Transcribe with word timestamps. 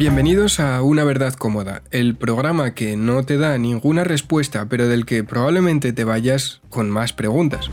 Bienvenidos 0.00 0.60
a 0.60 0.80
Una 0.80 1.04
Verdad 1.04 1.34
Cómoda, 1.34 1.82
el 1.90 2.16
programa 2.16 2.72
que 2.72 2.96
no 2.96 3.22
te 3.22 3.36
da 3.36 3.58
ninguna 3.58 4.02
respuesta, 4.02 4.64
pero 4.66 4.88
del 4.88 5.04
que 5.04 5.24
probablemente 5.24 5.92
te 5.92 6.04
vayas 6.04 6.62
con 6.70 6.88
más 6.88 7.12
preguntas. 7.12 7.68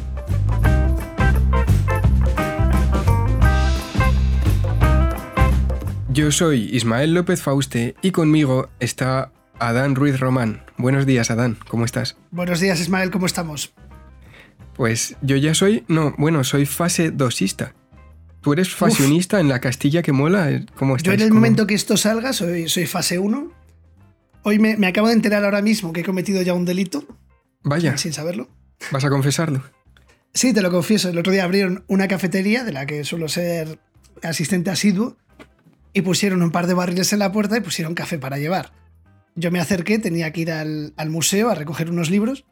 Yo 6.10 6.34
soy 6.34 6.70
Ismael 6.74 7.14
López 7.14 7.42
Fauste 7.42 7.96
y 8.02 8.12
conmigo 8.12 8.68
está 8.82 9.32
Adán 9.58 9.96
Ruiz 9.96 10.20
Román. 10.20 10.66
Buenos 10.76 11.06
días, 11.06 11.32
Adán, 11.32 11.58
¿cómo 11.70 11.86
estás? 11.86 12.18
Buenos 12.32 12.60
días, 12.60 12.82
Ismael, 12.82 13.10
¿cómo 13.10 13.26
estamos? 13.26 13.74
Pues 14.76 15.16
yo 15.22 15.38
ya 15.38 15.54
soy, 15.54 15.86
no, 15.88 16.14
bueno, 16.18 16.44
soy 16.44 16.66
fase 16.66 17.10
dosista. 17.10 17.74
¿Tú 18.48 18.54
eres 18.54 18.74
fashionista 18.74 19.42
en 19.42 19.50
la 19.50 19.60
Castilla 19.60 20.02
que 20.02 20.14
mola? 20.14 20.64
¿Cómo? 20.76 20.96
Yo 20.96 21.12
en 21.12 21.20
el 21.20 21.34
momento 21.34 21.68
que 21.68 21.74
esto 21.74 21.98
salga 21.98 22.32
soy, 22.32 22.70
soy 22.70 22.86
fase 22.86 23.20
1. 23.20 23.52
Hoy 24.44 24.58
me, 24.58 24.78
me, 24.78 24.88
acabo 24.88 25.10
de 25.10 25.16
enterar 25.16 25.44
ahora 25.44 25.62
mismo 25.62 25.92
que 25.92 26.00
he 26.00 26.04
cometido 26.06 26.42
ya 26.42 26.54
un 26.54 26.64
delito. 26.64 27.04
Vaya. 27.64 27.98
Sin 27.98 28.14
saberlo. 28.14 28.48
¿Vas 28.90 29.04
a 29.04 29.10
confesarlo? 29.10 29.64
Sí, 30.34 30.54
te 30.54 30.62
lo 30.62 30.72
confieso. 30.72 31.10
El 31.10 31.18
otro 31.18 31.34
día 31.34 31.44
abrieron 31.44 31.84
una 31.90 32.08
cafetería 32.08 32.64
de 32.64 32.72
la 32.72 32.86
que 32.86 33.04
suelo 33.04 33.28
ser 33.28 33.80
asistente 34.24 34.70
asiduo 34.70 35.18
y 35.92 36.02
pusieron 36.02 36.42
un 36.42 36.52
par 36.52 36.68
de 36.68 36.74
barriles 36.74 37.12
en 37.12 37.20
la 37.20 37.34
puerta 37.34 37.58
y 37.58 37.60
pusieron 37.60 37.96
café 37.96 38.18
para 38.18 38.38
llevar. 38.38 38.72
Yo 39.36 39.52
me 39.52 39.60
acerqué, 39.60 40.00
tenía 40.00 40.32
que 40.32 40.40
ir 40.40 40.52
al, 40.54 40.94
al 40.96 41.10
museo 41.10 41.50
a 41.50 41.56
recoger 41.56 41.90
unos 41.90 42.10
libros 42.10 42.46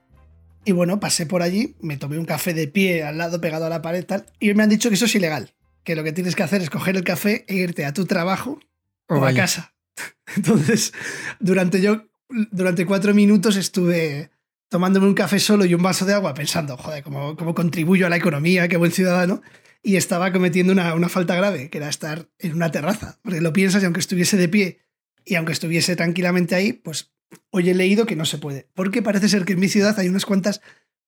y 0.65 0.73
bueno, 0.73 0.99
pasé 0.99 1.25
por 1.25 1.41
allí, 1.41 1.77
me 1.79 1.95
tomé 1.95 2.17
un 2.17 2.25
café 2.25 2.53
de 2.53 2.67
pie 2.67 3.05
al 3.05 3.17
lado 3.17 3.39
pegado 3.39 3.65
a 3.65 3.69
la 3.69 3.81
pared 3.81 4.03
tal, 4.03 4.25
y 4.41 4.53
me 4.55 4.63
han 4.63 4.69
dicho 4.69 4.89
que 4.89 4.95
eso 4.95 5.05
es 5.05 5.15
ilegal 5.15 5.53
que 5.85 5.95
lo 5.95 6.03
que 6.03 6.11
tienes 6.11 6.35
que 6.35 6.43
hacer 6.43 6.61
es 6.61 6.69
coger 6.69 6.97
el 6.97 7.03
café 7.03 7.45
e 7.47 7.55
irte 7.55 7.85
a 7.85 7.93
tu 7.93 8.05
trabajo 8.05 8.59
o 9.07 9.23
a 9.23 9.33
casa. 9.33 9.73
Entonces, 10.35 10.93
durante 11.39 11.79
yo, 11.79 12.07
durante 12.51 12.85
cuatro 12.85 13.13
minutos 13.13 13.55
estuve 13.55 14.31
tomándome 14.67 15.07
un 15.07 15.13
café 15.13 15.39
solo 15.39 15.63
y 15.63 15.75
un 15.75 15.83
vaso 15.83 16.05
de 16.05 16.13
agua 16.13 16.33
pensando, 16.33 16.75
joder, 16.75 17.03
cómo, 17.03 17.37
cómo 17.37 17.53
contribuyo 17.53 18.07
a 18.07 18.09
la 18.09 18.17
economía, 18.17 18.67
qué 18.67 18.77
buen 18.77 18.91
ciudadano. 18.91 19.41
Y 19.83 19.95
estaba 19.97 20.33
cometiendo 20.33 20.73
una, 20.73 20.95
una 20.95 21.07
falta 21.07 21.35
grave, 21.35 21.69
que 21.69 21.77
era 21.77 21.87
estar 21.87 22.27
en 22.39 22.53
una 22.53 22.71
terraza. 22.71 23.19
Porque 23.21 23.39
lo 23.39 23.53
piensas 23.53 23.83
y 23.83 23.85
aunque 23.85 23.99
estuviese 23.99 24.35
de 24.35 24.49
pie 24.49 24.79
y 25.23 25.35
aunque 25.35 25.53
estuviese 25.53 25.95
tranquilamente 25.95 26.55
ahí, 26.55 26.73
pues 26.73 27.13
hoy 27.51 27.69
he 27.69 27.75
leído 27.75 28.07
que 28.07 28.15
no 28.15 28.25
se 28.25 28.39
puede. 28.39 28.67
Porque 28.73 29.03
parece 29.03 29.29
ser 29.29 29.45
que 29.45 29.53
en 29.53 29.59
mi 29.59 29.69
ciudad 29.69 29.97
hay 29.99 30.09
unas 30.09 30.25
cuantas 30.25 30.61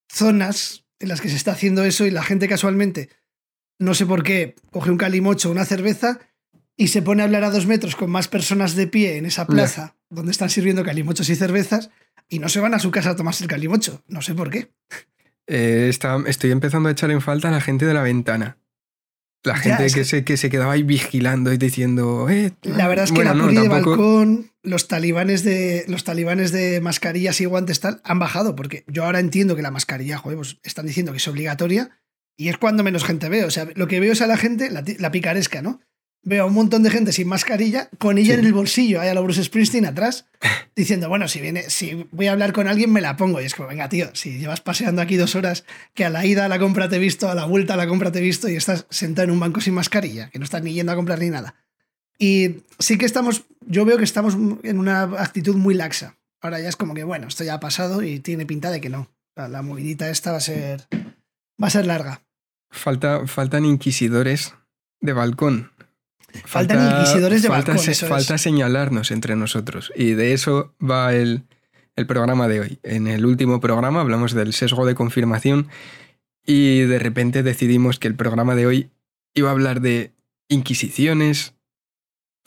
zonas 0.07 0.85
en 0.99 1.09
las 1.09 1.19
que 1.19 1.29
se 1.29 1.35
está 1.35 1.53
haciendo 1.53 1.83
eso 1.83 2.05
y 2.05 2.11
la 2.11 2.21
gente 2.21 2.47
casualmente 2.47 3.09
no 3.79 3.93
sé 3.93 4.05
por 4.05 4.23
qué, 4.23 4.55
coge 4.71 4.91
un 4.91 4.97
calimocho, 4.97 5.51
una 5.51 5.65
cerveza 5.65 6.19
y 6.75 6.89
se 6.89 7.01
pone 7.01 7.21
a 7.21 7.25
hablar 7.25 7.43
a 7.43 7.49
dos 7.49 7.65
metros 7.65 7.95
con 7.95 8.09
más 8.11 8.27
personas 8.27 8.75
de 8.75 8.87
pie 8.87 9.17
en 9.17 9.25
esa 9.25 9.47
plaza 9.47 9.95
donde 10.09 10.31
están 10.31 10.49
sirviendo 10.49 10.83
calimochos 10.83 11.29
y 11.29 11.35
cervezas 11.35 11.89
y 12.29 12.39
no 12.39 12.49
se 12.49 12.59
van 12.59 12.73
a 12.73 12.79
su 12.79 12.91
casa 12.91 13.11
a 13.11 13.15
tomarse 13.15 13.43
el 13.43 13.49
calimocho. 13.49 14.03
No 14.07 14.21
sé 14.21 14.33
por 14.33 14.49
qué. 14.49 14.71
Eh, 15.47 15.89
estoy 15.89 16.51
empezando 16.51 16.89
a 16.89 16.91
echar 16.91 17.09
en 17.11 17.21
falta 17.21 17.47
a 17.47 17.51
la 17.51 17.61
gente 17.61 17.85
de 17.85 17.93
la 17.93 18.03
ventana. 18.03 18.57
La 19.43 19.55
gente 19.55 19.87
que, 19.87 20.03
se, 20.03 20.25
que 20.25 20.35
se 20.35 20.49
quedaba 20.49 20.73
ahí 20.73 20.83
vigilando 20.83 21.53
y 21.53 21.57
diciendo. 21.57 22.27
Eh, 22.29 22.51
la 22.63 22.87
verdad 22.87 23.05
es 23.05 23.11
que 23.13 23.23
la 23.23 23.33
no, 23.33 23.47
de 23.47 23.69
balcón, 23.69 24.51
los 24.61 24.89
talibanes 24.89 25.43
de, 25.43 25.85
los 25.87 26.03
talibanes 26.03 26.51
de 26.51 26.81
mascarillas 26.81 27.39
y 27.39 27.45
guantes 27.45 27.79
tal, 27.79 28.01
han 28.03 28.19
bajado, 28.19 28.55
porque 28.55 28.83
yo 28.87 29.05
ahora 29.05 29.19
entiendo 29.19 29.55
que 29.55 29.61
la 29.61 29.71
mascarilla, 29.71 30.17
joder, 30.17 30.37
pues 30.37 30.57
están 30.63 30.85
diciendo 30.85 31.13
que 31.13 31.19
es 31.19 31.27
obligatoria, 31.29 31.91
y 32.37 32.49
es 32.49 32.57
cuando 32.57 32.83
menos 32.83 33.03
gente 33.03 33.27
veo. 33.27 33.47
O 33.47 33.51
sea, 33.51 33.67
lo 33.75 33.87
que 33.87 33.99
veo 33.99 34.13
es 34.13 34.21
a 34.21 34.27
la 34.27 34.37
gente, 34.37 34.69
la, 34.69 35.11
picaresca, 35.11 35.61
¿no? 35.61 35.81
Veo 36.21 36.43
a 36.43 36.47
un 36.47 36.53
montón 36.53 36.83
de 36.83 36.91
gente 36.91 37.11
sin 37.11 37.27
mascarilla, 37.27 37.89
con 37.97 38.17
ella 38.17 38.35
en 38.35 38.45
el 38.45 38.53
bolsillo, 38.53 39.01
hay 39.01 39.09
a 39.09 39.13
la 39.13 39.21
Bruce 39.21 39.43
Springsteen 39.43 39.85
atrás, 39.85 40.25
diciendo, 40.75 41.09
bueno, 41.09 41.27
si 41.27 41.41
viene, 41.41 41.69
si 41.69 42.07
voy 42.11 42.27
a 42.27 42.33
hablar 42.33 42.53
con 42.53 42.67
alguien, 42.67 42.91
me 42.91 43.01
la 43.01 43.17
pongo. 43.17 43.41
Y 43.41 43.45
es 43.45 43.55
como, 43.55 43.69
venga, 43.69 43.89
tío, 43.89 44.09
si 44.13 44.37
llevas 44.37 44.61
paseando 44.61 45.01
aquí 45.01 45.15
dos 45.15 45.35
horas, 45.35 45.65
que 45.93 46.05
a 46.05 46.09
la 46.09 46.25
ida 46.25 46.45
a 46.45 46.49
la 46.49 46.59
compra 46.59 46.89
te 46.89 46.97
he 46.97 46.99
visto, 46.99 47.29
a 47.29 47.35
la 47.35 47.45
vuelta 47.45 47.73
a 47.73 47.77
la 47.77 47.87
compra 47.87 48.11
te 48.11 48.19
he 48.19 48.21
visto, 48.21 48.49
y 48.49 48.55
estás 48.55 48.85
sentado 48.89 49.25
en 49.25 49.31
un 49.31 49.39
banco 49.39 49.61
sin 49.61 49.73
mascarilla, 49.73 50.29
que 50.29 50.37
no 50.37 50.45
estás 50.45 50.61
ni 50.61 50.73
yendo 50.73 50.91
a 50.91 50.95
comprar 50.95 51.19
ni 51.19 51.29
nada. 51.29 51.55
Y 52.19 52.63
sí 52.77 52.97
que 52.97 53.05
estamos, 53.05 53.45
yo 53.65 53.85
veo 53.85 53.97
que 53.97 54.03
estamos 54.03 54.35
en 54.63 54.79
una 54.79 55.03
actitud 55.03 55.55
muy 55.55 55.73
laxa. 55.73 56.17
Ahora 56.41 56.59
ya 56.59 56.69
es 56.69 56.75
como 56.75 56.93
que, 56.93 57.03
bueno, 57.03 57.27
esto 57.27 57.43
ya 57.43 57.55
ha 57.55 57.59
pasado 57.59 58.03
y 58.03 58.19
tiene 58.19 58.45
pinta 58.45 58.69
de 58.69 58.81
que 58.81 58.89
no. 58.89 59.09
La, 59.35 59.47
la 59.47 59.61
movidita 59.61 60.09
esta 60.09 60.31
va 60.31 60.37
a 60.37 60.41
ser, 60.41 60.87
va 61.61 61.67
a 61.67 61.71
ser 61.71 61.85
larga. 61.85 62.26
Falta, 62.69 63.27
faltan 63.27 63.65
inquisidores 63.65 64.55
de 64.99 65.13
balcón. 65.13 65.71
Faltan 66.45 66.99
inquisidores 66.99 67.41
de 67.41 67.47
falta, 67.47 67.73
balcón. 67.73 68.09
falta 68.09 68.37
señalarnos 68.37 69.11
entre 69.11 69.35
nosotros. 69.35 69.91
Y 69.95 70.11
de 70.11 70.33
eso 70.33 70.75
va 70.81 71.13
el, 71.13 71.43
el 71.95 72.05
programa 72.05 72.47
de 72.47 72.59
hoy. 72.59 72.79
En 72.83 73.07
el 73.07 73.25
último 73.25 73.59
programa 73.59 74.01
hablamos 74.01 74.33
del 74.33 74.53
sesgo 74.53 74.85
de 74.85 74.95
confirmación 74.95 75.67
y 76.45 76.81
de 76.81 76.99
repente 76.99 77.43
decidimos 77.43 77.99
que 77.99 78.07
el 78.07 78.15
programa 78.15 78.55
de 78.55 78.65
hoy 78.65 78.91
iba 79.33 79.49
a 79.49 79.51
hablar 79.51 79.81
de 79.81 80.13
inquisiciones, 80.47 81.53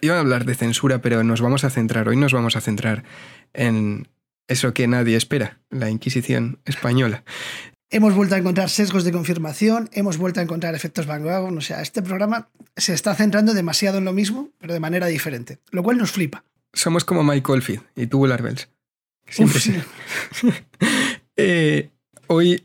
iba 0.01 0.17
a 0.17 0.21
hablar 0.21 0.45
de 0.45 0.55
censura, 0.55 1.01
pero 1.03 1.23
nos 1.23 1.41
vamos 1.41 1.65
a 1.65 1.71
centrar, 1.71 2.09
hoy 2.09 2.17
nos 2.17 2.33
vamos 2.33 2.57
a 2.57 2.61
centrar 2.61 3.05
en 3.53 4.09
eso 4.49 4.75
que 4.75 4.89
nadie 4.89 5.17
espera, 5.17 5.61
la 5.71 5.91
Inquisición 5.91 6.59
española. 6.65 7.23
Hemos 7.93 8.15
vuelto 8.15 8.37
a 8.37 8.39
encontrar 8.39 8.71
sesgos 8.71 9.03
de 9.03 9.11
confirmación, 9.11 9.91
hemos 9.93 10.17
vuelto 10.17 10.39
a 10.39 10.45
encontrar 10.45 10.77
efectos 10.77 11.07
Van 11.07 11.25
Gogh. 11.25 11.57
O 11.57 11.61
sea, 11.61 11.83
este 11.83 12.03
programa 12.03 12.49
se 12.77 12.95
está 12.95 13.17
centrando 13.17 13.53
demasiado 13.53 13.99
en 13.99 14.05
lo 14.05 14.13
mismo, 14.13 14.51
pero 14.59 14.73
de 14.73 14.79
manera 14.79 15.09
diferente, 15.09 15.59
lo 15.73 15.83
cual 15.83 15.99
nos 15.99 16.13
flipa. 16.13 16.45
Somos 16.73 17.05
como 17.05 17.25
Mike 17.25 17.51
Oldfield 17.51 17.83
y 17.97 18.07
Tubular 18.07 18.43
Bells. 18.43 18.69
Siempre 19.29 19.59
sí. 19.59 19.75
eh, 21.37 21.91
hoy, 22.29 22.65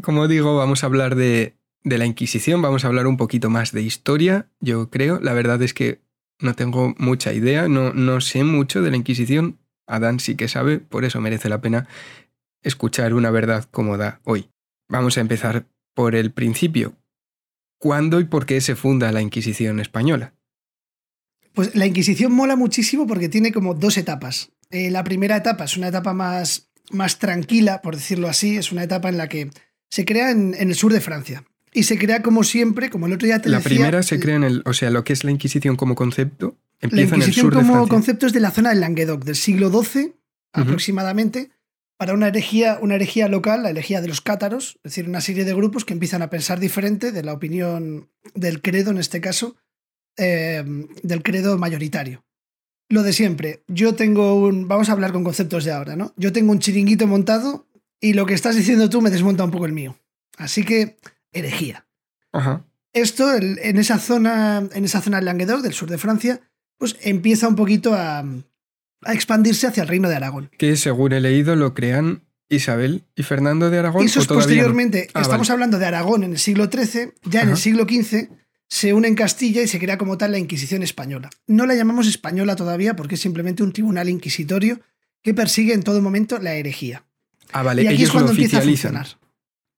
como 0.00 0.26
digo, 0.26 0.56
vamos 0.56 0.82
a 0.82 0.86
hablar 0.86 1.16
de, 1.16 1.54
de 1.84 1.98
la 1.98 2.06
Inquisición, 2.06 2.62
vamos 2.62 2.84
a 2.84 2.88
hablar 2.88 3.06
un 3.06 3.18
poquito 3.18 3.50
más 3.50 3.72
de 3.72 3.82
historia, 3.82 4.46
yo 4.60 4.88
creo. 4.88 5.20
La 5.20 5.34
verdad 5.34 5.60
es 5.60 5.74
que 5.74 6.00
no 6.38 6.54
tengo 6.54 6.94
mucha 6.96 7.34
idea, 7.34 7.68
no, 7.68 7.92
no 7.92 8.22
sé 8.22 8.42
mucho 8.42 8.80
de 8.80 8.90
la 8.90 8.96
Inquisición. 8.96 9.58
Adán 9.86 10.18
sí 10.18 10.34
que 10.34 10.48
sabe, 10.48 10.78
por 10.78 11.04
eso 11.04 11.20
merece 11.20 11.50
la 11.50 11.60
pena 11.60 11.88
escuchar 12.62 13.12
una 13.12 13.30
verdad 13.30 13.68
cómoda 13.70 14.20
hoy. 14.24 14.48
Vamos 14.88 15.16
a 15.16 15.20
empezar 15.20 15.66
por 15.94 16.14
el 16.14 16.32
principio. 16.32 16.94
¿Cuándo 17.78 18.20
y 18.20 18.24
por 18.24 18.46
qué 18.46 18.60
se 18.60 18.76
funda 18.76 19.10
la 19.12 19.22
Inquisición 19.22 19.80
española? 19.80 20.34
Pues 21.54 21.74
la 21.74 21.86
Inquisición 21.86 22.32
mola 22.32 22.56
muchísimo 22.56 23.06
porque 23.06 23.28
tiene 23.28 23.52
como 23.52 23.74
dos 23.74 23.98
etapas. 23.98 24.52
Eh, 24.70 24.90
la 24.90 25.04
primera 25.04 25.36
etapa 25.36 25.64
es 25.64 25.76
una 25.76 25.88
etapa 25.88 26.12
más, 26.12 26.70
más 26.90 27.18
tranquila, 27.18 27.82
por 27.82 27.96
decirlo 27.96 28.28
así, 28.28 28.56
es 28.56 28.72
una 28.72 28.84
etapa 28.84 29.08
en 29.08 29.18
la 29.18 29.28
que 29.28 29.50
se 29.90 30.04
crea 30.04 30.30
en, 30.30 30.54
el 30.54 30.74
sur 30.74 30.92
de 30.92 31.00
Francia. 31.00 31.44
Y 31.74 31.84
se 31.84 31.98
crea 31.98 32.22
como 32.22 32.44
siempre, 32.44 32.88
como 32.88 33.06
el 33.06 33.14
otro 33.14 33.26
día 33.26 33.40
te 33.40 33.48
La 33.48 33.60
primera 33.60 34.02
se 34.02 34.20
crea 34.20 34.36
en 34.36 34.44
el, 34.44 34.62
o 34.64 34.72
sea, 34.72 34.90
lo 34.90 35.04
que 35.04 35.12
es 35.12 35.24
la 35.24 35.30
Inquisición 35.30 35.76
como 35.76 35.94
concepto, 35.94 36.56
empieza 36.80 37.16
en 37.16 37.22
el 37.22 37.32
sur 37.32 37.46
de 37.46 37.56
Francia. 37.56 37.72
como 37.72 37.88
concepto 37.88 38.26
es 38.26 38.32
de 38.32 38.40
la 38.40 38.50
zona 38.50 38.70
del 38.70 38.80
Languedoc, 38.80 39.24
del 39.24 39.36
siglo 39.36 39.70
XII 39.70 40.14
aproximadamente, 40.52 41.50
para 42.02 42.14
una 42.14 42.26
herejía, 42.26 42.80
una 42.82 42.96
herejía 42.96 43.28
local, 43.28 43.62
la 43.62 43.70
herejía 43.70 44.00
de 44.00 44.08
los 44.08 44.20
cátaros, 44.20 44.80
es 44.82 44.90
decir, 44.90 45.08
una 45.08 45.20
serie 45.20 45.44
de 45.44 45.54
grupos 45.54 45.84
que 45.84 45.92
empiezan 45.92 46.20
a 46.20 46.30
pensar 46.30 46.58
diferente 46.58 47.12
de 47.12 47.22
la 47.22 47.32
opinión 47.32 48.10
del 48.34 48.60
credo, 48.60 48.90
en 48.90 48.98
este 48.98 49.20
caso, 49.20 49.54
eh, 50.16 50.64
del 51.04 51.22
credo 51.22 51.56
mayoritario. 51.58 52.24
Lo 52.88 53.04
de 53.04 53.12
siempre, 53.12 53.62
yo 53.68 53.94
tengo 53.94 54.34
un... 54.34 54.66
Vamos 54.66 54.88
a 54.88 54.94
hablar 54.94 55.12
con 55.12 55.22
conceptos 55.22 55.64
de 55.64 55.70
ahora, 55.70 55.94
¿no? 55.94 56.12
Yo 56.16 56.32
tengo 56.32 56.50
un 56.50 56.58
chiringuito 56.58 57.06
montado 57.06 57.68
y 58.00 58.14
lo 58.14 58.26
que 58.26 58.34
estás 58.34 58.56
diciendo 58.56 58.90
tú 58.90 59.00
me 59.00 59.10
desmonta 59.10 59.44
un 59.44 59.52
poco 59.52 59.66
el 59.66 59.72
mío. 59.72 59.96
Así 60.38 60.64
que, 60.64 60.98
herejía. 61.30 61.86
Ajá. 62.32 62.66
Esto, 62.92 63.32
en 63.32 63.78
esa 63.78 64.00
zona, 64.00 64.68
en 64.72 64.84
esa 64.84 65.02
zona 65.02 65.18
del 65.18 65.26
Languedoc, 65.26 65.60
del 65.60 65.72
sur 65.72 65.88
de 65.88 65.98
Francia, 65.98 66.40
pues 66.78 66.96
empieza 67.02 67.46
un 67.46 67.54
poquito 67.54 67.94
a, 67.94 68.24
a 69.04 69.14
expandirse 69.14 69.66
hacia 69.66 69.82
el 69.82 69.88
reino 69.88 70.08
de 70.08 70.16
Aragón. 70.16 70.50
Que 70.58 70.76
según 70.76 71.12
he 71.12 71.20
leído 71.20 71.56
lo 71.56 71.74
crean 71.74 72.22
Isabel 72.48 73.04
y 73.14 73.22
Fernando 73.22 73.70
de 73.70 73.78
Aragón. 73.78 74.04
Eso 74.04 74.20
es 74.20 74.26
posteriormente. 74.26 75.08
No? 75.14 75.20
Ah, 75.20 75.22
estamos 75.22 75.48
vale. 75.48 75.54
hablando 75.54 75.78
de 75.78 75.86
Aragón 75.86 76.24
en 76.24 76.32
el 76.32 76.38
siglo 76.38 76.68
XIII, 76.70 77.12
ya 77.24 77.42
en 77.42 77.50
el 77.50 77.56
siglo 77.56 77.84
XV 77.84 78.28
se 78.68 78.94
une 78.94 79.08
en 79.08 79.14
Castilla 79.14 79.62
y 79.62 79.68
se 79.68 79.78
crea 79.78 79.98
como 79.98 80.16
tal 80.16 80.32
la 80.32 80.38
Inquisición 80.38 80.82
española. 80.82 81.30
No 81.46 81.66
la 81.66 81.74
llamamos 81.74 82.06
española 82.06 82.56
todavía 82.56 82.96
porque 82.96 83.16
es 83.16 83.20
simplemente 83.20 83.62
un 83.62 83.72
tribunal 83.72 84.08
inquisitorio 84.08 84.80
que 85.22 85.34
persigue 85.34 85.74
en 85.74 85.82
todo 85.82 86.00
momento 86.00 86.38
la 86.38 86.54
herejía. 86.54 87.04
Ah, 87.52 87.62
vale, 87.62 87.82
y 87.82 87.86
aquí 87.86 87.96
ellos 87.96 88.08
es 88.08 88.12
cuando 88.12 88.32
empieza 88.32 88.58
a 88.58 88.62
funcionar. 88.62 89.06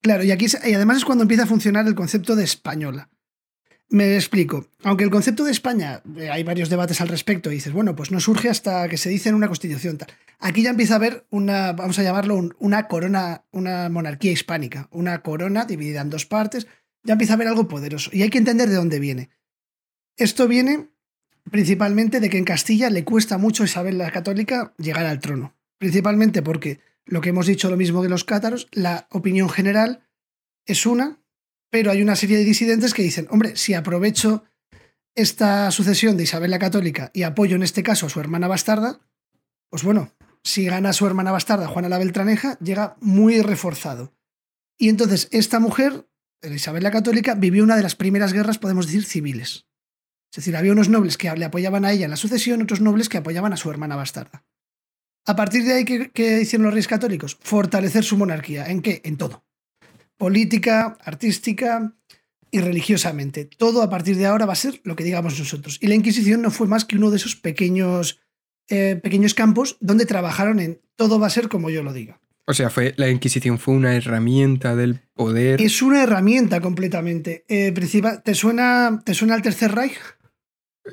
Claro, 0.01 0.23
y 0.23 0.31
aquí 0.31 0.47
y 0.65 0.75
además 0.75 0.99
es 0.99 1.05
cuando 1.05 1.23
empieza 1.23 1.45
a 1.45 1.47
funcionar 1.47 1.87
el 1.87 1.95
concepto 1.95 2.37
de 2.37 2.45
española. 2.45 3.09
Me 3.91 4.15
explico. 4.15 4.67
Aunque 4.83 5.05
el 5.05 5.11
concepto 5.11 5.45
de 5.45 5.53
España, 5.53 6.03
eh, 6.17 6.31
hay 6.31 6.43
varios 6.43 6.69
debates 6.69 7.01
al 7.01 7.09
respecto, 7.09 7.51
y 7.51 7.57
dices, 7.57 7.73
bueno, 7.73 7.95
pues 7.95 8.11
no 8.11 8.19
surge 8.19 8.49
hasta 8.49 8.89
que 8.89 8.97
se 8.97 9.11
dice 9.11 9.29
en 9.29 9.35
una 9.35 9.47
constitución 9.47 9.99
tal. 9.99 10.09
Aquí 10.41 10.63
ya 10.63 10.71
empieza 10.71 10.95
a 10.95 10.97
haber 10.97 11.27
una, 11.31 11.73
vamos 11.73 11.99
a 11.99 12.03
llamarlo, 12.03 12.35
un, 12.35 12.55
una 12.59 12.89
corona, 12.89 13.45
una 13.51 13.89
monarquía 13.89 14.33
hispánica, 14.33 14.89
una 14.91 15.23
corona 15.23 15.65
dividida 15.65 16.01
en 16.01 16.11
dos 16.11 16.27
partes, 16.27 16.67
ya 17.03 17.13
empieza 17.13 17.35
a 17.35 17.37
haber 17.37 17.49
algo 17.49 17.69
poderoso. 17.69 18.11
Y 18.13 18.23
hay 18.23 18.31
que 18.31 18.39
entender 18.39 18.69
de 18.69 18.77
dónde 18.77 18.99
viene. 18.99 19.31
Esto 20.17 20.49
viene 20.49 20.89
principalmente 21.51 22.21
de 22.21 22.31
que 22.31 22.39
en 22.39 22.45
Castilla 22.45 22.91
le 22.91 23.05
cuesta 23.05 23.39
mucho 23.39 23.63
a 23.63 23.67
Isabel 23.67 23.99
la 23.99 24.11
Católica 24.11 24.75
llegar 24.79 25.07
al 25.07 25.21
trono. 25.21 25.55
Principalmente 25.79 26.43
porque 26.43 26.81
lo 27.05 27.21
que 27.21 27.31
hemos 27.31 27.47
dicho 27.47 27.71
lo 27.71 27.77
mismo 27.77 28.03
de 28.03 28.09
los 28.09 28.25
cátaros, 28.25 28.69
la 28.73 29.07
opinión 29.11 29.49
general 29.49 30.09
es 30.67 30.87
una, 30.87 31.21
pero 31.75 31.91
hay 31.91 32.03
una 32.03 32.15
serie 32.15 32.39
de 32.39 32.45
disidentes 32.45 32.95
que 32.95 33.03
dicen, 33.03 33.27
hombre, 33.31 33.57
si 33.57 33.75
aprovecho 33.75 34.45
esta 35.17 35.73
sucesión 35.73 36.17
de 36.17 36.23
Isabel 36.23 36.53
la 36.53 36.61
Católica 36.61 37.11
y 37.13 37.25
apoyo 37.25 37.57
en 37.57 37.65
este 37.65 37.83
caso 37.83 38.07
a 38.07 38.11
su 38.11 38.21
hermana 38.21 38.47
bastarda, 38.47 39.01
pues 39.71 39.83
bueno, 39.83 40.13
si 40.45 40.67
gana 40.67 40.93
su 40.93 41.05
hermana 41.05 41.33
bastarda 41.33 41.67
Juana 41.67 41.89
la 41.89 41.99
Beltraneja, 41.99 42.57
llega 42.61 42.97
muy 43.01 43.43
reforzado. 43.43 44.15
Y 44.79 44.89
entonces 44.89 45.27
esta 45.33 45.59
mujer, 45.59 46.09
Isabel 46.45 46.85
la 46.85 46.93
Católica, 46.93 47.35
vivió 47.35 47.65
una 47.65 47.75
de 47.75 47.83
las 47.83 47.97
primeras 47.97 48.33
guerras, 48.33 48.59
podemos 48.59 48.87
decir, 48.87 49.05
civiles. 49.05 49.67
Es 50.31 50.37
decir, 50.37 50.57
había 50.57 50.71
unos 50.71 50.89
nobles 50.89 51.19
que 51.19 51.29
le 51.35 51.45
apoyaban 51.45 51.85
a 51.85 51.91
ella 51.91 52.05
en 52.05 52.13
la 52.13 52.17
sucesión, 52.17 52.63
otros 52.63 52.83
nobles 52.83 53.09
que 53.09 53.19
apoyaban 53.19 53.53
a 53.53 53.57
su 53.57 53.69
hermana 53.69 53.97
bastarda. 53.97 54.45
A 55.27 55.35
partir 55.35 55.65
de 55.65 55.73
ahí, 55.73 55.85
¿qué, 55.85 56.41
hicieron 56.41 56.67
los 56.67 56.73
reyes 56.73 56.87
católicos? 56.87 57.37
Fortalecer 57.43 58.05
su 58.05 58.17
monarquía. 58.17 58.65
¿En 58.67 58.81
qué? 58.81 59.01
En 59.03 59.17
todo. 59.17 59.45
Política, 60.25 60.97
artística 61.05 61.93
y 62.51 62.59
religiosamente. 62.61 63.45
Todo 63.45 63.83
a 63.83 63.91
partir 63.91 64.17
de 64.17 64.25
ahora 64.25 64.47
va 64.47 64.55
a 64.55 64.57
ser 64.57 64.81
lo 64.83 64.97
que 64.97 65.05
digamos 65.05 65.39
nosotros. 65.39 65.77
Y 65.83 65.87
la 65.87 65.97
Inquisición 65.97 66.41
no 66.41 66.51
fue 66.51 66.67
más 66.67 66.87
que 66.87 66.97
uno 66.97 67.11
de 67.11 67.19
esos 67.19 67.37
pequeños, 67.37 68.23
eh, 68.71 68.99
pequeños 69.03 69.35
campos 69.35 69.77
donde 69.81 70.07
trabajaron 70.07 70.61
en 70.61 70.81
todo 70.97 71.19
va 71.21 71.27
a 71.27 71.31
ser 71.31 71.51
como 71.51 71.69
yo 71.69 71.83
lo 71.83 71.93
diga. 71.93 72.23
O 72.47 72.55
sea, 72.55 72.71
fue, 72.71 72.95
la 72.97 73.11
Inquisición 73.11 73.59
fue 73.59 73.75
una 73.75 73.97
herramienta 73.97 74.75
del 74.75 75.03
poder. 75.13 75.61
Es 75.61 75.83
una 75.83 76.03
herramienta 76.03 76.63
completamente. 76.63 77.45
Eh, 77.47 77.75
¿te, 78.25 78.35
suena, 78.35 79.03
¿Te 79.05 79.13
suena 79.13 79.35
al 79.35 79.43
Tercer 79.43 79.75
Reich? 79.75 79.99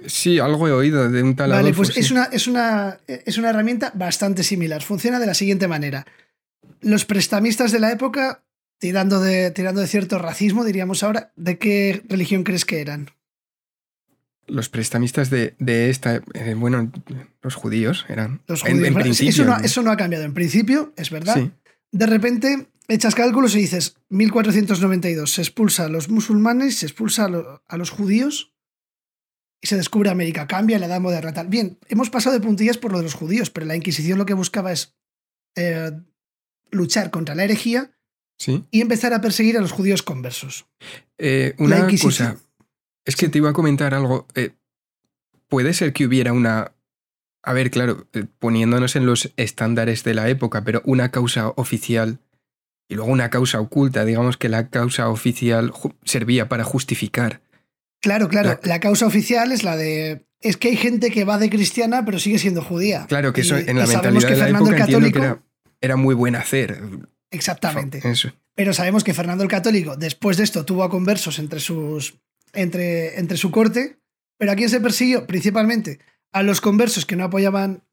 Sí, 0.08 0.40
algo 0.40 0.68
he 0.68 0.74
oído 0.74 1.10
de 1.10 1.24
un 1.24 1.38
tal 1.38 1.52
Vale, 1.52 1.74
pues 1.74 1.96
es, 1.96 2.12
una, 2.12 2.26
es, 2.26 2.48
una, 2.48 3.00
es 3.08 3.38
una 3.38 3.52
herramienta 3.52 3.94
bastante 3.96 4.44
similar. 4.44 4.84
Funciona 4.84 5.22
de 5.22 5.26
la 5.26 5.36
siguiente 5.36 5.70
manera. 5.70 6.06
Los 6.82 7.06
prestamistas 7.06 7.72
de 7.72 7.80
la 7.80 7.94
época, 7.94 8.44
tirando 8.82 9.22
de, 9.22 9.52
tirando 9.52 9.80
de 9.80 9.88
cierto 9.88 10.18
racismo, 10.18 10.66
diríamos 10.66 11.04
ahora, 11.04 11.32
¿de 11.36 11.60
qué 11.60 12.02
religión 12.10 12.44
crees 12.44 12.66
que 12.66 12.82
eran? 12.82 13.12
Los 14.48 14.70
prestamistas 14.70 15.30
de, 15.30 15.56
esta, 15.90 16.24
eh, 16.34 16.56
bueno, 16.58 16.92
los 17.44 17.54
judíos 17.56 18.06
eran. 18.10 18.42
Los 18.48 18.64
judíos. 18.64 19.22
eso, 19.22 19.46
no, 19.46 19.58
eso, 19.58 19.84
no, 19.84 19.92
ha 19.92 19.98
cambiado. 19.98 20.26
En 20.26 20.34
principio, 20.34 20.94
es 20.98 21.12
verdad. 21.12 21.52
De 21.92 22.06
repente 22.08 22.68
echas 22.88 23.14
cálculos 23.14 23.56
y 23.56 23.60
dices, 23.60 23.98
1492 24.10 25.32
se 25.32 25.42
expulsa 25.42 25.86
a 25.86 25.90
los 25.90 26.10
musulmanes, 26.10 26.80
se 26.80 26.88
expulsa 26.88 27.30
a 27.68 27.78
los 27.78 27.90
judíos 27.92 28.56
y 29.62 29.68
se 29.68 29.78
descubre 29.78 30.10
América, 30.10 30.48
cambia 30.48 30.80
la 30.80 30.88
edad 30.88 31.00
moderna. 31.00 31.34
Tal. 31.34 31.48
Bien, 31.48 31.78
hemos 31.88 32.10
pasado 32.10 32.34
de 32.34 32.42
puntillas 32.44 32.80
por 32.80 32.92
lo 32.92 32.98
de 32.98 33.04
los 33.04 33.14
judíos, 33.14 33.52
pero 33.52 33.68
la 33.68 33.76
Inquisición 33.76 34.18
lo 34.18 34.26
que 34.26 34.34
buscaba 34.34 34.72
es 34.72 34.96
eh, 35.56 35.92
luchar 36.72 37.12
contra 37.12 37.36
la 37.36 37.44
herejía 37.44 37.92
y 38.72 38.82
empezar 38.82 39.14
a 39.14 39.22
perseguir 39.22 39.58
a 39.58 39.62
los 39.62 39.72
judíos 39.72 40.04
conversos. 40.04 40.66
Eh, 41.18 41.54
una 41.58 41.88
cosa, 42.02 42.38
es 43.06 43.16
que 43.16 43.30
te 43.30 43.38
iba 43.38 43.50
a 43.50 43.54
comentar 43.54 43.94
algo. 43.94 44.28
Eh, 44.36 44.52
puede 45.48 45.74
ser 45.74 45.94
que 45.94 46.06
hubiera 46.06 46.34
una. 46.34 46.74
A 47.44 47.54
ver, 47.54 47.72
claro, 47.72 48.08
poniéndonos 48.40 48.96
en 48.96 49.06
los 49.06 49.32
estándares 49.36 50.04
de 50.04 50.14
la 50.14 50.30
época, 50.30 50.64
pero 50.64 50.82
una 50.86 51.10
causa 51.10 51.50
oficial 51.50 52.20
y 52.88 52.96
luego 52.96 53.12
una 53.12 53.30
causa 53.30 53.60
oculta. 53.60 54.06
Digamos 54.06 54.38
que 54.38 54.50
la 54.50 54.70
causa 54.70 55.10
oficial 55.10 55.74
servía 56.04 56.50
para 56.50 56.64
justificar 56.64 57.42
Claro, 58.02 58.30
claro. 58.30 58.60
La, 58.64 58.80
causa 58.80 59.06
oficial 59.06 59.52
es 59.52 59.64
la 59.64 59.78
de. 59.78 60.26
Es 60.42 60.58
que 60.58 60.70
hay 60.70 60.76
gente 60.76 61.12
que 61.12 61.24
va 61.24 61.38
de 61.38 61.52
cristiana, 61.52 62.04
pero 62.04 62.18
sigue 62.18 62.40
siendo 62.40 62.64
judía. 62.64 63.06
Claro, 63.08 63.32
que 63.32 63.42
eso 63.42 63.56
en 63.56 63.78
la 63.78 63.86
mentalidad 63.86 64.30
de 64.30 64.38
la 64.38 64.50
época 64.50 64.76
católico, 64.76 65.20
que 65.20 65.38
era, 65.82 65.96
muy 65.96 66.16
buen 66.16 66.36
hacer. 66.36 66.82
Exactamente. 67.32 68.02
Pero 68.54 68.74
sabemos 68.74 69.04
que 69.04 69.14
Fernando 69.14 69.44
el 69.44 69.50
Católico, 69.50 69.96
después 69.96 70.38
de 70.38 70.44
esto, 70.44 70.66
tuvo 70.66 70.84
a 70.84 70.90
conversos 70.90 71.40
entre, 71.40 71.60
sus, 71.60 72.20
entre, 72.54 73.18
entre 73.20 73.38
su 73.38 73.50
corte. 73.50 73.98
Pero 74.38 74.52
¿a 74.52 74.56
quién 74.56 74.70
se 74.70 74.82
persiguió? 74.82 75.26
Principalmente 75.26 76.00
a 76.32 76.44
los 76.44 76.62
conversos 76.62 77.06
que 77.06 77.16
no 77.16 77.26
apoyaban, 77.26 77.84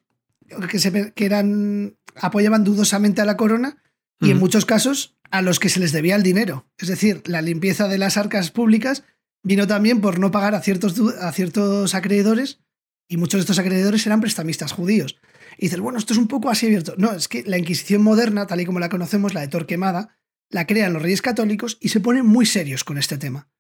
que, 0.71 0.79
se, 0.79 1.13
que 1.13 1.25
eran, 1.25 1.97
apoyaban 2.17 2.65
dudosamente 2.65 3.21
a 3.21 3.25
la 3.25 3.37
corona 3.37 3.79
y 4.21 4.31
en 4.31 4.39
muchos 4.39 4.65
casos 4.65 5.17
a 5.31 5.43
los 5.43 5.61
que 5.61 5.69
se 5.69 5.81
les 5.81 5.93
debía 5.93 6.17
el 6.17 6.23
dinero. 6.23 6.67
Es 6.79 6.89
decir, 6.89 7.23
la 7.27 7.43
limpieza 7.43 7.89
de 7.89 7.99
las 7.99 8.17
arcas 8.17 8.51
públicas 8.51 9.05
vino 9.43 9.67
también 9.67 10.01
por 10.01 10.19
no 10.19 10.31
pagar 10.31 10.55
a 10.55 10.61
ciertos, 10.61 10.99
a 11.21 11.33
ciertos 11.33 11.95
acreedores 11.95 12.61
y 13.09 13.17
muchos 13.17 13.39
de 13.39 13.43
estos 13.43 13.59
acreedores 13.59 14.07
eran 14.07 14.21
prestamistas 14.21 14.73
judíos. 14.73 15.17
Y 15.59 15.67
dices, 15.67 15.81
bueno, 15.81 15.99
esto 15.99 16.13
es 16.13 16.19
un 16.19 16.29
poco 16.29 16.49
así 16.49 16.67
abierto. 16.67 16.95
No, 16.97 17.13
es 17.13 17.29
que 17.29 17.43
la 17.43 17.59
Inquisición 17.59 18.03
moderna, 18.03 18.47
tal 18.47 18.61
y 18.61 18.65
como 18.65 18.79
la 18.79 18.89
conocemos, 18.89 19.35
la 19.35 19.41
de 19.41 19.49
Torquemada, 19.49 20.17
la 20.49 20.67
crean 20.67 20.93
los 20.93 21.03
reyes 21.03 21.21
católicos 21.21 21.77
y 21.81 21.89
se 21.89 22.01
ponen 22.01 22.25
muy 22.25 22.47
serios 22.47 22.85
con 22.85 22.97
este 22.97 23.19
tema. 23.19 23.51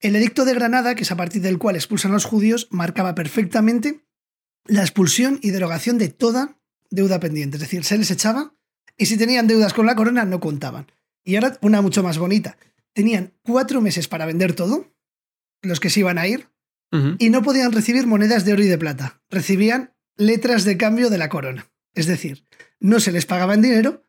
El 0.00 0.14
edicto 0.14 0.44
de 0.44 0.54
Granada, 0.54 0.94
que 0.94 1.02
es 1.02 1.10
a 1.10 1.16
partir 1.16 1.42
del 1.42 1.58
cual 1.58 1.76
expulsan 1.76 2.12
a 2.12 2.14
los 2.14 2.24
judíos, 2.24 2.68
marcaba 2.70 3.14
perfectamente 3.14 4.06
la 4.64 4.82
expulsión 4.82 5.38
y 5.42 5.50
derogación 5.50 5.98
de 5.98 6.08
toda 6.08 6.60
deuda 6.90 7.20
pendiente. 7.20 7.56
Es 7.56 7.62
decir, 7.62 7.84
se 7.84 7.98
les 7.98 8.10
echaba 8.10 8.54
y 8.96 9.06
si 9.06 9.16
tenían 9.16 9.46
deudas 9.46 9.74
con 9.74 9.86
la 9.86 9.96
corona 9.96 10.24
no 10.24 10.40
contaban. 10.40 10.92
Y 11.24 11.34
ahora 11.34 11.58
una 11.62 11.82
mucho 11.82 12.02
más 12.02 12.18
bonita 12.18 12.56
tenían 12.92 13.34
cuatro 13.42 13.82
meses 13.82 14.08
para 14.08 14.24
vender 14.24 14.54
todo, 14.54 14.94
los 15.60 15.80
que 15.80 15.90
se 15.90 16.00
iban 16.00 16.16
a 16.16 16.26
ir, 16.26 16.48
y 17.18 17.28
no 17.28 17.42
podían 17.42 17.72
recibir 17.72 18.06
monedas 18.06 18.46
de 18.46 18.54
oro 18.54 18.62
y 18.62 18.68
de 18.68 18.78
plata. 18.78 19.20
Recibían 19.28 19.94
letras 20.16 20.64
de 20.64 20.76
cambio 20.76 21.10
de 21.10 21.18
la 21.18 21.28
corona. 21.28 21.70
Es 21.94 22.06
decir, 22.06 22.44
no 22.80 23.00
se 23.00 23.12
les 23.12 23.26
pagaba 23.26 23.54
en 23.54 23.62
dinero, 23.62 24.04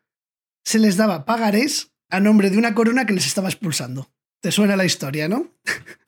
se 0.64 0.78
les 0.78 0.96
daba 0.96 1.24
pagarés 1.24 1.92
a 2.10 2.20
nombre 2.20 2.50
de 2.50 2.58
una 2.58 2.74
corona 2.74 3.06
que 3.06 3.12
les 3.12 3.26
estaba 3.26 3.48
expulsando. 3.48 4.10
¿Te 4.40 4.52
suena 4.52 4.76
la 4.76 4.84
historia, 4.84 5.28
no? 5.28 5.52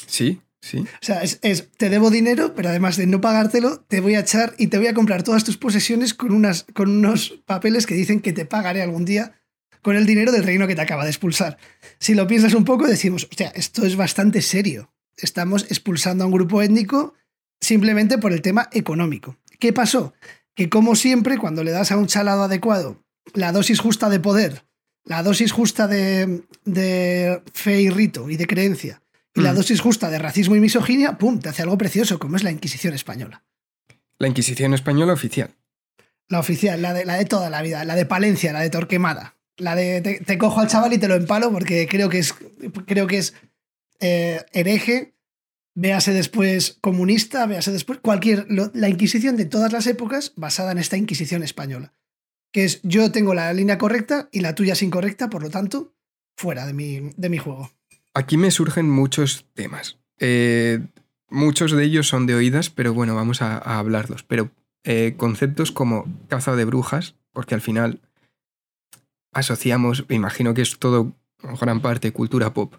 Sí, 0.07 0.41
sí. 0.61 0.79
O 0.79 1.05
sea, 1.05 1.23
es, 1.23 1.71
te 1.77 1.89
debo 1.89 2.11
dinero, 2.11 2.55
pero 2.55 2.69
además 2.69 2.97
de 2.97 3.07
no 3.07 3.21
pagártelo, 3.21 3.81
te 3.81 4.01
voy 4.01 4.15
a 4.15 4.21
echar 4.21 4.55
y 4.59 4.69
te 4.69 4.79
voy 4.79 4.87
a 4.89 4.95
comprar 4.95 5.23
todas 5.23 5.45
tus 5.45 5.57
posesiones 5.57 6.15
con, 6.15 6.33
unas, 6.33 6.67
con 6.75 6.91
unos 6.91 7.41
papeles 7.47 7.87
que 7.87 7.95
dicen 7.95 8.21
que 8.21 8.33
te 8.33 8.45
pagaré 8.45 8.83
algún 8.83 9.05
día 9.05 9.35
con 9.83 9.97
el 9.97 10.07
dinero 10.07 10.33
del 10.33 10.45
reino 10.45 10.67
que 10.67 10.75
te 10.75 10.83
acaba 10.83 11.05
de 11.05 11.11
expulsar. 11.11 11.59
Si 11.99 12.15
lo 12.15 12.27
piensas 12.27 12.55
un 12.55 12.65
poco, 12.65 12.87
decimos, 12.87 13.25
hostia, 13.31 13.49
esto 13.55 13.87
es 13.87 13.97
bastante 13.97 14.43
serio. 14.43 14.93
Estamos 15.17 15.65
expulsando 15.71 16.25
a 16.25 16.27
un 16.27 16.33
grupo 16.33 16.63
étnico 16.63 17.15
simplemente 17.61 18.19
por 18.19 18.33
el 18.33 18.43
tema 18.43 18.69
económico. 18.73 19.37
¿Qué 19.61 19.73
pasó? 19.73 20.15
Que 20.55 20.69
como 20.69 20.97
siempre, 20.97 21.39
cuando 21.39 21.63
le 21.63 21.71
das 21.71 21.93
a 21.93 21.97
un 21.97 22.07
chalado 22.07 22.43
adecuado 22.43 23.05
la 23.35 23.53
dosis 23.53 23.79
justa 23.79 24.09
de 24.09 24.19
poder, 24.19 24.65
la 25.05 25.23
dosis 25.23 25.53
justa 25.53 25.87
de, 25.87 26.43
fe 27.53 27.81
y 27.83 27.91
rito 27.91 28.29
y 28.29 28.37
de 28.37 28.47
creencia, 28.47 29.03
y 29.35 29.43
la 29.43 29.53
mm. 29.53 29.57
dosis 29.57 29.81
justa 29.81 30.11
de 30.11 30.19
racismo 30.19 30.57
y 30.57 30.61
misoginia, 30.61 31.19
¡pum!, 31.19 31.39
te 31.39 31.49
hace 31.49 31.63
algo 31.63 31.79
precioso, 31.79 32.19
como 32.19 32.37
es 32.37 32.43
la 32.43 32.51
Inquisición 32.51 32.95
española. 32.95 33.45
La 34.19 34.27
Inquisición 34.27 34.75
española 34.75 35.13
oficial. 35.13 35.51
La 36.29 36.41
oficial, 36.41 36.83
la 36.83 36.93
de, 36.95 37.05
la 37.05 37.17
de 37.17 37.25
toda 37.27 37.51
la 37.51 37.63
vida, 37.63 37.85
la 37.85 37.95
de 37.95 38.07
Palencia, 38.07 38.53
la 38.53 38.61
de 38.61 38.71
Torquemada. 38.71 39.37
La 39.57 39.75
de 39.75 40.01
te, 40.01 40.39
cojo 40.39 40.61
al 40.61 40.69
chaval 40.69 40.95
y 40.95 40.99
te 40.99 41.07
lo 41.07 41.15
empalo 41.15 41.53
porque 41.53 41.87
creo 41.87 42.09
que 42.09 42.19
es, 42.19 42.35
creo 42.87 43.07
que 43.07 43.19
es 43.19 43.35
eh, 44.01 44.41
hereje, 44.53 45.15
véase 45.75 46.13
después 46.13 46.79
comunista, 46.81 47.47
véase 47.47 47.73
después 47.73 47.99
cualquier... 48.01 48.47
la 48.49 48.89
Inquisición 48.89 49.37
de 49.37 49.45
todas 49.45 49.73
las 49.73 49.87
épocas 49.87 50.33
basada 50.37 50.73
en 50.73 50.79
esta 50.79 50.97
Inquisición 50.97 51.43
española. 51.43 51.95
Que 52.53 52.65
es 52.65 52.81
yo 52.83 53.13
tengo 53.13 53.35
la 53.35 53.53
línea 53.53 53.79
correcta 53.79 54.29
y 54.33 54.41
la 54.41 54.55
tuya 54.55 54.73
es 54.73 54.83
incorrecta, 54.83 55.31
por 55.31 55.43
lo 55.43 55.51
tanto, 55.51 55.95
fuera 56.37 56.67
de 56.67 56.73
mi, 56.73 57.11
de 57.17 57.29
mi 57.29 57.39
juego. 57.39 57.71
Aquí 58.15 58.37
me 58.37 58.51
surgen 58.51 58.91
muchos 58.91 59.47
temas. 59.55 59.99
Eh, 60.19 60.81
muchos 61.29 61.73
de 61.73 61.85
ellos 61.85 62.09
son 62.09 62.27
de 62.27 62.35
oídas, 62.35 62.71
pero 62.71 62.93
bueno, 62.93 63.15
vamos 63.15 63.41
a, 63.41 63.59
hablarlos. 63.59 64.25
Pero 64.25 64.51
eh, 64.85 65.15
conceptos 65.17 65.71
como 65.71 66.07
caza 66.29 66.57
de 66.57 66.65
brujas, 66.65 67.15
porque 67.33 67.55
al 67.55 67.61
final 67.61 68.01
asociamos, 69.33 70.07
me 70.09 70.17
imagino 70.17 70.55
que 70.55 70.63
es 70.63 70.79
todo 70.79 71.15
en 71.43 71.55
gran 71.55 71.81
parte 71.81 72.13
cultura 72.13 72.53
pop, 72.53 72.75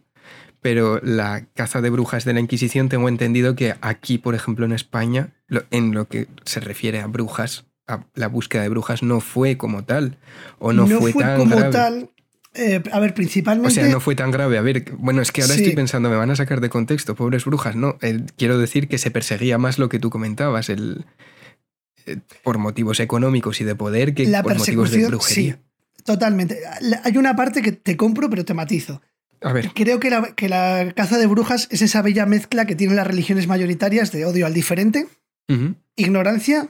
pero 0.61 0.99
la 1.03 1.47
caza 1.53 1.81
de 1.81 1.89
brujas 1.89 2.23
de 2.23 2.33
la 2.33 2.39
Inquisición 2.39 2.87
tengo 2.87 3.09
entendido 3.09 3.55
que 3.55 3.75
aquí, 3.81 4.17
por 4.17 4.35
ejemplo, 4.35 4.65
en 4.65 4.71
España, 4.71 5.33
en 5.71 5.93
lo 5.93 6.07
que 6.07 6.27
se 6.45 6.59
refiere 6.59 7.01
a 7.01 7.07
brujas, 7.07 7.65
a 7.87 8.05
la 8.13 8.27
búsqueda 8.27 8.61
de 8.61 8.69
brujas 8.69 9.03
no 9.03 9.19
fue 9.19 9.57
como 9.57 9.83
tal, 9.83 10.17
o 10.59 10.71
no, 10.71 10.87
fue, 10.87 11.13
tan 11.13 11.39
como 11.39 11.69
tal. 11.69 12.11
Eh, 12.53 12.83
a 12.91 12.99
ver, 12.99 13.13
principalmente. 13.13 13.67
O 13.67 13.71
sea, 13.71 13.87
no 13.87 13.99
fue 13.99 14.15
tan 14.15 14.29
grave. 14.29 14.57
A 14.57 14.61
ver, 14.61 14.91
bueno, 14.97 15.21
es 15.21 15.31
que 15.31 15.41
ahora 15.41 15.55
estoy 15.55 15.73
pensando, 15.73 16.09
me 16.09 16.17
van 16.17 16.31
a 16.31 16.35
sacar 16.35 16.61
de 16.61 16.69
contexto, 16.69 17.15
pobres 17.15 17.45
brujas. 17.45 17.75
No, 17.75 17.97
eh, 18.01 18.21
quiero 18.37 18.57
decir 18.57 18.87
que 18.87 18.97
se 18.97 19.09
perseguía 19.09 19.57
más 19.57 19.79
lo 19.79 19.89
que 19.89 19.99
tú 19.99 20.09
comentabas, 20.09 20.69
el, 20.69 21.05
eh, 22.05 22.17
por 22.43 22.57
motivos 22.57 22.99
económicos 22.99 23.61
y 23.61 23.63
de 23.63 23.75
poder 23.75 24.13
que 24.13 24.27
por 24.43 24.57
motivos 24.57 24.91
de 24.91 25.07
brujería. 25.07 25.59
Totalmente. 26.03 26.59
Hay 27.03 27.17
una 27.17 27.35
parte 27.35 27.61
que 27.61 27.71
te 27.71 27.95
compro, 27.95 28.29
pero 28.29 28.43
te 28.43 28.53
matizo. 28.53 29.01
A 29.41 29.53
ver. 29.53 29.71
Creo 29.73 29.99
que 29.99 30.09
la, 30.09 30.35
que 30.35 30.49
la 30.49 30.93
caza 30.95 31.17
de 31.17 31.25
brujas 31.27 31.67
es 31.71 31.81
esa 31.81 32.01
bella 32.01 32.25
mezcla 32.25 32.65
que 32.65 32.75
tienen 32.75 32.95
las 32.95 33.07
religiones 33.07 33.47
mayoritarias 33.47 34.11
de 34.11 34.25
odio 34.25 34.45
al 34.45 34.53
diferente, 34.53 35.07
ignorancia 35.95 36.69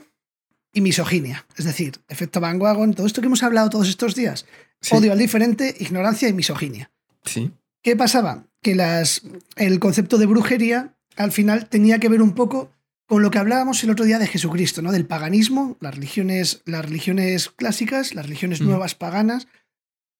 y 0.72 0.80
misoginia. 0.80 1.46
Es 1.56 1.64
decir, 1.64 2.00
efecto 2.08 2.40
Van 2.40 2.60
Wagon, 2.60 2.94
todo 2.94 3.06
esto 3.06 3.20
que 3.20 3.26
hemos 3.26 3.42
hablado 3.42 3.70
todos 3.70 3.88
estos 3.88 4.14
días. 4.14 4.46
Sí, 4.80 4.96
Odio 4.96 5.12
al 5.12 5.18
diferente, 5.18 5.74
ignorancia 5.78 6.28
y 6.28 6.32
misoginia. 6.32 6.90
sí. 7.24 7.52
¿Qué 7.84 7.96
pasaba? 7.96 8.46
Que 8.62 8.76
las, 8.76 9.22
el 9.56 9.80
concepto 9.80 10.16
de 10.16 10.26
brujería 10.26 10.94
al 11.16 11.32
final 11.32 11.68
tenía 11.68 11.98
que 11.98 12.08
ver 12.08 12.22
un 12.22 12.32
poco 12.32 12.70
con 13.06 13.22
lo 13.22 13.30
que 13.32 13.38
hablábamos 13.38 13.82
el 13.82 13.90
otro 13.90 14.04
día 14.04 14.20
de 14.20 14.28
Jesucristo, 14.28 14.82
¿no? 14.82 14.92
Del 14.92 15.04
paganismo, 15.04 15.76
las 15.80 15.96
religiones, 15.96 16.62
las 16.64 16.84
religiones 16.84 17.48
clásicas, 17.48 18.14
las 18.14 18.26
religiones 18.26 18.60
nuevas 18.60 18.94
paganas. 18.94 19.48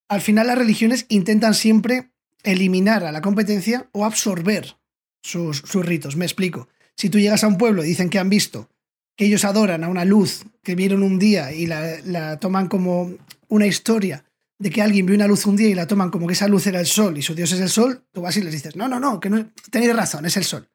Al 0.08 0.20
final 0.20 0.48
las 0.48 0.58
religiones 0.58 1.06
intentan 1.08 1.54
siempre 1.54 2.10
eliminar 2.42 3.04
a 3.04 3.12
la 3.12 3.20
competencia 3.20 3.88
o 3.92 4.04
absorber 4.04 4.76
sus, 5.22 5.62
ritos. 5.74 6.16
Me 6.16 6.24
explico. 6.24 6.68
Si 6.96 7.08
tú 7.08 7.18
llegas 7.18 7.44
a 7.44 7.48
un 7.48 7.58
pueblo 7.58 7.84
y 7.84 7.88
dicen 7.88 8.10
que 8.10 8.18
han 8.18 8.28
visto 8.28 8.68
que 9.16 9.26
ellos 9.26 9.44
adoran 9.44 9.84
a 9.84 9.88
una 9.88 10.04
luz 10.04 10.44
que 10.62 10.74
vieron 10.74 11.02
un 11.02 11.18
día 11.18 11.52
y 11.52 11.66
la, 11.66 11.98
la 12.04 12.38
toman 12.38 12.68
como 12.68 13.12
una 13.48 13.66
historia 13.66 14.24
de 14.58 14.70
que 14.70 14.80
alguien 14.80 15.06
vio 15.06 15.16
una 15.16 15.26
luz 15.26 15.44
un 15.46 15.56
día 15.56 15.68
y 15.68 15.74
la 15.74 15.86
toman 15.86 16.10
como 16.10 16.26
que 16.26 16.34
esa 16.34 16.48
luz 16.48 16.66
era 16.66 16.80
el 16.80 16.86
sol 16.86 17.18
y 17.18 17.22
su 17.22 17.34
dios 17.34 17.50
es 17.52 17.60
el 17.60 17.68
sol, 17.68 18.04
tú 18.12 18.22
vas 18.22 18.36
y 18.36 18.42
les 18.42 18.52
dices, 18.52 18.76
no, 18.76 18.88
no, 18.88 19.00
no, 19.00 19.18
que 19.18 19.28
no, 19.28 19.50
tenéis 19.70 19.94
razón, 19.94 20.24
es 20.24 20.36
el 20.36 20.44
sol. 20.44 20.68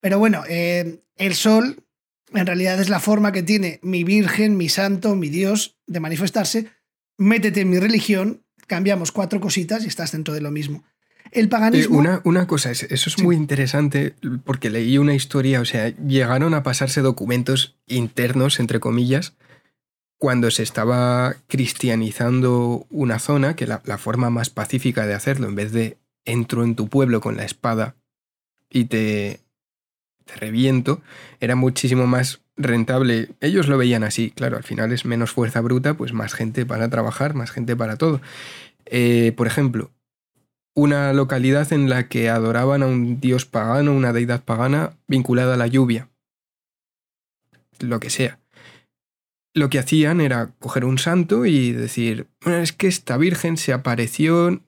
Pero 0.00 0.18
bueno, 0.18 0.42
eh, 0.48 1.02
el 1.16 1.34
sol 1.34 1.84
en 2.32 2.46
realidad 2.46 2.80
es 2.80 2.88
la 2.88 3.00
forma 3.00 3.32
que 3.32 3.42
tiene 3.42 3.78
mi 3.82 4.04
virgen, 4.04 4.56
mi 4.56 4.68
santo, 4.68 5.14
mi 5.14 5.28
dios 5.28 5.78
de 5.86 6.00
manifestarse. 6.00 6.66
Métete 7.16 7.62
en 7.62 7.70
mi 7.70 7.78
religión, 7.78 8.44
cambiamos 8.66 9.12
cuatro 9.12 9.40
cositas 9.40 9.84
y 9.84 9.88
estás 9.88 10.12
dentro 10.12 10.34
de 10.34 10.40
lo 10.40 10.50
mismo. 10.50 10.84
El 11.32 11.46
Eh, 11.46 11.48
paganismo... 11.48 11.98
una, 11.98 12.20
una 12.24 12.46
cosa, 12.46 12.70
es- 12.70 12.84
eso 12.84 13.10
es 13.10 13.14
Sí. 13.16 13.22
muy 13.22 13.36
interesante 13.36 14.14
porque 14.44 14.70
leí 14.70 14.98
una 14.98 15.14
historia, 15.14 15.60
o 15.60 15.64
sea, 15.64 15.88
llegaron 16.06 16.54
a 16.54 16.62
pasarse 16.62 17.00
documentos 17.00 17.76
internos, 17.86 18.60
entre 18.60 18.80
comillas, 18.80 19.34
cuando 20.18 20.50
se 20.50 20.62
estaba 20.62 21.36
cristianizando 21.46 22.86
una 22.90 23.18
zona, 23.18 23.54
que 23.56 23.66
la, 23.66 23.82
la 23.84 23.98
forma 23.98 24.30
más 24.30 24.50
pacífica 24.50 25.06
de 25.06 25.14
hacerlo, 25.14 25.48
en 25.48 25.54
vez 25.54 25.72
de 25.72 25.96
entro 26.24 26.64
en 26.64 26.74
tu 26.74 26.88
pueblo 26.88 27.20
con 27.20 27.36
la 27.36 27.44
espada 27.44 27.94
y 28.68 28.86
te, 28.86 29.40
te 30.24 30.34
reviento, 30.36 31.00
era 31.40 31.54
muchísimo 31.56 32.06
más 32.06 32.40
rentable. 32.56 33.30
Ellos 33.40 33.68
lo 33.68 33.78
veían 33.78 34.02
así, 34.04 34.30
claro, 34.32 34.56
al 34.56 34.64
final 34.64 34.92
es 34.92 35.04
menos 35.04 35.30
fuerza 35.30 35.60
bruta, 35.60 35.94
pues 35.94 36.12
más 36.12 36.34
gente 36.34 36.66
para 36.66 36.90
trabajar, 36.90 37.34
más 37.34 37.50
gente 37.50 37.76
para 37.76 37.96
todo. 37.96 38.20
Eh, 38.86 39.32
por 39.36 39.46
ejemplo, 39.46 39.90
una 40.78 41.12
localidad 41.12 41.72
en 41.72 41.88
la 41.90 42.08
que 42.08 42.28
adoraban 42.28 42.84
a 42.84 42.86
un 42.86 43.18
dios 43.20 43.46
pagano, 43.46 43.92
una 43.92 44.12
deidad 44.12 44.44
pagana 44.44 44.92
vinculada 45.08 45.54
a 45.54 45.56
la 45.56 45.66
lluvia. 45.66 46.08
Lo 47.80 47.98
que 47.98 48.10
sea. 48.10 48.38
Lo 49.54 49.70
que 49.70 49.80
hacían 49.80 50.20
era 50.20 50.54
coger 50.60 50.84
un 50.84 50.98
santo 50.98 51.46
y 51.46 51.72
decir, 51.72 52.28
"Bueno, 52.44 52.58
es 52.60 52.72
que 52.72 52.86
esta 52.86 53.16
virgen 53.16 53.56
se 53.56 53.72
apareció, 53.72 54.60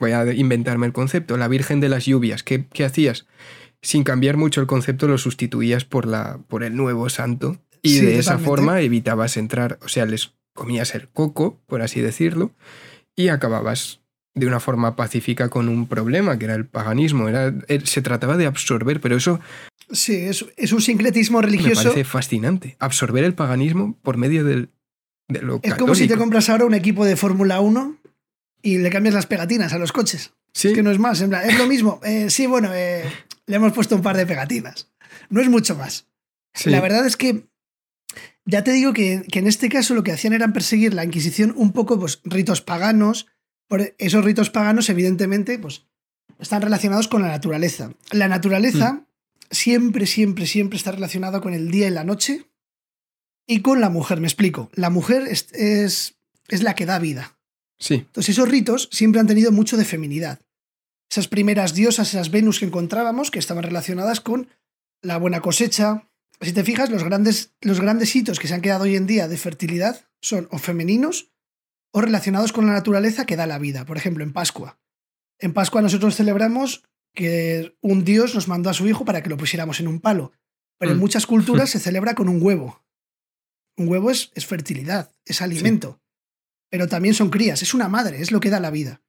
voy 0.00 0.10
a 0.10 0.32
inventarme 0.32 0.86
el 0.86 0.92
concepto, 0.92 1.36
la 1.36 1.46
virgen 1.46 1.78
de 1.78 1.88
las 1.88 2.04
lluvias. 2.06 2.42
¿Qué, 2.42 2.66
qué 2.72 2.84
hacías? 2.84 3.26
Sin 3.80 4.02
cambiar 4.02 4.36
mucho 4.36 4.60
el 4.60 4.66
concepto 4.66 5.06
lo 5.06 5.18
sustituías 5.18 5.84
por, 5.84 6.06
la, 6.06 6.40
por 6.48 6.64
el 6.64 6.74
nuevo 6.74 7.08
santo 7.10 7.58
y 7.80 7.98
Sí, 7.98 8.00
de 8.06 8.18
esa 8.18 8.32
totalmente. 8.32 8.46
forma 8.48 8.80
evitabas 8.80 9.36
entrar, 9.36 9.78
o 9.82 9.88
sea, 9.88 10.04
les 10.06 10.32
comías 10.52 10.94
el 10.96 11.08
coco, 11.10 11.60
por 11.66 11.82
así 11.82 12.00
decirlo, 12.00 12.50
y 13.14 13.28
acababas 13.28 14.00
de 14.34 14.46
una 14.46 14.58
forma 14.60 14.96
pacífica 14.96 15.48
con 15.48 15.68
un 15.68 15.86
problema, 15.86 16.38
que 16.38 16.46
era 16.46 16.54
el 16.54 16.66
paganismo. 16.66 17.28
Era, 17.28 17.48
er- 17.48 17.86
se 17.86 18.02
trataba 18.02 18.36
de 18.36 18.46
absorber, 18.46 19.00
pero 19.00 19.16
eso 19.16 19.40
Sí, 19.90 20.14
es, 20.16 20.44
es 20.56 20.72
un 20.72 20.80
sincretismo 20.80 21.38
me 21.40 21.46
religioso. 21.46 21.82
parece 21.84 22.04
fascinante. 22.04 22.76
Absorber 22.80 23.22
el 23.24 23.34
paganismo 23.34 23.96
por 24.02 24.16
medio 24.16 24.42
del, 24.44 24.70
de 25.28 25.42
lo 25.42 25.60
Es 25.62 25.74
como 25.74 25.94
si 25.94 26.08
te 26.08 26.16
compras 26.16 26.48
ahora 26.48 26.64
un 26.64 26.74
equipo 26.74 27.04
de 27.04 27.16
Fórmula 27.16 27.60
1 27.60 27.96
y 28.62 28.78
le 28.78 28.90
cambias 28.90 29.14
las 29.14 29.26
pegatinas 29.26 29.72
a 29.72 29.78
los 29.78 29.92
coches. 29.92 30.32
Sí, 30.52 30.68
Es 30.68 30.74
que 30.74 30.82
no 30.82 30.90
es 30.90 30.98
más, 30.98 31.20
en 31.20 31.30
plan, 31.30 31.48
es 31.48 31.58
lo 31.58 31.66
mismo. 31.66 32.00
Eh, 32.04 32.30
sí, 32.30 32.46
bueno, 32.46 32.70
eh, 32.72 33.04
le 33.46 33.56
hemos 33.56 33.72
puesto 33.72 33.94
un 33.94 34.02
par 34.02 34.16
de 34.16 34.26
pegatinas. 34.26 34.90
No 35.28 35.40
es 35.40 35.48
mucho 35.48 35.76
más. 35.76 36.08
sí. 36.54 36.70
La 36.70 36.80
verdad 36.80 37.04
es 37.06 37.16
que 37.16 37.44
ya 38.46 38.64
te 38.64 38.72
digo 38.72 38.92
que, 38.92 39.22
que 39.30 39.38
en 39.38 39.46
este 39.46 39.68
caso 39.68 39.94
lo 39.94 40.02
que 40.02 40.12
hacían 40.12 40.32
era 40.32 40.52
perseguir 40.52 40.94
la 40.94 41.04
Inquisición 41.04 41.52
un 41.56 41.72
poco, 41.72 41.98
pues, 42.00 42.20
ritos 42.24 42.60
paganos. 42.62 43.26
Por 43.68 43.94
esos 43.98 44.24
ritos 44.24 44.50
paganos, 44.50 44.88
evidentemente, 44.90 45.58
pues, 45.58 45.86
están 46.38 46.62
relacionados 46.62 47.08
con 47.08 47.22
la 47.22 47.28
naturaleza. 47.28 47.92
La 48.10 48.28
naturaleza 48.28 49.06
siempre, 49.50 50.06
siempre, 50.06 50.46
siempre 50.46 50.76
está 50.76 50.92
relacionada 50.92 51.40
con 51.40 51.54
el 51.54 51.70
día 51.70 51.88
y 51.88 51.90
la 51.90 52.04
noche 52.04 52.46
y 53.46 53.60
con 53.60 53.80
la 53.80 53.90
mujer. 53.90 54.20
Me 54.20 54.26
explico. 54.26 54.70
La 54.74 54.90
mujer 54.90 55.26
es, 55.28 55.52
es, 55.52 56.16
es 56.48 56.62
la 56.62 56.74
que 56.74 56.86
da 56.86 56.98
vida. 56.98 57.38
Sí, 57.78 57.94
Entonces 57.94 58.30
esos 58.30 58.48
ritos 58.48 58.88
siempre 58.92 59.20
han 59.20 59.26
tenido 59.26 59.52
mucho 59.52 59.76
de 59.76 59.84
feminidad. 59.84 60.40
Esas 61.10 61.28
primeras 61.28 61.74
diosas, 61.74 62.08
esas 62.08 62.30
Venus 62.30 62.58
que 62.58 62.66
encontrábamos, 62.66 63.30
que 63.30 63.38
estaban 63.38 63.62
relacionadas 63.62 64.20
con 64.20 64.48
la 65.02 65.18
buena 65.18 65.40
cosecha. 65.40 66.08
Si 66.40 66.52
te 66.52 66.64
fijas, 66.64 66.90
los 66.90 67.04
grandes, 67.04 67.52
los 67.60 67.80
grandes 67.80 68.14
hitos 68.16 68.38
que 68.38 68.48
se 68.48 68.54
han 68.54 68.62
quedado 68.62 68.84
hoy 68.84 68.96
en 68.96 69.06
día 69.06 69.28
de 69.28 69.36
fertilidad 69.36 70.04
son 70.20 70.48
o 70.50 70.58
femeninos 70.58 71.33
o 71.94 72.00
relacionados 72.00 72.52
con 72.52 72.66
la 72.66 72.72
naturaleza 72.72 73.24
que 73.24 73.36
da 73.36 73.46
la 73.46 73.58
vida. 73.58 73.86
Por 73.86 73.96
ejemplo, 73.96 74.24
en 74.24 74.32
Pascua. 74.32 74.80
En 75.38 75.52
Pascua 75.52 75.80
nosotros 75.80 76.16
celebramos 76.16 76.82
que 77.14 77.76
un 77.80 78.04
dios 78.04 78.34
nos 78.34 78.48
mandó 78.48 78.68
a 78.68 78.74
su 78.74 78.88
hijo 78.88 79.04
para 79.04 79.22
que 79.22 79.30
lo 79.30 79.36
pusiéramos 79.36 79.78
en 79.78 79.86
un 79.86 80.00
palo. 80.00 80.32
Pero 80.78 80.92
en 80.92 80.98
Mm. 80.98 81.00
muchas 81.00 81.26
culturas 81.26 81.70
se 81.70 81.78
celebra 81.86 82.14
con 82.14 82.28
un 82.28 82.42
huevo. 82.42 82.84
Un 83.76 83.88
huevo 83.88 84.10
es, 84.10 84.32
es 84.34 84.44
fertilidad, 84.44 85.12
es 85.24 85.40
alimento 85.40 86.00
pero 86.74 86.88
también 86.88 87.14
son 87.14 87.30
crías, 87.30 87.62
es 87.62 87.72
una 87.72 87.88
madre, 87.88 88.20
es 88.20 88.32
lo 88.32 88.40
que 88.40 88.50
da 88.50 88.58
la 88.58 88.72
vida. 88.72 89.00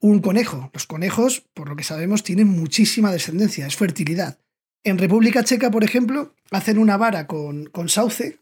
Un 0.00 0.20
conejo, 0.20 0.70
los 0.72 0.86
conejos, 0.86 1.40
por 1.52 1.68
lo 1.68 1.74
que 1.74 1.82
sabemos, 1.82 2.22
tienen 2.22 2.46
muchísima 2.46 3.10
descendencia, 3.10 3.66
es 3.66 3.74
fertilidad. 3.74 4.38
En 4.84 4.98
República 4.98 5.42
Checa, 5.42 5.72
por 5.72 5.82
ejemplo, 5.82 6.36
hacen 6.52 6.78
una 6.78 6.96
vara 6.96 7.26
con, 7.26 7.66
con 7.66 7.88
sauce 7.88 8.38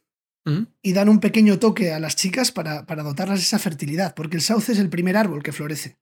Y 0.83 0.93
dan 0.93 1.09
un 1.09 1.21
pequeño 1.21 1.59
toque 1.59 1.93
a 1.93 2.01
las 2.01 2.17
chicas 2.17 2.51
para, 2.51 2.85
para 2.85 3.03
dotarlas 3.03 3.39
de 3.39 3.45
esa 3.45 3.59
fertilidad, 3.59 4.15
porque 4.15 4.37
el 4.37 4.43
sauce 4.43 4.73
es 4.73 4.79
el 4.79 4.89
primer 4.89 5.17
árbol 5.17 5.43
que 5.43 5.53
florece. 5.53 5.99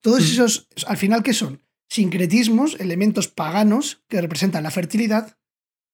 Todos 0.00 0.24
esos, 0.24 0.68
al 0.86 0.96
final, 0.96 1.22
¿qué 1.22 1.32
son? 1.32 1.62
Sincretismos, 1.88 2.78
elementos 2.80 3.28
paganos 3.28 4.02
que 4.08 4.20
representan 4.20 4.62
la 4.62 4.70
fertilidad 4.70 5.38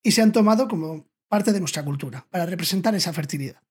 y 0.03 0.13
se 0.13 0.23
han 0.23 0.33
tomado 0.33 0.69
como 0.69 1.09
parte 1.29 1.53
de 1.53 1.61
nuestra 1.61 1.85
cultura, 1.85 2.27
para 2.31 2.47
representar 2.47 2.95
esa 2.95 3.13
fertilidad. 3.13 3.63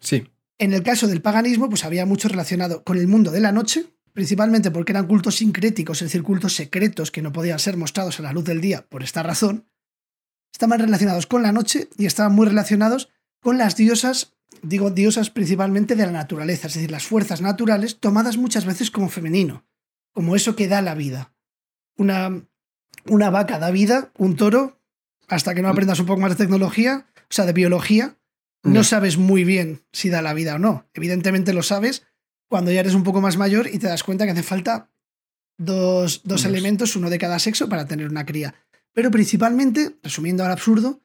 sí, 0.00 0.26
En 0.58 0.72
el 0.72 0.82
caso 0.82 1.06
del 1.06 1.20
paganismo, 1.20 1.68
pues 1.68 1.84
había 1.84 2.06
mucho 2.06 2.28
relacionado 2.28 2.84
con 2.84 2.96
el 2.96 3.06
mundo 3.06 3.30
de 3.30 3.40
la 3.40 3.52
noche, 3.52 3.84
principalmente 4.12 4.70
porque 4.70 4.92
eran 4.92 5.06
cultos 5.06 5.36
sincréticos, 5.36 6.00
es 6.00 6.08
decir, 6.08 6.22
cultos 6.22 6.54
secretos 6.54 7.10
que 7.10 7.22
no 7.22 7.32
podían 7.32 7.58
ser 7.58 7.76
mostrados 7.76 8.18
a 8.18 8.22
la 8.22 8.32
luz 8.32 8.44
del 8.44 8.60
día 8.60 8.86
por 8.88 9.02
esta 9.02 9.22
razón. 9.22 9.68
Estaban 10.52 10.80
relacionados 10.80 11.26
con 11.26 11.42
la 11.42 11.52
noche 11.52 11.88
y 11.98 12.06
estaban 12.06 12.32
muy 12.32 12.46
relacionados 12.46 13.10
con 13.42 13.58
las 13.58 13.76
diosas, 13.76 14.34
digo 14.62 14.90
diosas 14.90 15.30
principalmente 15.30 15.96
de 15.96 16.06
la 16.06 16.12
naturaleza, 16.12 16.68
es 16.68 16.74
decir, 16.74 16.90
las 16.90 17.04
fuerzas 17.04 17.42
naturales 17.42 17.98
tomadas 17.98 18.36
muchas 18.36 18.64
veces 18.64 18.90
como 18.90 19.08
femenino, 19.08 19.66
como 20.12 20.36
eso 20.36 20.56
que 20.56 20.68
da 20.68 20.80
la 20.80 20.94
vida. 20.94 21.34
Una, 21.96 22.46
una 23.06 23.30
vaca 23.30 23.58
da 23.58 23.70
vida, 23.70 24.12
un 24.16 24.36
toro, 24.36 24.80
hasta 25.28 25.54
que 25.54 25.62
no 25.62 25.68
aprendas 25.68 25.98
un 25.98 26.06
poco 26.06 26.20
más 26.20 26.30
de 26.30 26.36
tecnología, 26.44 27.06
o 27.16 27.34
sea, 27.34 27.44
de 27.44 27.52
biología, 27.52 28.16
no 28.62 28.84
sabes 28.84 29.18
muy 29.18 29.42
bien 29.42 29.82
si 29.92 30.08
da 30.08 30.22
la 30.22 30.34
vida 30.34 30.54
o 30.54 30.58
no. 30.58 30.88
Evidentemente 30.94 31.52
lo 31.52 31.64
sabes 31.64 32.06
cuando 32.48 32.70
ya 32.70 32.80
eres 32.80 32.94
un 32.94 33.02
poco 33.02 33.20
más 33.20 33.36
mayor 33.36 33.66
y 33.66 33.78
te 33.78 33.88
das 33.88 34.04
cuenta 34.04 34.24
que 34.24 34.30
hace 34.30 34.44
falta 34.44 34.88
dos 35.58 36.22
Dos. 36.22 36.44
elementos, 36.44 36.94
uno 36.94 37.10
de 37.10 37.18
cada 37.18 37.40
sexo, 37.40 37.68
para 37.68 37.86
tener 37.86 38.08
una 38.08 38.24
cría. 38.24 38.54
Pero 38.92 39.10
principalmente, 39.10 39.96
resumiendo 40.02 40.44
al 40.44 40.52
absurdo, 40.52 41.01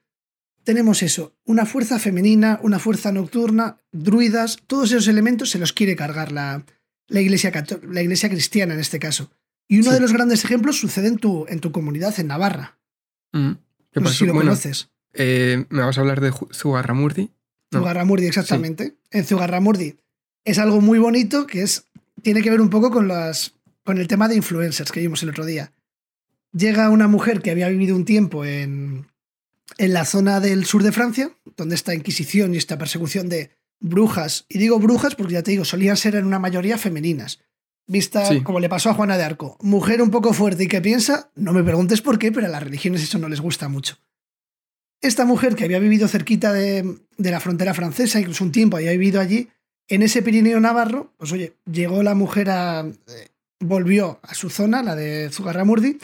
tenemos 0.67 1.01
eso, 1.01 1.33
una 1.45 1.65
fuerza 1.65 1.97
femenina, 1.97 2.59
una 2.61 2.77
fuerza 2.77 3.13
nocturna, 3.13 3.77
druidas, 3.93 4.57
todos 4.67 4.91
esos 4.91 5.07
elementos 5.07 5.49
se 5.49 5.59
los 5.59 5.71
quiere 5.71 5.95
cargar 5.95 6.33
la, 6.33 6.61
la, 7.07 7.21
iglesia, 7.21 7.53
la 7.89 8.01
iglesia 8.01 8.27
cristiana 8.29 8.73
en 8.73 8.81
este 8.81 8.99
caso. 8.99 9.31
Y 9.69 9.79
uno 9.79 9.91
Sí. 9.91 9.95
de 9.95 10.01
los 10.01 10.11
grandes 10.11 10.43
ejemplos 10.43 10.77
sucede 10.77 11.07
en 11.07 11.19
tu, 11.19 11.45
en 11.47 11.61
tu 11.61 11.71
comunidad, 11.71 12.13
en 12.19 12.27
Navarra. 12.27 12.77
¿Mm? 13.31 13.51
¿Qué 13.93 13.99
No 14.01 14.01
sé 14.01 14.03
pasó? 14.03 14.13
si 14.17 14.25
lo 14.25 14.33
Bueno, 14.33 14.51
conoces. 14.51 14.89
eh, 15.13 15.65
¿me 15.69 15.83
vas 15.83 15.97
a 15.97 16.01
hablar 16.01 16.19
de 16.19 16.33
Zugarramurdi? 16.53 17.31
No. 17.71 17.79
Zugarramurdi, 17.79 18.25
exactamente. 18.27 18.97
En 19.11 19.23
Zugarramurdi 19.23 19.95
es 20.43 20.57
algo 20.59 20.81
muy 20.81 20.99
bonito 20.99 21.47
que 21.47 21.61
es 21.61 21.85
tiene 22.23 22.41
que 22.41 22.49
ver 22.49 22.59
un 22.59 22.69
poco 22.69 22.91
con 22.91 23.07
las 23.07 23.53
con 23.85 23.99
el 23.99 24.07
tema 24.09 24.27
de 24.27 24.35
influencers 24.35 24.91
que 24.91 24.99
vimos 24.99 25.23
el 25.23 25.29
otro 25.29 25.45
día. 25.45 25.71
Llega 26.51 26.89
una 26.89 27.07
mujer 27.07 27.41
que 27.41 27.51
había 27.51 27.69
vivido 27.69 27.95
un 27.95 28.03
tiempo 28.03 28.43
en, 28.43 29.07
en 29.77 29.93
la 29.93 30.05
zona 30.05 30.39
del 30.39 30.65
sur 30.65 30.83
de 30.83 30.91
Francia, 30.91 31.31
donde 31.55 31.75
esta 31.75 31.93
Inquisición 31.93 32.53
y 32.53 32.57
esta 32.57 32.77
persecución 32.77 33.29
de 33.29 33.51
brujas, 33.79 34.45
y 34.49 34.57
digo 34.57 34.79
brujas 34.79 35.15
porque 35.15 35.33
ya 35.33 35.43
te 35.43 35.51
digo, 35.51 35.65
solían 35.65 35.97
ser 35.97 36.15
en 36.15 36.25
una 36.25 36.39
mayoría 36.39 36.77
femeninas. 36.77 37.39
vista 37.85 38.43
como 38.43 38.59
le 38.59 38.69
pasó 38.69 38.89
a 38.89 38.93
Juana 38.93 39.17
de 39.17 39.23
Arco. 39.23 39.57
Mujer 39.61 40.01
un 40.01 40.11
poco 40.11 40.33
fuerte 40.33 40.63
y 40.63 40.67
que 40.67 40.81
piensa, 40.81 41.31
no 41.35 41.53
me 41.53 41.63
preguntes 41.63 42.01
por 42.01 42.19
qué, 42.19 42.31
pero 42.31 42.47
a 42.47 42.49
las 42.49 42.63
religiones 42.63 43.03
eso 43.03 43.17
no 43.17 43.29
les 43.29 43.41
gusta 43.41 43.69
mucho. 43.69 43.97
Esta 44.99 45.25
mujer 45.25 45.55
que 45.55 45.63
había 45.63 45.79
vivido 45.79 46.07
cerquita 46.07 46.51
de, 46.53 46.97
la 47.17 47.39
frontera 47.39 47.73
francesa, 47.73 48.19
incluso 48.19 48.43
un 48.43 48.51
tiempo 48.51 48.77
había 48.77 48.91
vivido 48.91 49.21
allí, 49.21 49.47
en 49.87 50.01
ese 50.01 50.21
Pirineo 50.21 50.59
Navarro, 50.59 51.13
pues 51.17 51.31
oye, 51.31 51.53
llegó 51.71 52.03
la 52.03 52.15
mujer 52.15 52.49
a. 52.49 52.81
Eh, 52.81 53.29
volvió 53.59 54.19
a 54.21 54.33
su 54.33 54.49
zona, 54.49 54.83
la 54.83 54.95
de 54.95 55.29
Zugarramurdi, 55.31 55.97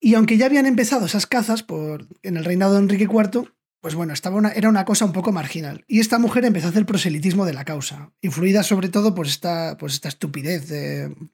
y 0.00 0.14
aunque 0.14 0.36
ya 0.36 0.46
habían 0.46 0.66
empezado 0.66 1.06
esas 1.06 1.26
cazas 1.26 1.62
por, 1.62 2.06
en 2.22 2.36
el 2.36 2.44
reinado 2.44 2.74
de 2.74 2.80
Enrique 2.80 3.04
IV, 3.04 3.52
pues 3.80 3.94
bueno, 3.94 4.12
estaba 4.12 4.36
una, 4.36 4.50
era 4.50 4.68
una 4.68 4.84
cosa 4.84 5.04
un 5.04 5.12
poco 5.12 5.32
marginal. 5.32 5.84
Y 5.86 6.00
esta 6.00 6.18
mujer 6.18 6.44
empezó 6.44 6.66
a 6.66 6.70
hacer 6.70 6.86
proselitismo 6.86 7.46
de 7.46 7.52
la 7.52 7.64
causa, 7.64 8.12
influida 8.20 8.62
sobre 8.62 8.88
todo 8.88 9.14
por 9.14 9.26
esta, 9.26 9.76
pues 9.78 9.94
esta 9.94 10.08
estupidez 10.08 10.68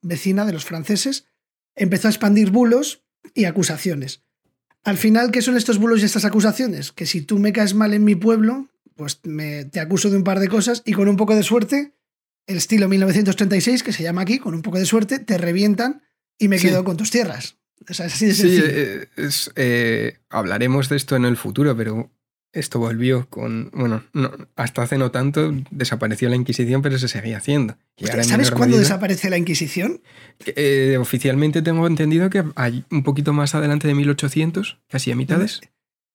vecina 0.02 0.44
de 0.44 0.52
los 0.52 0.64
franceses. 0.64 1.26
Empezó 1.74 2.08
a 2.08 2.10
expandir 2.10 2.50
bulos 2.50 3.04
y 3.34 3.46
acusaciones. 3.46 4.22
Al 4.84 4.98
final, 4.98 5.30
¿qué 5.30 5.42
son 5.42 5.56
estos 5.56 5.78
bulos 5.78 6.02
y 6.02 6.04
estas 6.04 6.24
acusaciones? 6.24 6.92
Que 6.92 7.06
si 7.06 7.22
tú 7.22 7.38
me 7.38 7.52
caes 7.52 7.74
mal 7.74 7.94
en 7.94 8.04
mi 8.04 8.16
pueblo, 8.16 8.68
pues 8.96 9.20
me, 9.22 9.64
te 9.64 9.80
acuso 9.80 10.10
de 10.10 10.16
un 10.16 10.24
par 10.24 10.40
de 10.40 10.48
cosas 10.48 10.82
y 10.84 10.92
con 10.92 11.08
un 11.08 11.16
poco 11.16 11.34
de 11.36 11.44
suerte, 11.44 11.94
el 12.46 12.56
estilo 12.56 12.88
1936, 12.88 13.82
que 13.82 13.92
se 13.92 14.02
llama 14.02 14.22
aquí, 14.22 14.38
con 14.38 14.54
un 14.54 14.62
poco 14.62 14.78
de 14.78 14.86
suerte, 14.86 15.20
te 15.20 15.38
revientan 15.38 16.02
y 16.36 16.48
me 16.48 16.58
quedo 16.58 16.84
con 16.84 16.96
tus 16.96 17.10
tierras. 17.10 17.61
sí, 18.08 18.30
eh, 18.62 19.06
eh, 19.56 20.18
hablaremos 20.30 20.88
de 20.88 20.96
esto 20.96 21.16
en 21.16 21.24
el 21.24 21.36
futuro, 21.36 21.76
pero 21.76 22.10
esto 22.52 22.78
volvió 22.78 23.28
con, 23.30 23.70
bueno, 23.72 24.04
hasta 24.56 24.82
hace 24.82 24.98
no 24.98 25.10
tanto 25.10 25.54
desapareció 25.70 26.28
la 26.28 26.36
Inquisición, 26.36 26.82
pero 26.82 26.98
se 26.98 27.08
seguía 27.08 27.38
haciendo. 27.38 27.76
¿Sabes 28.22 28.50
cuándo 28.50 28.78
desaparece 28.78 29.30
la 29.30 29.38
Inquisición? 29.38 30.02
Eh, 30.44 30.98
oficialmente 31.00 31.62
tengo 31.62 31.86
entendido 31.86 32.28
que 32.28 32.44
hay 32.54 32.84
un 32.90 33.02
poquito 33.02 33.32
más 33.32 33.54
adelante 33.54 33.88
de 33.88 33.94
1800, 33.94 34.78
casi 34.88 35.12
a 35.12 35.16
mitades. 35.16 35.60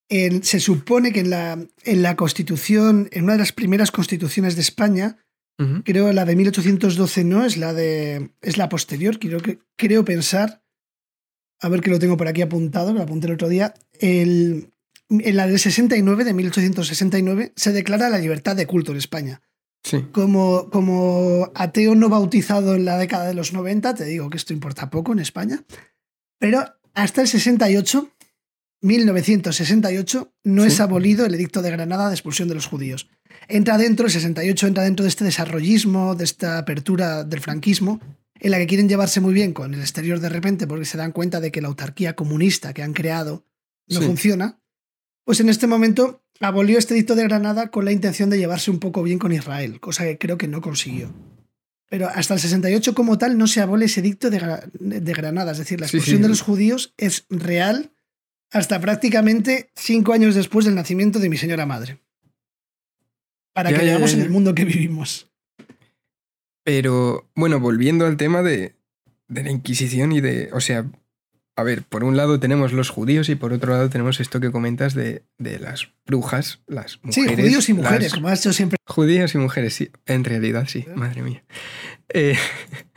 se 0.09 0.59
supone 0.59 1.11
que 1.11 1.21
en 1.21 1.31
la, 1.31 1.59
en 1.83 2.01
la 2.03 2.15
Constitución, 2.15 3.09
en 3.11 3.23
una 3.23 3.33
de 3.33 3.39
las 3.39 3.51
primeras 3.51 3.91
constituciones 3.91 4.55
de 4.55 4.61
España, 4.61 5.17
creo 5.83 6.13
la 6.13 6.25
de 6.25 6.35
1812 6.35 7.23
no, 7.23 7.43
es 7.43 7.57
la 7.57 7.73
de 7.73 8.29
es 8.41 8.57
la 8.57 8.69
posterior, 8.69 9.17
creo, 9.17 9.39
que, 9.39 9.59
creo 9.75 10.05
pensar, 10.05 10.61
a 11.59 11.69
ver 11.69 11.81
que 11.81 11.89
lo 11.89 11.99
tengo 11.99 12.17
por 12.17 12.27
aquí 12.27 12.41
apuntado, 12.41 12.93
lo 12.93 13.01
apunté 13.01 13.27
el 13.27 13.33
otro 13.33 13.49
día, 13.49 13.73
el, 13.99 14.71
en 15.09 15.35
la 15.35 15.47
del 15.47 15.59
69, 15.59 16.23
de 16.23 16.33
1869, 16.33 17.53
se 17.55 17.71
declara 17.71 18.09
la 18.09 18.19
libertad 18.19 18.55
de 18.55 18.67
culto 18.67 18.91
en 18.91 18.97
España. 18.97 19.41
Sí. 19.83 20.05
Como, 20.11 20.69
como 20.69 21.51
ateo 21.55 21.95
no 21.95 22.09
bautizado 22.09 22.75
en 22.75 22.85
la 22.85 22.97
década 22.97 23.25
de 23.27 23.33
los 23.33 23.53
90, 23.53 23.95
te 23.95 24.05
digo 24.05 24.29
que 24.29 24.37
esto 24.37 24.53
importa 24.53 24.89
poco 24.89 25.13
en 25.13 25.19
España, 25.19 25.63
pero 26.39 26.63
hasta 26.93 27.21
el 27.21 27.27
68, 27.27 28.09
1968, 28.81 30.33
no 30.43 30.65
es 30.65 30.79
abolido 30.79 31.25
el 31.25 31.35
edicto 31.35 31.61
de 31.61 31.71
Granada 31.71 32.09
de 32.09 32.15
expulsión 32.15 32.47
de 32.47 32.55
los 32.55 32.67
judíos. 32.67 33.09
Entra 33.47 33.77
dentro, 33.77 34.05
el 34.05 34.11
68 34.11 34.67
entra 34.67 34.83
dentro 34.83 35.03
de 35.03 35.09
este 35.09 35.23
desarrollismo, 35.23 36.15
de 36.15 36.23
esta 36.23 36.57
apertura 36.57 37.23
del 37.23 37.39
franquismo, 37.39 37.99
en 38.39 38.51
la 38.51 38.57
que 38.57 38.67
quieren 38.67 38.89
llevarse 38.89 39.19
muy 39.19 39.33
bien 39.33 39.53
con 39.53 39.73
el 39.73 39.79
exterior 39.79 40.19
de 40.19 40.29
repente 40.29 40.67
porque 40.67 40.85
se 40.85 40.97
dan 40.97 41.11
cuenta 41.11 41.39
de 41.39 41.51
que 41.51 41.61
la 41.61 41.67
autarquía 41.67 42.15
comunista 42.15 42.73
que 42.73 42.83
han 42.83 42.93
creado 42.93 43.45
no 43.87 44.01
funciona 44.01 44.59
pues 45.27 45.41
en 45.41 45.49
este 45.49 45.67
momento 45.67 46.23
abolió 46.39 46.77
este 46.77 46.93
edicto 46.93 47.13
de 47.13 47.23
Granada 47.23 47.69
con 47.69 47.83
la 47.83 47.91
intención 47.91 48.29
de 48.29 48.37
llevarse 48.37 48.71
un 48.71 48.79
poco 48.79 49.03
bien 49.03 49.19
con 49.19 49.33
Israel, 49.33 49.81
cosa 49.81 50.05
que 50.05 50.17
creo 50.17 50.37
que 50.37 50.47
no 50.47 50.61
consiguió. 50.61 51.13
Pero 51.89 52.07
hasta 52.07 52.33
el 52.33 52.39
68 52.39 52.95
como 52.95 53.17
tal 53.17 53.37
no 53.37 53.45
se 53.47 53.59
abole 53.59 53.87
ese 53.87 53.99
edicto 53.99 54.29
de, 54.29 54.39
Granada, 55.13 55.51
es 55.51 55.57
decir, 55.57 55.81
la 55.81 55.85
expulsión 55.85 56.21
de 56.21 56.29
los 56.29 56.39
judíos 56.39 56.93
es 56.95 57.25
real 57.29 57.91
hasta 58.51 58.79
prácticamente 58.79 59.69
cinco 59.75 60.13
años 60.13 60.33
después 60.33 60.63
del 60.63 60.75
nacimiento 60.75 61.19
de 61.19 61.27
mi 61.27 61.35
señora 61.35 61.65
madre. 61.65 61.99
Para 63.51 63.73
que 63.73 63.83
veamos 63.83 64.13
en 64.13 64.21
el 64.21 64.29
mundo 64.29 64.55
que 64.55 64.63
vivimos. 64.63 65.29
Pero 66.67 67.29
bueno, 67.33 67.61
volviendo 67.61 68.05
al 68.05 68.17
tema 68.17 68.43
de, 68.43 68.75
de 69.29 69.41
la 69.41 69.51
Inquisición 69.51 70.11
y 70.11 70.19
de, 70.19 70.49
o 70.51 70.59
sea, 70.59 70.85
a 71.55 71.63
ver, 71.63 71.83
por 71.83 72.03
un 72.03 72.17
lado 72.17 72.41
tenemos 72.41 72.73
los 72.73 72.89
judíos 72.89 73.29
y 73.29 73.35
por 73.35 73.53
otro 73.53 73.71
lado 73.71 73.89
tenemos 73.89 74.19
esto 74.19 74.41
que 74.41 74.51
comentas 74.51 74.93
de, 74.93 75.23
las 75.39 75.93
brujas, 76.05 76.59
las 76.67 76.99
mujeres. 77.03 77.35
Sí, 77.37 77.41
judíos 77.41 77.69
y 77.69 77.73
mujeres, 77.73 78.13
como 78.13 78.27
has 78.27 78.41
hecho 78.41 78.51
siempre. 78.51 78.75
Judíos 78.85 79.33
y 79.33 79.37
mujeres, 79.37 79.75
sí, 79.75 79.91
en 80.07 80.25
realidad 80.25 80.65
sí, 80.67 80.85
madre 80.93 81.21
mía. 81.21 81.41
Eh, 82.09 82.35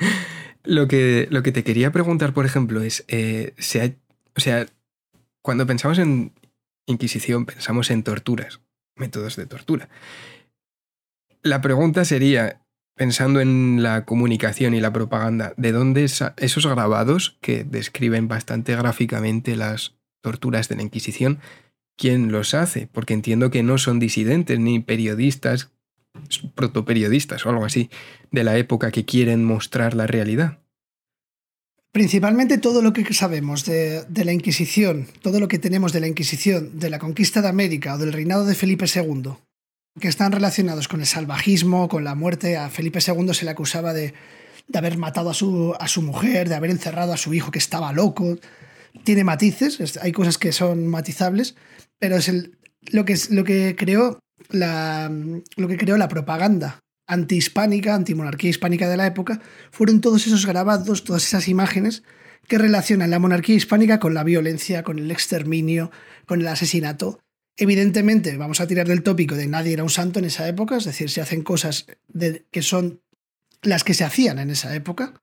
lo, 0.65 0.89
que, 0.89 1.29
lo 1.31 1.45
que 1.45 1.53
te 1.53 1.63
quería 1.63 1.93
preguntar, 1.93 2.35
por 2.35 2.47
ejemplo, 2.47 2.83
es, 2.83 3.05
eh, 3.07 3.55
o 4.37 4.41
sea, 4.41 4.67
cuando 5.43 5.65
pensamos 5.65 6.01
en 6.01 6.33
Inquisición, 6.87 7.47
pensamos 7.47 7.93
en 7.93 8.03
torturas, 8.03 8.63
métodos 8.97 9.37
de 9.37 9.47
tortura. 9.47 9.89
La 11.45 11.61
pregunta 11.61 12.05
sería, 12.05 12.61
pensando 13.01 13.41
en 13.41 13.83
la 13.83 14.05
comunicación 14.05 14.75
y 14.75 14.81
la 14.83 14.93
propaganda, 14.93 15.55
¿de 15.57 15.73
dónde 15.73 16.05
esos 16.05 16.67
grabados 16.67 17.39
que 17.41 17.65
describen 17.65 18.29
bastante 18.29 18.77
gráficamente 18.77 19.57
las 19.57 19.95
torturas 20.21 20.69
de 20.69 20.77
la 20.77 20.83
Inquisición? 20.83 21.39
¿Quién 21.97 22.31
los 22.31 22.53
hace? 22.53 22.89
Porque 22.93 23.15
entiendo 23.15 23.51
que 23.51 23.63
no 23.63 23.79
son 23.79 24.01
disidentes 24.01 24.59
ni 24.59 24.81
periodistas, 24.81 25.71
protoperiodistas 26.55 27.47
o 27.47 27.49
algo 27.49 27.65
así, 27.65 27.89
de 28.33 28.45
la 28.45 28.59
época 28.59 28.91
que 28.91 29.07
quieren 29.07 29.47
mostrar 29.47 29.95
la 29.95 30.07
realidad. 30.07 30.59
Principalmente 31.93 32.59
todo 32.59 32.83
lo 32.83 32.93
que 32.93 33.15
sabemos 33.15 33.65
de, 33.65 34.05
la 34.11 34.35
Inquisición, 34.35 35.07
todo 35.23 35.41
lo 35.41 35.49
que 35.49 35.59
tenemos 35.59 35.95
de 35.95 36.01
la 36.01 36.07
Inquisición, 36.07 36.79
de 36.79 36.91
la 36.91 36.99
conquista 36.99 37.41
de 37.41 37.49
América 37.49 37.95
o 37.95 37.99
del 37.99 38.13
reinado 38.13 38.45
de 38.45 38.55
Felipe 38.55 38.85
II, 38.95 39.37
que 39.99 40.09
están 40.09 40.33
relacionados 40.33 40.89
con 40.89 41.01
el 41.01 41.07
salvajismo, 41.07 41.89
con 41.89 42.05
la 42.05 42.15
muerte. 42.15 42.57
A 42.57 42.69
Felipe 42.69 43.01
II 43.05 43.35
se 43.35 43.45
le 43.45 43.51
acusaba 43.51 43.93
de, 43.93 44.15
haber 44.73 44.99
matado 44.99 45.31
a 45.31 45.35
su, 45.35 45.75
a 45.79 45.89
su, 45.89 46.03
mujer, 46.03 46.49
de 46.49 46.55
haber 46.55 46.71
encerrado 46.71 47.13
a 47.13 47.17
su 47.17 47.35
hijo 47.35 47.51
que 47.51 47.59
estaba 47.59 47.93
loco. 47.93 48.39
Tiene 49.05 49.25
matices, 49.25 49.99
hay 49.99 50.13
cosas 50.13 50.39
que 50.39 50.53
son 50.53 50.87
matizables, 50.87 51.57
pero 51.99 52.17
es 52.17 52.29
el, 52.29 52.59
lo, 52.93 53.05
que, 53.05 53.19
lo, 53.31 53.45
que 53.45 53.75
creó 53.77 54.21
la, 54.49 55.11
lo 55.57 55.69
que 55.69 55.77
creó 55.77 55.97
la 55.97 56.09
propaganda 56.09 56.81
antihispánica, 57.07 57.95
antimonarquía 57.95 58.51
hispánica 58.51 58.89
de 58.89 58.97
la 58.97 59.07
época, 59.07 59.41
fueron 59.73 60.01
todos 60.01 60.27
esos 60.27 60.47
grabados, 60.47 61.03
todas 61.03 61.25
esas 61.25 61.49
imágenes 61.49 62.05
que 62.47 62.59
relacionan 62.59 63.11
la 63.11 63.19
monarquía 63.19 63.57
hispánica 63.57 63.99
con 63.99 64.15
la 64.15 64.25
violencia, 64.25 64.85
con 64.85 64.99
el 64.99 65.11
exterminio, 65.11 65.91
con 66.27 66.41
el 66.41 66.47
asesinato 66.47 67.21
Evidentemente, 67.63 68.39
vamos 68.39 68.63
a 68.63 68.67
tirar 68.67 68.89
del 68.89 69.03
tópico 69.03 69.35
de 69.35 69.47
nadie 69.47 69.75
era 69.75 69.83
un 69.83 69.91
santo 69.91 70.19
en 70.19 70.25
esa 70.25 70.49
época, 70.49 70.79
es 70.79 70.87
decir, 70.87 71.11
se 71.11 71.21
hacen 71.21 71.43
cosas 71.43 71.85
que 72.51 72.63
son 72.63 73.03
las 73.61 73.85
que 73.85 73.93
se 73.93 74.03
hacían 74.03 74.39
en 74.39 74.49
esa 74.49 74.75
época, 74.75 75.21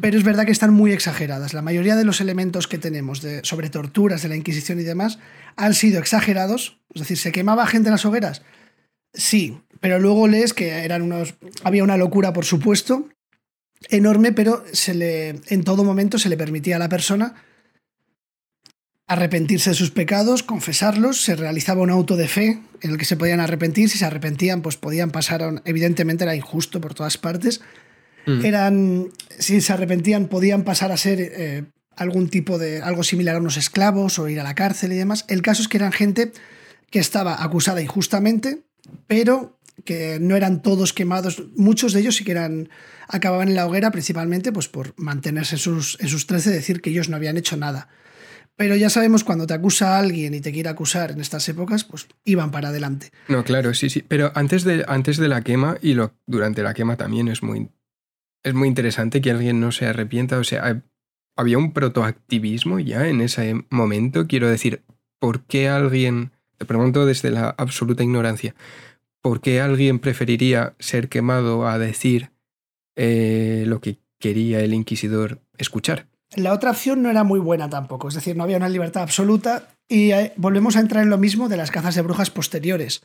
pero 0.00 0.18
es 0.18 0.24
verdad 0.24 0.44
que 0.44 0.50
están 0.50 0.72
muy 0.72 0.90
exageradas. 0.90 1.54
La 1.54 1.62
mayoría 1.62 1.94
de 1.94 2.04
los 2.04 2.20
elementos 2.20 2.66
que 2.66 2.78
tenemos 2.78 3.22
de, 3.22 3.44
sobre 3.44 3.70
torturas 3.70 4.22
de 4.22 4.28
la 4.28 4.34
Inquisición 4.34 4.80
y 4.80 4.82
demás 4.82 5.20
han 5.54 5.74
sido 5.74 6.00
exagerados, 6.00 6.80
es 6.94 7.02
decir, 7.02 7.16
¿se 7.16 7.30
quemaba 7.30 7.64
gente 7.68 7.90
en 7.90 7.92
las 7.92 8.04
hogueras? 8.04 8.42
Sí, 9.14 9.60
pero 9.78 10.00
luego 10.00 10.26
lees 10.26 10.54
que 10.54 10.84
eran 10.84 11.02
unos, 11.02 11.34
había 11.62 11.84
una 11.84 11.96
locura, 11.96 12.32
por 12.32 12.44
supuesto, 12.44 13.08
enorme, 13.88 14.32
pero 14.32 14.64
se 14.72 14.94
le, 14.94 15.40
en 15.46 15.62
todo 15.62 15.84
momento 15.84 16.18
se 16.18 16.28
le 16.28 16.36
permitía 16.36 16.74
a 16.74 16.80
la 16.80 16.88
persona 16.88 17.36
arrepentirse 19.06 19.70
de 19.70 19.76
sus 19.76 19.90
pecados, 19.90 20.42
confesarlos, 20.42 21.22
se 21.22 21.36
realizaba 21.36 21.82
un 21.82 21.90
auto 21.90 22.16
de 22.16 22.28
fe 22.28 22.62
en 22.80 22.90
el 22.90 22.98
que 22.98 23.04
se 23.04 23.16
podían 23.16 23.40
arrepentir, 23.40 23.88
si 23.88 23.98
se 23.98 24.04
arrepentían 24.04 24.62
pues 24.62 24.76
podían 24.76 25.10
pasar, 25.10 25.62
evidentemente 25.64 26.24
era 26.24 26.34
injusto 26.34 26.80
por 26.80 26.94
todas 26.94 27.18
partes, 27.18 27.60
mm. 28.26 28.44
eran, 28.44 29.08
si 29.38 29.60
se 29.60 29.72
arrepentían 29.72 30.28
podían 30.28 30.62
pasar 30.64 30.92
a 30.92 30.96
ser 30.96 31.20
eh, 31.20 31.64
algún 31.96 32.28
tipo 32.28 32.58
de, 32.58 32.80
algo 32.80 33.02
similar 33.02 33.36
a 33.36 33.40
unos 33.40 33.56
esclavos 33.56 34.18
o 34.18 34.28
ir 34.28 34.40
a 34.40 34.44
la 34.44 34.54
cárcel 34.54 34.92
y 34.92 34.96
demás. 34.96 35.24
El 35.28 35.42
caso 35.42 35.62
es 35.62 35.68
que 35.68 35.76
eran 35.76 35.92
gente 35.92 36.32
que 36.90 36.98
estaba 36.98 37.42
acusada 37.42 37.82
injustamente, 37.82 38.62
pero 39.06 39.58
que 39.84 40.18
no 40.20 40.36
eran 40.36 40.62
todos 40.62 40.92
quemados, 40.92 41.42
muchos 41.56 41.92
de 41.92 42.00
ellos 42.00 42.16
sí 42.16 42.24
que 42.24 42.32
eran, 42.32 42.68
acababan 43.08 43.48
en 43.48 43.54
la 43.54 43.66
hoguera 43.66 43.90
principalmente 43.90 44.52
pues 44.52 44.68
por 44.68 44.94
mantenerse 44.96 45.56
en 45.56 45.58
sus, 45.58 45.98
en 46.00 46.08
sus 46.08 46.26
13, 46.26 46.50
decir 46.50 46.80
que 46.80 46.90
ellos 46.90 47.08
no 47.08 47.16
habían 47.16 47.36
hecho 47.36 47.56
nada. 47.56 47.88
Pero 48.56 48.76
ya 48.76 48.90
sabemos 48.90 49.24
cuando 49.24 49.46
te 49.46 49.54
acusa 49.54 49.96
a 49.96 49.98
alguien 49.98 50.34
y 50.34 50.40
te 50.40 50.52
quiere 50.52 50.68
acusar 50.68 51.10
en 51.10 51.20
estas 51.20 51.48
épocas, 51.48 51.84
pues 51.84 52.06
iban 52.24 52.50
para 52.50 52.68
adelante. 52.68 53.10
No, 53.28 53.44
claro, 53.44 53.74
sí, 53.74 53.90
sí. 53.90 54.04
Pero 54.06 54.30
antes 54.34 54.64
de, 54.64 54.84
antes 54.86 55.16
de 55.16 55.28
la 55.28 55.42
quema 55.42 55.78
y 55.80 55.94
lo, 55.94 56.14
durante 56.26 56.62
la 56.62 56.74
quema 56.74 56.96
también 56.96 57.28
es 57.28 57.42
muy, 57.42 57.70
es 58.42 58.54
muy 58.54 58.68
interesante 58.68 59.20
que 59.20 59.30
alguien 59.30 59.60
no 59.60 59.72
se 59.72 59.86
arrepienta. 59.86 60.38
O 60.38 60.44
sea, 60.44 60.82
había 61.36 61.58
un 61.58 61.72
protoactivismo 61.72 62.78
ya 62.78 63.08
en 63.08 63.20
ese 63.20 63.64
momento. 63.70 64.26
Quiero 64.26 64.48
decir, 64.48 64.82
¿por 65.18 65.44
qué 65.44 65.68
alguien, 65.68 66.32
te 66.58 66.66
pregunto 66.66 67.06
desde 67.06 67.30
la 67.30 67.54
absoluta 67.56 68.02
ignorancia, 68.02 68.54
¿por 69.22 69.40
qué 69.40 69.60
alguien 69.60 69.98
preferiría 69.98 70.74
ser 70.78 71.08
quemado 71.08 71.66
a 71.66 71.78
decir 71.78 72.30
eh, 72.96 73.64
lo 73.66 73.80
que 73.80 73.98
quería 74.18 74.60
el 74.60 74.74
inquisidor 74.74 75.40
escuchar. 75.58 76.06
La 76.36 76.52
otra 76.52 76.70
opción 76.70 77.02
no 77.02 77.10
era 77.10 77.24
muy 77.24 77.40
buena 77.40 77.68
tampoco, 77.68 78.08
es 78.08 78.14
decir, 78.14 78.36
no 78.36 78.44
había 78.44 78.56
una 78.56 78.68
libertad 78.68 79.02
absoluta 79.02 79.68
y 79.88 80.12
eh, 80.12 80.32
volvemos 80.36 80.76
a 80.76 80.80
entrar 80.80 81.02
en 81.02 81.10
lo 81.10 81.18
mismo 81.18 81.48
de 81.48 81.56
las 81.56 81.70
cazas 81.70 81.94
de 81.94 82.02
brujas 82.02 82.30
posteriores. 82.30 83.02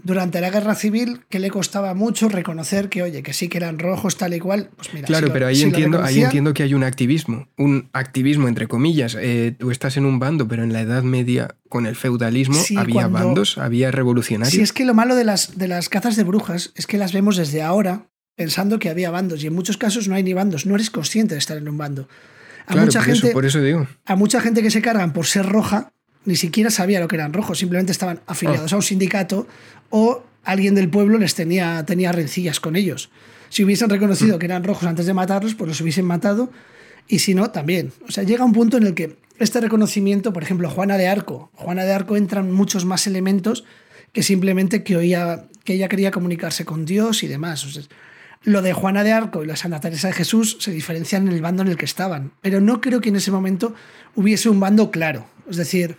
Durante 0.00 0.40
la 0.40 0.50
guerra 0.50 0.76
civil, 0.76 1.22
que 1.28 1.40
le 1.40 1.50
costaba 1.50 1.92
mucho 1.92 2.28
reconocer 2.28 2.88
que, 2.88 3.02
oye, 3.02 3.24
que 3.24 3.32
sí 3.32 3.48
que 3.48 3.58
eran 3.58 3.80
rojos 3.80 4.16
tal 4.16 4.32
y 4.32 4.38
cual, 4.38 4.70
pues 4.76 4.94
mira. 4.94 5.08
Claro, 5.08 5.26
si 5.26 5.28
lo- 5.28 5.32
pero 5.32 5.46
ahí, 5.48 5.56
si 5.56 5.64
entiendo, 5.64 6.00
ahí 6.04 6.22
entiendo 6.22 6.54
que 6.54 6.62
hay 6.62 6.72
un 6.72 6.84
activismo, 6.84 7.48
un 7.58 7.88
activismo 7.92 8.46
entre 8.46 8.68
comillas. 8.68 9.16
Eh, 9.20 9.56
tú 9.58 9.72
estás 9.72 9.96
en 9.96 10.04
un 10.04 10.20
bando, 10.20 10.46
pero 10.46 10.62
en 10.62 10.72
la 10.72 10.82
Edad 10.82 11.02
Media, 11.02 11.56
con 11.68 11.84
el 11.84 11.96
feudalismo, 11.96 12.54
Sí, 12.54 12.76
había 12.76 12.94
cuando- 13.08 13.18
bandos, 13.18 13.58
había 13.58 13.90
revolucionarios. 13.90 14.54
Si 14.54 14.60
es 14.62 14.72
que 14.72 14.84
lo 14.84 14.94
malo 14.94 15.16
de 15.16 15.24
las, 15.24 15.58
de 15.58 15.66
las 15.66 15.88
cazas 15.88 16.14
de 16.14 16.22
brujas 16.22 16.70
es 16.76 16.86
que 16.86 16.96
las 16.96 17.12
vemos 17.12 17.36
desde 17.36 17.62
ahora 17.62 18.06
pensando 18.36 18.78
que 18.78 18.90
había 18.90 19.10
bandos 19.10 19.42
y 19.42 19.48
en 19.48 19.54
muchos 19.56 19.78
casos 19.78 20.06
no 20.06 20.14
hay 20.14 20.22
ni 20.22 20.32
bandos, 20.32 20.64
no 20.64 20.76
eres 20.76 20.90
consciente 20.90 21.34
de 21.34 21.40
estar 21.40 21.56
en 21.56 21.68
un 21.68 21.76
bando. 21.76 22.08
A, 22.68 22.72
claro, 22.72 22.86
mucha, 22.86 22.98
por, 23.00 23.06
gente, 23.06 23.26
eso, 23.26 23.32
por 23.32 23.46
eso 23.46 23.60
digo. 23.60 23.86
a 24.04 24.16
mucha 24.16 24.40
gente 24.40 24.62
que 24.62 24.70
se 24.70 24.82
cargan 24.82 25.12
por 25.12 25.26
ser 25.26 25.46
roja 25.46 25.92
ni 26.24 26.36
siquiera 26.36 26.70
sabía 26.70 27.00
lo 27.00 27.08
que 27.08 27.16
eran 27.16 27.32
rojos, 27.32 27.58
simplemente 27.58 27.90
estaban 27.92 28.18
Ah. 28.26 28.32
afiliados 28.32 28.72
a 28.72 28.76
un 28.76 28.82
sindicato 28.82 29.46
o 29.90 30.22
alguien 30.44 30.74
del 30.74 30.88
pueblo 30.90 31.16
les 31.18 31.34
tenía, 31.34 31.84
tenía 31.86 32.12
rencillas 32.12 32.60
con 32.60 32.76
ellos. 32.76 33.10
Si 33.48 33.64
hubiesen 33.64 33.88
reconocido 33.88 34.36
Mm. 34.36 34.38
que 34.38 34.46
eran 34.46 34.64
rojos 34.64 34.84
antes 34.86 35.06
de 35.06 35.14
matarlos, 35.14 35.54
pues 35.54 35.68
los 35.68 35.80
hubiesen 35.80 36.04
matado 36.04 36.50
y 37.06 37.20
si 37.20 37.34
no, 37.34 37.50
también. 37.50 37.92
O 38.06 38.10
sea, 38.12 38.24
llega 38.24 38.44
un 38.44 38.52
punto 38.52 38.76
en 38.76 38.82
el 38.84 38.94
que 38.94 39.16
este 39.38 39.60
reconocimiento, 39.60 40.32
por 40.34 40.42
ejemplo, 40.42 40.68
Juana 40.68 40.98
de 40.98 41.08
Arco, 41.08 41.50
Juana 41.54 41.84
de 41.84 41.92
Arco 41.92 42.16
entran 42.16 42.52
muchos 42.52 42.84
más 42.84 43.06
elementos 43.06 43.64
que 44.12 44.22
simplemente 44.22 44.82
que 44.82 44.96
oía 44.96 45.44
que 45.64 45.74
ella 45.74 45.88
quería 45.88 46.10
comunicarse 46.10 46.64
con 46.66 46.84
Dios 46.84 47.22
y 47.22 47.28
demás. 47.28 47.64
O 47.64 47.70
sea, 47.70 47.82
lo 48.48 48.62
de 48.62 48.72
Juana 48.72 49.04
de 49.04 49.12
Arco 49.12 49.44
y 49.44 49.46
la 49.46 49.56
Santa 49.56 49.80
Teresa 49.80 50.08
de 50.08 50.14
Jesús 50.14 50.56
se 50.60 50.70
diferencian 50.70 51.26
en 51.28 51.34
el 51.34 51.42
bando 51.42 51.62
en 51.62 51.68
el 51.68 51.76
que 51.76 51.84
estaban, 51.84 52.32
pero 52.40 52.60
no 52.60 52.80
creo 52.80 53.00
que 53.00 53.10
en 53.10 53.16
ese 53.16 53.30
momento 53.30 53.74
hubiese 54.14 54.48
un 54.48 54.58
bando 54.58 54.90
claro. 54.90 55.26
Es 55.48 55.56
decir, 55.56 55.96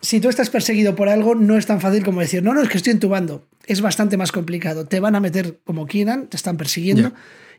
si 0.00 0.20
tú 0.20 0.28
estás 0.28 0.50
perseguido 0.50 0.96
por 0.96 1.08
algo, 1.08 1.34
no 1.34 1.56
es 1.56 1.66
tan 1.66 1.80
fácil 1.80 2.04
como 2.04 2.20
decir, 2.20 2.42
no, 2.42 2.54
no, 2.54 2.62
es 2.62 2.68
que 2.68 2.78
estoy 2.78 2.92
en 2.92 3.00
tu 3.00 3.08
bando. 3.08 3.48
Es 3.66 3.80
bastante 3.80 4.16
más 4.16 4.32
complicado. 4.32 4.86
Te 4.86 5.00
van 5.00 5.14
a 5.14 5.20
meter 5.20 5.60
como 5.64 5.86
quieran, 5.86 6.26
te 6.26 6.36
están 6.36 6.56
persiguiendo, 6.56 7.12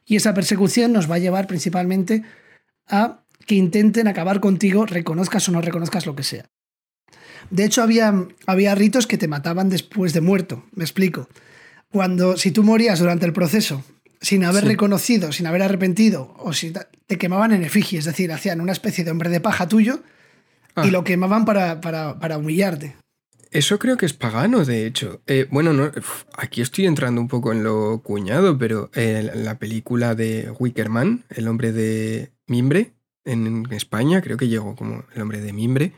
y 0.05 0.15
esa 0.15 0.33
persecución 0.33 0.91
nos 0.91 1.09
va 1.09 1.15
a 1.15 1.19
llevar 1.19 1.47
principalmente 1.47 2.23
a 2.87 3.23
que 3.45 3.55
intenten 3.55 4.07
acabar 4.07 4.39
contigo, 4.39 4.85
reconozcas 4.85 5.47
o 5.49 5.51
no 5.51 5.61
reconozcas 5.61 6.05
lo 6.05 6.15
que 6.15 6.23
sea. 6.23 6.45
De 7.49 7.65
hecho, 7.65 7.81
había, 7.81 8.13
había 8.45 8.75
ritos 8.75 9.07
que 9.07 9.17
te 9.17 9.27
mataban 9.27 9.69
después 9.69 10.13
de 10.13 10.21
muerto. 10.21 10.65
Me 10.73 10.83
explico. 10.83 11.27
Cuando, 11.91 12.37
si 12.37 12.51
tú 12.51 12.63
morías 12.63 12.99
durante 12.99 13.25
el 13.25 13.33
proceso 13.33 13.83
sin 14.21 14.43
haber 14.45 14.63
Sí. 14.63 14.69
reconocido, 14.69 15.31
sin 15.31 15.47
haber 15.47 15.63
arrepentido, 15.63 16.33
o 16.37 16.53
si 16.53 16.71
te 17.07 17.17
quemaban 17.17 17.51
en 17.51 17.63
efigie, 17.63 17.99
es 17.99 18.05
decir, 18.05 18.31
hacían 18.31 18.61
una 18.61 18.71
especie 18.71 19.03
de 19.03 19.11
hombre 19.11 19.29
de 19.29 19.41
paja 19.41 19.67
tuyo 19.67 20.01
Ah. 20.75 20.85
y 20.87 20.91
lo 20.91 21.03
quemaban 21.03 21.43
para, 21.43 21.81
para, 21.81 22.17
para 22.19 22.37
humillarte. 22.37 22.95
Eso 23.49 23.77
creo 23.79 23.97
que 23.97 24.05
es 24.05 24.13
pagano, 24.13 24.63
de 24.63 24.85
hecho. 24.85 25.21
Eh, 25.27 25.45
bueno, 25.51 25.73
no, 25.73 25.91
aquí 26.37 26.61
estoy 26.61 26.85
entrando 26.85 27.19
un 27.19 27.27
poco 27.27 27.51
en 27.51 27.63
lo 27.63 27.99
cuñado, 28.01 28.57
pero 28.57 28.89
eh, 28.93 29.29
la 29.35 29.59
película 29.59 30.15
de 30.15 30.49
Wickerman, 30.57 31.25
El 31.29 31.49
hombre 31.49 31.73
de 31.73 32.31
mimbre, 32.47 32.93
en 33.25 33.67
España, 33.71 34.21
creo 34.21 34.37
que 34.37 34.47
llegó 34.47 34.75
como 34.77 35.03
El 35.13 35.21
hombre 35.21 35.41
de 35.41 35.51
mimbre. 35.51 35.91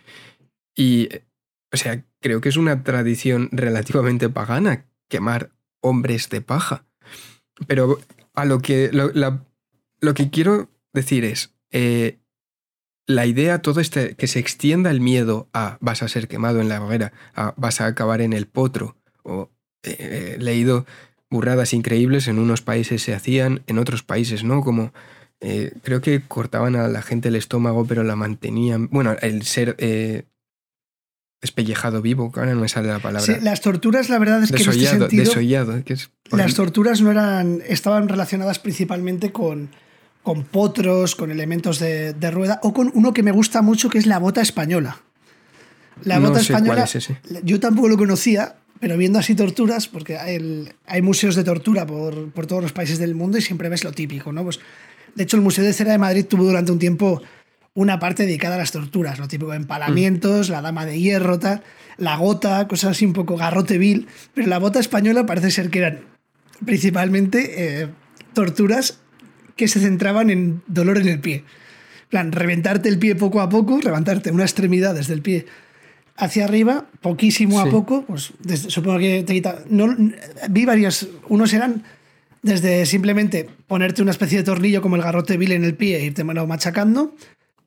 Y, 0.75 1.09
eh, 1.13 1.23
o 1.71 1.77
sea, 1.77 2.03
creo 2.19 2.41
que 2.41 2.49
es 2.49 2.57
una 2.57 2.83
tradición 2.83 3.49
relativamente 3.51 4.29
pagana 4.29 4.85
quemar 5.07 5.51
hombres 5.81 6.29
de 6.29 6.41
paja. 6.41 6.85
Pero 7.67 7.99
a 8.33 8.45
lo 8.45 8.59
que, 8.59 8.89
lo, 8.91 9.11
lo 9.13 10.13
que 10.13 10.29
quiero 10.29 10.69
decir 10.93 11.25
es, 11.25 11.53
eh, 11.71 12.19
la 13.05 13.25
idea, 13.25 13.61
todo 13.61 13.81
este, 13.81 14.15
que 14.15 14.27
se 14.27 14.39
extienda 14.39 14.89
el 14.89 15.01
miedo 15.01 15.49
a 15.53 15.77
vas 15.81 16.03
a 16.03 16.07
ser 16.07 16.27
quemado 16.27 16.61
en 16.61 16.69
la 16.69 16.83
hoguera, 16.83 17.11
a 17.35 17.53
vas 17.57 17.81
a 17.81 17.87
acabar 17.87 18.21
en 18.21 18.33
el 18.33 18.47
potro, 18.47 18.95
o 19.23 19.49
eh, 19.83 20.35
he 20.37 20.41
leído 20.41 20.85
burradas 21.29 21.73
increíbles, 21.73 22.27
en 22.27 22.39
unos 22.39 22.61
países 22.61 23.01
se 23.01 23.13
hacían, 23.13 23.63
en 23.67 23.79
otros 23.79 24.03
países 24.03 24.43
no, 24.43 24.61
como 24.61 24.93
eh, 25.41 25.73
creo 25.83 25.99
que 25.99 26.21
cortaban 26.21 26.75
a 26.75 26.87
la 26.87 27.01
gente 27.01 27.27
el 27.27 27.35
estómago, 27.35 27.85
pero 27.85 28.03
la 28.03 28.15
mantenían, 28.15 28.87
bueno, 28.89 29.15
el 29.21 29.43
ser 29.43 29.75
eh, 29.79 30.23
despellejado 31.43 32.01
vivo, 32.01 32.31
que 32.31 32.39
ahora 32.39 32.55
no 32.55 32.61
me 32.61 32.69
sale 32.69 32.87
la 32.87 32.97
palabra, 32.99 33.21
Sí, 33.21 33.33
las 33.43 33.61
torturas, 33.61 34.09
la 34.09 34.17
verdad 34.17 34.41
es 34.41 34.49
que 34.51 34.55
en 34.55 34.61
este 34.61 34.71
desollado, 34.71 34.99
sentido, 35.01 35.23
desollado, 35.25 35.83
que 35.83 35.93
es 35.93 36.09
las 36.31 36.55
torturas 36.55 37.01
no 37.01 37.11
eran, 37.11 37.61
estaban 37.67 38.09
relacionadas 38.09 38.57
principalmente 38.59 39.31
con, 39.31 39.69
con 40.23 40.43
potros, 40.45 41.15
con 41.15 41.29
elementos 41.31 41.77
de, 41.79 42.13
de 42.13 42.31
rueda, 42.31 42.59
o 42.63 42.73
con 42.73 42.89
uno 42.95 43.13
que 43.13 43.21
me 43.23 43.31
gusta 43.31 43.61
mucho, 43.61 43.89
que 43.89 43.97
es 43.99 44.07
la 44.07 44.17
bota 44.19 44.41
española. 44.41 44.97
La 46.05 46.19
No 46.19 46.29
bota 46.29 46.39
sé 46.41 46.53
cuál 46.53 46.63
española, 46.63 46.83
es 46.85 46.95
ese. 46.95 47.19
yo 47.43 47.59
tampoco 47.59 47.87
lo 47.89 47.97
conocía, 47.97 48.55
pero 48.79 48.97
viendo 48.97 49.19
así 49.19 49.35
torturas, 49.35 49.87
porque 49.87 50.17
hay, 50.17 50.35
el- 50.37 50.73
hay 50.87 51.01
museos 51.01 51.35
de 51.35 51.43
tortura 51.43 51.85
por, 51.85 52.31
por 52.31 52.47
todos 52.47 52.63
los 52.63 52.71
países 52.73 52.97
del 52.99 53.15
mundo 53.15 53.37
y 53.37 53.41
siempre 53.41 53.69
ves 53.69 53.83
lo 53.83 53.91
típico, 53.91 54.31
¿no? 54.31 54.43
Pues, 54.43 54.59
de 55.15 55.23
hecho, 55.23 55.37
el 55.37 55.43
Museo 55.43 55.63
de 55.63 55.73
Cera 55.73 55.91
de 55.91 55.97
Madrid 55.99 56.25
tuvo 56.25 56.45
durante 56.45 56.71
un 56.71 56.79
tiempo 56.79 57.21
una 57.75 57.99
parte 57.99 58.25
dedicada 58.25 58.55
a 58.55 58.59
las 58.59 58.71
torturas, 58.71 59.17
lo 59.19 59.27
típico, 59.27 59.53
empalamientos, 59.53 60.49
la 60.49 60.61
dama 60.61 60.85
de 60.85 60.99
hierro, 60.99 61.39
tal, 61.39 61.63
la 61.97 62.15
gota, 62.17 62.67
cosas 62.67 62.91
así 62.91 63.05
un 63.05 63.13
poco 63.13 63.35
garrote 63.35 63.77
vil, 63.79 64.07
pero 64.33 64.47
la 64.47 64.59
bota 64.59 64.79
española 64.79 65.25
parece 65.25 65.49
ser 65.49 65.69
que 65.69 65.79
eran 65.79 66.01
principalmente 66.65 67.81
eh, 67.83 67.87
torturas 68.33 68.99
que 69.55 69.67
se 69.67 69.79
centraban 69.79 70.29
en 70.29 70.61
dolor 70.67 70.99
en 70.99 71.07
el 71.07 71.19
pie. 71.19 71.43
Plan, 72.09 72.31
reventarte 72.31 72.89
el 72.89 72.99
pie 72.99 73.15
poco 73.15 73.41
a 73.41 73.49
poco, 73.49 73.79
levantarte 73.81 74.29
una 74.31 74.43
extremidad 74.43 74.93
desde 74.93 75.13
el 75.15 75.21
pie 75.23 75.47
hacia 76.15 76.45
arriba, 76.45 76.85
poquísimo 77.01 77.59
a 77.59 77.63
Sí. 77.65 77.71
poco, 77.71 78.03
pues 78.05 78.33
desde- 78.39 78.69
supongo 78.69 78.99
que 78.99 79.23
te 79.23 79.33
quita. 79.33 79.63
No, 79.67 79.95
vi 80.49 80.65
varios, 80.65 81.07
unos 81.27 81.51
eran 81.53 81.83
desde 82.43 82.85
simplemente 82.85 83.49
ponerte 83.67 84.01
una 84.03 84.11
especie 84.11 84.37
de 84.37 84.43
tornillo 84.43 84.81
como 84.81 84.95
el 84.95 85.01
garrote 85.01 85.37
vil 85.37 85.53
en 85.53 85.63
el 85.63 85.73
pie 85.75 85.97
e 85.97 86.05
irte 86.05 86.23
machacando. 86.23 87.15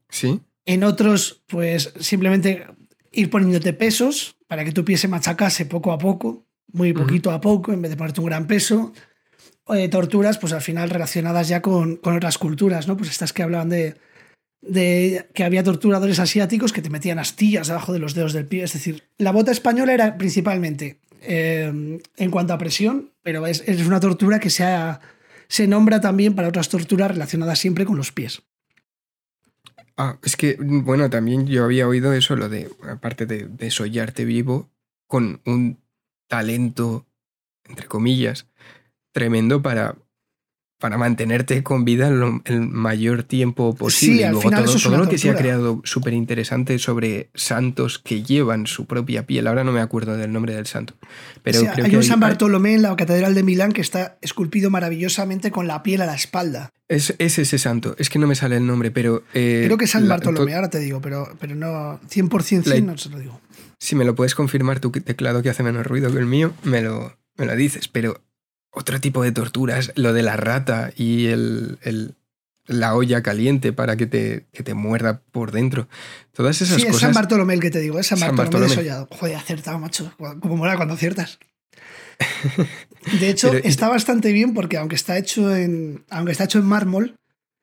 Sí, 0.08 0.40
En 0.64 0.84
otros, 0.84 1.42
pues 1.46 1.92
simplemente 2.00 2.66
ir 3.12 3.30
poniéndote 3.30 3.72
pesos 3.72 4.36
para 4.46 4.64
que 4.64 4.72
tu 4.72 4.84
pie 4.84 4.96
se 4.98 5.08
machacase 5.08 5.66
poco 5.66 5.92
a 5.92 5.98
poco, 5.98 6.46
muy 6.72 6.92
poquito 6.92 7.30
a 7.30 7.40
poco, 7.40 7.72
en 7.72 7.82
vez 7.82 7.90
de 7.90 7.96
ponerte 7.96 8.20
un 8.20 8.26
gran 8.26 8.46
peso. 8.46 8.92
Eh, 9.68 9.88
torturas, 9.88 10.38
pues 10.38 10.52
al 10.52 10.60
final 10.62 10.90
relacionadas 10.90 11.48
ya 11.48 11.60
con, 11.62 11.96
con 11.96 12.14
otras 12.16 12.38
culturas, 12.38 12.86
¿no? 12.86 12.96
Pues 12.96 13.10
estas 13.10 13.32
que 13.32 13.42
hablaban 13.42 13.68
de, 13.68 13.96
de 14.60 15.26
que 15.34 15.44
había 15.44 15.62
torturadores 15.64 16.18
asiáticos 16.18 16.72
que 16.72 16.82
te 16.82 16.90
metían 16.90 17.18
astillas 17.18 17.66
debajo 17.68 17.92
de 17.92 17.98
los 17.98 18.14
dedos 18.14 18.32
del 18.32 18.46
pie. 18.46 18.62
Es 18.62 18.72
decir, 18.74 19.04
la 19.18 19.32
bota 19.32 19.50
española 19.52 19.92
era 19.92 20.16
principalmente 20.18 21.00
eh, 21.22 21.98
en 22.16 22.30
cuanto 22.30 22.52
a 22.52 22.58
presión, 22.58 23.12
pero 23.22 23.46
es, 23.46 23.64
es 23.66 23.84
una 23.86 23.98
tortura 24.00 24.38
que 24.38 24.50
se, 24.50 24.62
ha- 24.64 25.00
se 25.48 25.66
nombra 25.66 26.00
también 26.00 26.34
para 26.34 26.48
otras 26.48 26.68
torturas 26.68 27.10
relacionadas 27.10 27.58
siempre 27.58 27.84
con 27.84 27.96
los 27.96 28.12
pies. 28.12 28.42
Ah, 29.98 30.18
es 30.22 30.36
que, 30.36 30.56
bueno, 30.60 31.08
también 31.08 31.46
yo 31.46 31.64
había 31.64 31.88
oído 31.88 32.12
eso, 32.12 32.36
lo 32.36 32.48
de, 32.50 32.70
aparte 32.82 33.24
de 33.24 33.46
desollarte 33.48 34.26
vivo, 34.26 34.68
con 35.06 35.40
un 35.46 35.78
talento, 36.28 37.06
entre 37.64 37.86
comillas, 37.88 38.46
tremendo 39.12 39.62
para, 39.62 39.96
para 40.78 40.98
mantenerte 40.98 41.62
con 41.62 41.84
vida 41.86 42.10
lo- 42.10 42.42
el 42.44 42.60
mayor 42.60 43.22
tiempo 43.22 43.74
posible. 43.74 44.16
Sí, 44.16 44.22
al 44.22 44.32
luego 44.32 44.42
final 44.42 44.64
todo, 44.64 44.68
eso 44.74 44.76
es 44.76 44.84
todo 44.84 45.04
lo 45.04 45.08
que 45.08 45.16
se 45.18 45.30
ha 45.30 45.34
creado 45.34 45.80
súper 45.84 46.12
interesante 46.12 46.78
sobre 46.78 47.30
santos 47.34 47.98
que 47.98 48.22
llevan 48.22 48.66
su 48.66 48.84
propia 48.86 49.26
piel. 49.26 49.46
Ahora 49.46 49.64
no 49.64 49.72
me 49.72 49.80
acuerdo 49.80 50.16
del 50.16 50.32
nombre 50.32 50.54
del 50.54 50.66
santo. 50.66 50.94
Pero 51.42 51.58
O 51.58 51.62
sea, 51.62 51.72
creo 51.72 51.84
hay 51.86 51.90
que 51.90 51.96
un 51.96 52.02
hay- 52.02 52.08
San 52.08 52.20
Bartolomé 52.20 52.74
en 52.74 52.82
la 52.82 52.94
Catedral 52.94 53.34
de 53.34 53.42
Milán 53.42 53.72
que 53.72 53.80
está 53.80 54.18
esculpido 54.20 54.68
maravillosamente 54.68 55.50
con 55.50 55.66
la 55.66 55.82
piel 55.82 56.02
a 56.02 56.06
la 56.06 56.14
espalda. 56.14 56.70
es, 56.88 57.14
es 57.18 57.38
ese 57.40 57.58
santo. 57.58 57.96
Es 57.98 58.10
que 58.10 58.18
no 58.20 58.26
me 58.28 58.34
sale 58.36 58.56
el 58.58 58.66
nombre, 58.66 58.90
pero. 58.92 59.24
eh, 59.34 59.62
Creo 59.64 59.76
que 59.78 59.86
es 59.86 59.90
San 59.90 60.06
la- 60.06 60.14
Bartolomé, 60.16 60.52
to- 60.52 60.56
ahora 60.56 60.70
te 60.70 60.78
digo, 60.78 61.00
pero, 61.00 61.28
pero 61.40 61.54
no 61.56 61.98
100% 62.08 62.66
La- 62.68 62.74
cien, 62.76 62.86
no 62.86 62.96
se 62.96 63.08
lo 63.08 63.18
digo. 63.18 63.40
Si 63.80 63.96
me 63.96 64.04
lo 64.04 64.14
puedes 64.14 64.34
confirmar 64.36 64.78
tu 64.78 64.90
teclado 64.92 65.42
que 65.42 65.50
hace 65.50 65.62
menos 65.64 65.84
ruido 65.86 66.12
que 66.12 66.18
el 66.18 66.26
mío, 66.26 66.52
me 66.62 66.82
lo, 66.82 67.16
me 67.36 67.44
lo 67.46 67.56
dices. 67.56 67.88
Pero 67.88 68.20
otro 68.78 69.00
tipo 69.00 69.22
de 69.22 69.32
torturas, 69.32 69.90
lo 69.96 70.12
de 70.12 70.22
la 70.22 70.36
rata 70.36 70.92
y 70.96 71.26
el, 71.28 71.78
el- 71.82 72.14
la 72.68 72.94
olla 72.96 73.22
caliente 73.22 73.72
para 73.72 73.96
que 73.96 74.06
te, 74.06 74.46
que 74.52 74.62
te 74.64 74.74
muerda 74.74 75.22
por 75.30 75.52
dentro. 75.52 75.88
Todas 76.32 76.60
esas 76.60 76.74
Sí, 76.76 76.82
es 76.82 76.86
cosas. 76.88 77.00
San 77.02 77.12
Bartolomé 77.14 77.54
el 77.54 77.60
que 77.60 77.70
te 77.70 77.78
digo, 77.78 77.98
es 78.00 78.08
San, 78.08 78.18
San 78.18 78.34
Bartolomé, 78.34 78.66
Bartolomé. 78.66 78.82
desollado. 78.82 79.08
Joder, 79.12 79.36
acertado, 79.36 79.78
macho. 79.78 80.12
Como 80.40 80.56
mola 80.56 80.74
cuando 80.76 80.94
aciertas. 80.94 81.38
De 83.20 83.28
hecho, 83.30 83.50
Pero- 83.52 83.64
está 83.68 83.88
bastante 83.88 84.32
bien 84.32 84.52
porque 84.52 84.76
aunque 84.78 84.96
está 84.96 85.16
hecho 85.16 85.54
en, 85.54 86.04
aunque 86.10 86.32
está 86.32 86.44
hecho 86.44 86.58
en 86.58 86.64
mármol, 86.64 87.14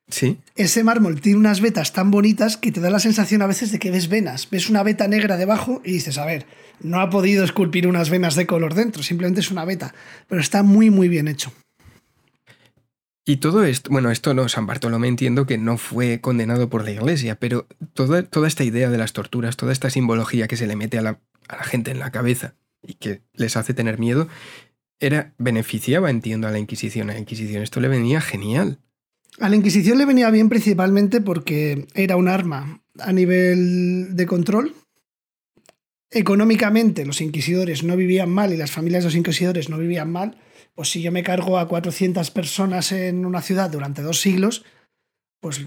Sí, 0.08 0.38
ese 0.54 0.84
mármol 0.84 1.20
tiene 1.20 1.38
unas 1.38 1.60
vetas 1.60 1.92
tan 1.92 2.10
bonitas 2.10 2.56
que 2.56 2.70
te 2.70 2.80
da 2.80 2.90
la 2.90 2.98
sensación 2.98 3.40
a 3.42 3.46
veces 3.46 3.72
de 3.72 3.78
que 3.78 3.90
ves 3.90 4.08
venas. 4.08 4.48
Ves 4.50 4.68
una 4.68 4.82
veta 4.82 5.08
negra 5.08 5.36
debajo 5.36 5.80
y 5.84 5.92
dices, 5.92 6.18
a 6.18 6.26
ver, 6.26 6.46
no 6.80 7.00
ha 7.00 7.08
podido 7.08 7.42
esculpir 7.42 7.86
unas 7.86 8.10
venas 8.10 8.34
de 8.34 8.46
color 8.46 8.74
dentro, 8.74 9.02
simplemente 9.02 9.40
es 9.40 9.50
una 9.50 9.64
veta. 9.64 9.94
Pero 10.28 10.40
está 10.40 10.62
muy, 10.62 10.90
muy 10.90 11.08
bien 11.08 11.26
hecho. 11.26 11.52
Y 13.26 13.38
todo 13.38 13.64
esto, 13.64 13.90
bueno, 13.90 14.10
esto 14.10 14.34
no, 14.34 14.48
San 14.50 14.66
Bartolomé 14.66 15.08
entiendo 15.08 15.46
que 15.46 15.56
no 15.56 15.78
fue 15.78 16.20
condenado 16.20 16.68
por 16.68 16.84
la 16.84 16.90
iglesia, 16.90 17.36
pero 17.36 17.66
toda, 17.94 18.22
toda 18.22 18.46
esta 18.46 18.64
idea 18.64 18.90
de 18.90 18.98
las 18.98 19.14
torturas, 19.14 19.56
toda 19.56 19.72
esta 19.72 19.88
simbología 19.88 20.46
que 20.46 20.58
se 20.58 20.66
le 20.66 20.76
mete 20.76 20.98
a 20.98 21.02
la, 21.02 21.20
a 21.48 21.56
la 21.56 21.64
gente 21.64 21.90
en 21.90 21.98
la 21.98 22.10
cabeza 22.10 22.54
y 22.82 22.94
que 22.94 23.22
les 23.32 23.56
hace 23.56 23.72
tener 23.72 23.98
miedo, 23.98 24.28
era, 25.00 25.32
beneficiaba, 25.38 26.10
entiendo, 26.10 26.46
a 26.46 26.50
la 26.50 26.58
Inquisición. 26.58 27.08
A 27.08 27.14
la 27.14 27.18
Inquisición 27.18 27.62
esto 27.62 27.80
le 27.80 27.88
venía 27.88 28.20
genial. 28.20 28.78
A 29.40 29.48
la 29.48 29.56
Inquisición 29.56 29.98
le 29.98 30.04
venía 30.04 30.30
bien 30.30 30.48
principalmente 30.48 31.20
porque 31.20 31.86
era 31.94 32.16
un 32.16 32.28
arma 32.28 32.82
a 33.00 33.12
nivel 33.12 34.14
de 34.14 34.26
control. 34.26 34.74
Económicamente 36.10 37.04
los 37.04 37.20
inquisidores 37.20 37.82
no 37.82 37.96
vivían 37.96 38.30
mal 38.30 38.52
y 38.52 38.56
las 38.56 38.70
familias 38.70 39.02
de 39.02 39.08
los 39.08 39.16
inquisidores 39.16 39.68
no 39.68 39.78
vivían 39.78 40.10
mal. 40.10 40.38
Pues 40.74 40.90
si 40.90 41.02
yo 41.02 41.10
me 41.10 41.24
cargo 41.24 41.58
a 41.58 41.66
400 41.66 42.30
personas 42.30 42.92
en 42.92 43.26
una 43.26 43.42
ciudad 43.42 43.70
durante 43.70 44.02
dos 44.02 44.20
siglos, 44.20 44.64
pues 45.40 45.66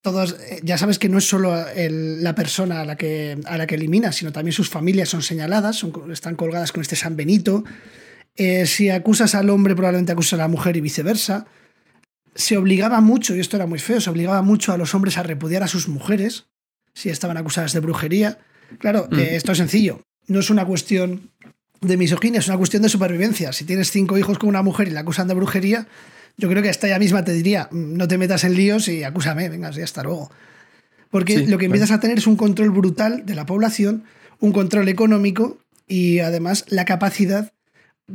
todos, 0.00 0.36
eh, 0.50 0.60
ya 0.62 0.76
sabes 0.76 0.98
que 0.98 1.08
no 1.08 1.18
es 1.18 1.26
solo 1.26 1.54
la 1.76 2.34
persona 2.34 2.80
a 2.80 2.84
la, 2.84 2.96
que, 2.96 3.38
a 3.46 3.56
la 3.56 3.66
que 3.66 3.76
eliminas, 3.76 4.16
sino 4.16 4.32
también 4.32 4.52
sus 4.52 4.68
familias 4.68 5.08
son 5.08 5.22
señaladas, 5.22 5.76
son, 5.76 6.12
están 6.12 6.34
colgadas 6.34 6.72
con 6.72 6.82
este 6.82 6.96
San 6.96 7.16
Benito. 7.16 7.64
Eh, 8.36 8.66
si 8.66 8.90
acusas 8.90 9.34
al 9.34 9.48
hombre, 9.48 9.74
probablemente 9.74 10.12
acusas 10.12 10.34
a 10.34 10.42
la 10.42 10.48
mujer 10.48 10.76
y 10.76 10.80
viceversa. 10.80 11.46
Se 12.34 12.56
obligaba 12.56 13.00
mucho, 13.00 13.34
y 13.36 13.40
esto 13.40 13.56
era 13.56 13.66
muy 13.66 13.78
feo, 13.78 14.00
se 14.00 14.10
obligaba 14.10 14.42
mucho 14.42 14.72
a 14.72 14.76
los 14.76 14.94
hombres 14.94 15.18
a 15.18 15.22
repudiar 15.22 15.62
a 15.62 15.68
sus 15.68 15.88
mujeres 15.88 16.46
si 16.92 17.10
estaban 17.10 17.36
acusadas 17.36 17.72
de 17.72 17.80
brujería. 17.80 18.38
Claro, 18.78 19.08
mm. 19.10 19.18
esto 19.18 19.52
es 19.52 19.58
sencillo. 19.58 20.00
No 20.26 20.40
es 20.40 20.50
una 20.50 20.64
cuestión 20.64 21.30
de 21.80 21.96
misoginia, 21.96 22.40
es 22.40 22.48
una 22.48 22.56
cuestión 22.56 22.82
de 22.82 22.88
supervivencia. 22.88 23.52
Si 23.52 23.64
tienes 23.64 23.90
cinco 23.90 24.16
hijos 24.18 24.38
con 24.38 24.48
una 24.48 24.62
mujer 24.62 24.88
y 24.88 24.90
la 24.92 25.00
acusan 25.00 25.28
de 25.28 25.34
brujería, 25.34 25.86
yo 26.36 26.48
creo 26.48 26.62
que 26.62 26.70
hasta 26.70 26.86
ella 26.86 26.98
misma 26.98 27.24
te 27.24 27.32
diría, 27.32 27.68
mm, 27.70 27.96
no 27.96 28.08
te 28.08 28.18
metas 28.18 28.44
en 28.44 28.54
líos 28.54 28.88
y 28.88 29.04
acúsame, 29.04 29.48
venga, 29.48 29.70
ya 29.70 29.84
hasta 29.84 30.02
luego. 30.02 30.30
Porque 31.10 31.46
lo 31.46 31.58
que 31.58 31.66
empiezas 31.66 31.92
a 31.92 32.00
tener 32.00 32.18
es 32.18 32.26
un 32.26 32.36
control 32.36 32.70
brutal 32.70 33.24
de 33.24 33.36
la 33.36 33.46
población, 33.46 34.04
un 34.40 34.52
control 34.52 34.88
económico 34.88 35.58
y 35.86 36.18
además 36.18 36.64
la 36.68 36.84
capacidad, 36.84 37.52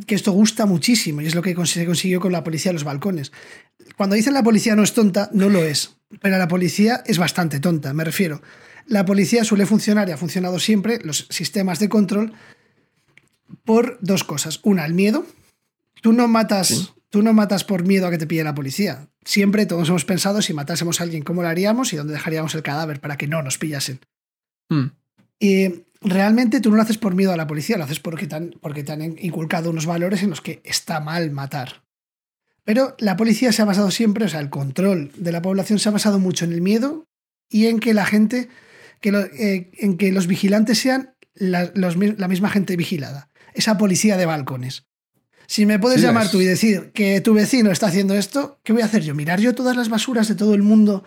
que 0.05 0.15
esto 0.15 0.33
gusta 0.33 0.65
muchísimo 0.65 1.21
y 1.21 1.27
es 1.27 1.33
lo 1.33 1.41
que 1.41 1.55
se 1.65 1.85
consiguió 1.85 2.19
con 2.19 2.33
la 2.33 2.43
policía 2.43 2.69
de 2.69 2.73
los 2.73 2.83
balcones. 2.83 3.31
Cuando 3.99 4.15
dicen 4.15 4.33
la 4.33 4.43
policía 4.43 4.77
no 4.77 4.83
es 4.83 4.93
tonta, 4.93 5.29
no 5.33 5.49
lo 5.49 5.61
es, 5.61 5.97
pero 6.21 6.37
la 6.37 6.47
policía 6.47 7.03
es 7.05 7.17
bastante 7.17 7.59
tonta, 7.59 7.93
me 7.93 8.05
refiero. 8.05 8.41
La 8.87 9.03
policía 9.03 9.43
suele 9.43 9.65
funcionar 9.65 10.07
y 10.07 10.13
ha 10.13 10.17
funcionado 10.17 10.57
siempre, 10.57 10.99
los 11.03 11.27
sistemas 11.29 11.79
de 11.79 11.89
control, 11.89 12.31
por 13.65 13.97
dos 13.99 14.23
cosas. 14.23 14.61
Una, 14.63 14.85
el 14.85 14.93
miedo. 14.93 15.25
Tú 16.01 16.13
no 16.13 16.29
matas, 16.29 16.93
tú 17.09 17.21
no 17.21 17.33
matas 17.33 17.65
por 17.65 17.85
miedo 17.85 18.07
a 18.07 18.09
que 18.09 18.17
te 18.17 18.25
pille 18.25 18.45
la 18.45 18.55
policía. 18.55 19.09
Siempre 19.25 19.65
todos 19.65 19.89
hemos 19.89 20.05
pensado 20.05 20.41
si 20.41 20.53
matásemos 20.53 21.01
a 21.01 21.03
alguien, 21.03 21.23
cómo 21.23 21.41
lo 21.41 21.49
haríamos 21.49 21.91
y 21.91 21.97
dónde 21.97 22.13
dejaríamos 22.13 22.55
el 22.55 22.63
cadáver 22.63 23.01
para 23.01 23.17
que 23.17 23.27
no 23.27 23.43
nos 23.43 23.57
pillasen. 23.57 23.99
Hmm. 24.69 24.91
Y 25.39 25.83
realmente 25.99 26.61
tú 26.61 26.69
no 26.69 26.77
lo 26.77 26.83
haces 26.83 26.97
por 26.97 27.15
miedo 27.15 27.33
a 27.33 27.37
la 27.37 27.47
policía, 27.47 27.77
lo 27.77 27.83
haces 27.83 27.99
porque 27.99 28.27
te, 28.27 28.35
han, 28.35 28.55
porque 28.61 28.85
te 28.85 28.93
han 28.93 29.01
inculcado 29.19 29.69
unos 29.69 29.85
valores 29.85 30.23
en 30.23 30.29
los 30.29 30.39
que 30.39 30.61
está 30.63 31.01
mal 31.01 31.31
matar. 31.31 31.88
Pero 32.69 32.95
la 32.99 33.17
policía 33.17 33.51
se 33.51 33.63
ha 33.63 33.65
basado 33.65 33.89
siempre, 33.89 34.25
o 34.25 34.29
sea, 34.29 34.39
el 34.41 34.51
control 34.51 35.11
de 35.17 35.31
la 35.31 35.41
población 35.41 35.79
se 35.79 35.89
ha 35.89 35.91
basado 35.91 36.19
mucho 36.19 36.45
en 36.45 36.53
el 36.53 36.61
miedo 36.61 37.07
y 37.49 37.65
en 37.65 37.79
que 37.79 37.95
la 37.95 38.05
gente, 38.05 38.47
que 39.01 39.09
eh, 39.09 39.71
en 39.79 39.97
que 39.97 40.11
los 40.11 40.27
vigilantes 40.27 40.77
sean 40.77 41.15
la 41.33 42.27
misma 42.27 42.51
gente 42.51 42.75
vigilada 42.75 43.31
esa 43.55 43.79
policía 43.79 44.17
de 44.17 44.27
balcones. 44.27 44.85
Si 45.47 45.65
me 45.65 45.79
puedes 45.79 45.99
llamar 45.99 46.29
tú 46.29 46.41
y 46.41 46.45
decir 46.45 46.91
que 46.93 47.21
tu 47.21 47.33
vecino 47.33 47.71
está 47.71 47.87
haciendo 47.87 48.13
esto, 48.13 48.59
¿qué 48.63 48.71
voy 48.71 48.83
a 48.83 48.85
hacer 48.85 49.01
yo? 49.01 49.15
¿Mirar 49.15 49.39
yo 49.39 49.55
todas 49.55 49.75
las 49.75 49.89
basuras 49.89 50.27
de 50.27 50.35
todo 50.35 50.53
el 50.53 50.61
mundo 50.61 51.03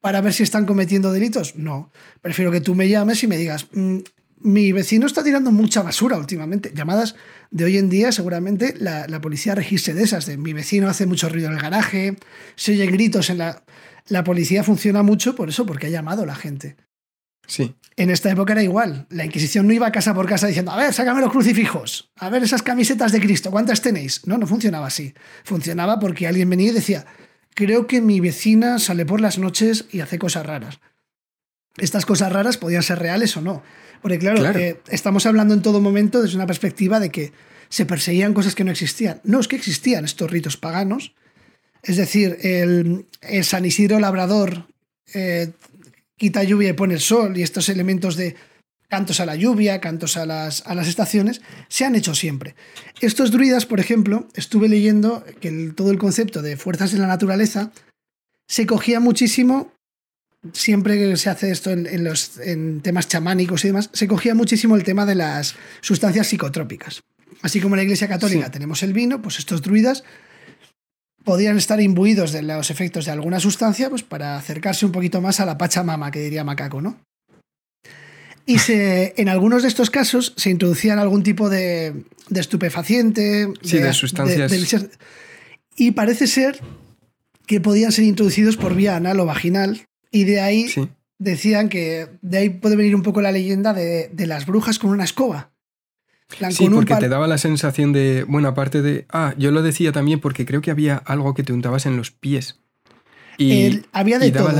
para 0.00 0.20
ver 0.20 0.32
si 0.32 0.44
están 0.44 0.64
cometiendo 0.64 1.10
delitos? 1.10 1.56
No. 1.56 1.90
Prefiero 2.20 2.52
que 2.52 2.60
tú 2.60 2.76
me 2.76 2.88
llames 2.88 3.20
y 3.24 3.26
me 3.26 3.36
digas, 3.36 3.66
mm, 3.72 3.98
mi 4.42 4.70
vecino 4.70 5.06
está 5.06 5.24
tirando 5.24 5.50
mucha 5.50 5.82
basura 5.82 6.16
últimamente. 6.16 6.72
Llamadas 6.72 7.16
de 7.50 7.64
hoy 7.64 7.78
en 7.78 7.88
día, 7.88 8.12
seguramente 8.12 8.74
la, 8.78 9.06
la, 9.06 9.20
policía 9.20 9.54
registre 9.54 9.94
de 9.94 10.04
esas, 10.04 10.26
de 10.26 10.36
mi 10.36 10.52
vecino 10.52 10.88
hace 10.88 11.06
mucho 11.06 11.28
ruido 11.28 11.48
en 11.48 11.54
el 11.54 11.60
garaje, 11.60 12.16
se 12.56 12.72
oyen 12.72 12.92
gritos 12.92 13.30
en 13.30 13.38
la... 13.38 13.64
La 14.08 14.24
policía 14.24 14.64
funciona 14.64 15.04
mucho 15.04 15.36
por 15.36 15.50
eso, 15.50 15.66
porque 15.66 15.86
ha 15.86 15.90
llamado 15.90 16.22
a 16.24 16.26
la 16.26 16.34
gente. 16.34 16.76
Sí. 17.46 17.76
En 17.96 18.10
esta 18.10 18.30
época 18.30 18.52
era 18.52 18.62
igual. 18.62 19.06
La 19.10 19.24
Inquisición 19.24 19.66
no 19.66 19.72
iba 19.72 19.90
casa 19.92 20.14
por 20.14 20.26
casa 20.26 20.46
diciendo, 20.46 20.70
a 20.70 20.76
ver, 20.76 20.92
sácame 20.92 21.20
los 21.20 21.30
crucifijos, 21.30 22.10
a 22.16 22.28
ver 22.28 22.42
esas 22.42 22.62
camisetas 22.62 23.12
de 23.12 23.20
Cristo, 23.20 23.50
¿cuántas 23.50 23.82
tenéis? 23.82 24.26
No, 24.26 24.38
no 24.38 24.46
funcionaba 24.46 24.86
así. 24.86 25.14
Funcionaba 25.44 25.98
porque 25.98 26.26
alguien 26.26 26.48
venía 26.48 26.70
y 26.70 26.74
decía, 26.74 27.06
creo 27.54 27.86
que 27.86 28.00
mi 28.00 28.20
vecina 28.20 28.78
sale 28.78 29.04
por 29.04 29.20
las 29.20 29.38
noches 29.38 29.86
y 29.90 30.00
hace 30.00 30.18
cosas 30.18 30.46
raras. 30.46 30.80
Estas 31.76 32.04
cosas 32.06 32.32
raras 32.32 32.56
podían 32.56 32.82
ser 32.82 32.98
reales 32.98 33.36
o 33.36 33.40
no. 33.40 33.62
Porque 34.02 34.18
claro, 34.18 34.44
eh, 34.58 34.80
estamos 34.88 35.26
hablando 35.26 35.54
en 35.54 35.62
todo 35.62 35.80
momento 35.80 36.22
desde 36.22 36.36
una 36.36 36.46
perspectiva 36.46 37.00
de 37.00 37.10
que 37.10 37.32
se 37.68 37.86
perseguían 37.86 38.34
cosas 38.34 38.54
que 38.54 38.64
no 38.64 38.70
existían. 38.70 39.20
No, 39.24 39.40
es 39.40 39.48
que 39.48 39.56
existían 39.56 40.04
estos 40.04 40.30
ritos 40.30 40.56
paganos. 40.56 41.14
Es 41.82 41.96
decir, 41.96 42.38
el, 42.42 43.06
San 43.42 43.64
Isidro 43.64 44.00
Labrador 44.00 44.66
eh, 45.14 45.52
quita 46.16 46.42
lluvia 46.44 46.70
y 46.70 46.74
pone 46.74 46.94
el 46.94 47.00
sol 47.00 47.36
y 47.36 47.42
estos 47.42 47.68
elementos 47.68 48.16
de 48.16 48.36
cantos 48.88 49.20
a 49.20 49.26
la 49.26 49.36
lluvia, 49.36 49.80
cantos 49.80 50.16
a 50.16 50.26
las, 50.26 50.66
a 50.66 50.74
las 50.74 50.88
estaciones, 50.88 51.40
se 51.68 51.84
han 51.84 51.94
hecho 51.94 52.14
siempre. 52.14 52.56
Estos 53.00 53.30
druidas, 53.30 53.64
por 53.64 53.78
ejemplo, 53.78 54.26
estuve 54.34 54.68
leyendo 54.68 55.24
que 55.40 55.72
todo 55.76 55.92
el 55.92 55.98
concepto 55.98 56.42
de 56.42 56.56
fuerzas 56.56 56.90
de 56.90 56.98
la 56.98 57.06
naturaleza 57.06 57.70
se 58.48 58.66
cogía 58.66 58.98
muchísimo, 58.98 59.72
siempre 60.52 60.98
que 60.98 61.16
se 61.16 61.30
hace 61.30 61.50
esto 61.50 61.70
en, 61.70 62.04
los, 62.04 62.38
en 62.38 62.80
temas 62.80 63.08
chamánicos 63.08 63.64
y 63.64 63.68
demás, 63.68 63.90
se 63.92 64.08
cogía 64.08 64.34
muchísimo 64.34 64.76
el 64.76 64.84
tema 64.84 65.06
de 65.06 65.14
las 65.14 65.54
sustancias 65.80 66.26
psicotrópicas. 66.28 67.02
Así 67.42 67.60
como 67.60 67.74
en 67.74 67.78
la 67.78 67.84
Iglesia 67.84 68.08
Católica 68.08 68.50
tenemos 68.50 68.82
el 68.82 68.92
vino, 68.92 69.22
pues 69.22 69.38
estos 69.38 69.62
druidas 69.62 70.04
podían 71.24 71.56
estar 71.56 71.80
imbuidos 71.80 72.32
de 72.32 72.42
los 72.42 72.70
efectos 72.70 73.04
de 73.04 73.12
alguna 73.12 73.40
sustancia 73.40 73.90
pues 73.90 74.02
para 74.02 74.36
acercarse 74.36 74.86
un 74.86 74.92
poquito 74.92 75.20
más 75.20 75.40
a 75.40 75.46
la 75.46 75.58
Pachamama, 75.58 76.10
que 76.10 76.20
diría 76.20 76.44
Macaco, 76.44 76.80
¿no? 76.80 76.98
Y 78.46 78.58
se, 78.58 79.14
en 79.20 79.28
algunos 79.28 79.62
de 79.62 79.68
estos 79.68 79.90
casos 79.90 80.34
se 80.36 80.50
introducían 80.50 80.98
algún 80.98 81.22
tipo 81.22 81.48
de, 81.48 82.04
estupefaciente. 82.34 83.48
Sí, 83.62 83.78
de, 83.78 83.92
sustancias. 83.92 84.52
y 85.76 85.90
parece 85.92 86.26
ser 86.26 86.60
que 87.46 87.60
podían 87.60 87.92
ser 87.92 88.04
introducidos 88.04 88.56
por 88.56 88.74
vía 88.74 88.96
anal 88.96 89.20
o 89.20 89.26
vaginal. 89.26 89.82
Y 90.10 90.24
de 90.24 90.40
ahí 90.40 90.66
decían 91.18 91.68
que 91.68 92.08
de 92.22 92.38
ahí 92.38 92.48
puede 92.50 92.76
venir 92.76 92.94
un 92.94 93.02
poco 93.02 93.20
la 93.20 93.32
leyenda 93.32 93.72
de 93.72 94.26
las 94.26 94.46
brujas 94.46 94.78
con 94.78 94.90
una 94.90 95.04
escoba 95.04 95.50
sí, 96.50 96.68
porque 96.68 96.96
te 96.96 97.08
daba 97.08 97.26
la 97.26 97.38
sensación 97.38 97.92
de, 97.92 98.24
bueno, 98.26 98.48
aparte 98.48 98.82
de, 98.82 99.06
ah, 99.10 99.34
yo 99.36 99.50
lo 99.50 99.62
decía 99.62 99.92
también 99.92 100.20
porque 100.20 100.46
creo 100.46 100.60
que 100.60 100.70
había 100.70 100.96
algo 100.96 101.34
que 101.34 101.42
te 101.42 101.52
untabas 101.52 101.86
en 101.86 101.96
los 101.96 102.10
pies. 102.10 102.58
Y, 103.38 103.84
había 103.92 104.18
de 104.18 104.32
todo, 104.32 104.50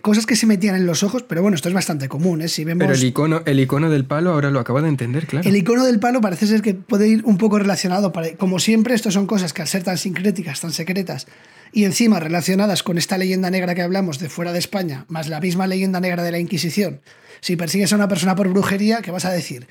cosas 0.00 0.24
que 0.24 0.34
se 0.34 0.46
metían 0.46 0.74
en 0.74 0.86
los 0.86 1.02
ojos, 1.02 1.22
pero 1.24 1.42
bueno, 1.42 1.56
esto 1.56 1.68
es 1.68 1.74
bastante 1.74 2.08
común, 2.08 2.40
¿eh? 2.40 2.48
Si 2.48 2.64
vemos... 2.64 2.80
Pero 2.80 2.94
el 2.94 3.04
icono, 3.04 3.42
el 3.44 3.60
icono 3.60 3.90
del 3.90 4.06
palo 4.06 4.32
ahora 4.32 4.50
lo 4.50 4.60
acaba 4.60 4.80
de 4.80 4.88
entender, 4.88 5.26
claro. 5.26 5.46
El 5.46 5.54
icono 5.56 5.84
del 5.84 6.00
palo 6.00 6.22
parece 6.22 6.46
ser 6.46 6.62
que 6.62 6.72
puede 6.72 7.06
ir 7.06 7.22
un 7.26 7.36
poco 7.36 7.58
relacionado, 7.58 8.12
para, 8.12 8.34
como 8.36 8.58
siempre, 8.58 8.94
esto 8.94 9.10
son 9.10 9.26
cosas 9.26 9.52
que 9.52 9.60
al 9.60 9.68
ser 9.68 9.82
tan 9.82 9.98
sincréticas, 9.98 10.58
tan 10.58 10.72
secretas, 10.72 11.26
y 11.72 11.84
encima 11.84 12.20
relacionadas 12.20 12.82
con 12.82 12.98
esta 12.98 13.18
leyenda 13.18 13.50
negra 13.50 13.74
que 13.74 13.82
hablamos 13.82 14.18
de 14.18 14.28
fuera 14.28 14.52
de 14.52 14.58
España, 14.58 15.04
más 15.08 15.28
la 15.28 15.40
misma 15.40 15.66
leyenda 15.66 16.00
negra 16.00 16.22
de 16.22 16.32
la 16.32 16.38
Inquisición, 16.38 17.00
si 17.40 17.56
persigues 17.56 17.92
a 17.92 17.96
una 17.96 18.08
persona 18.08 18.34
por 18.36 18.48
brujería, 18.48 19.02
¿qué 19.02 19.10
vas 19.10 19.24
a 19.24 19.30
decir? 19.30 19.66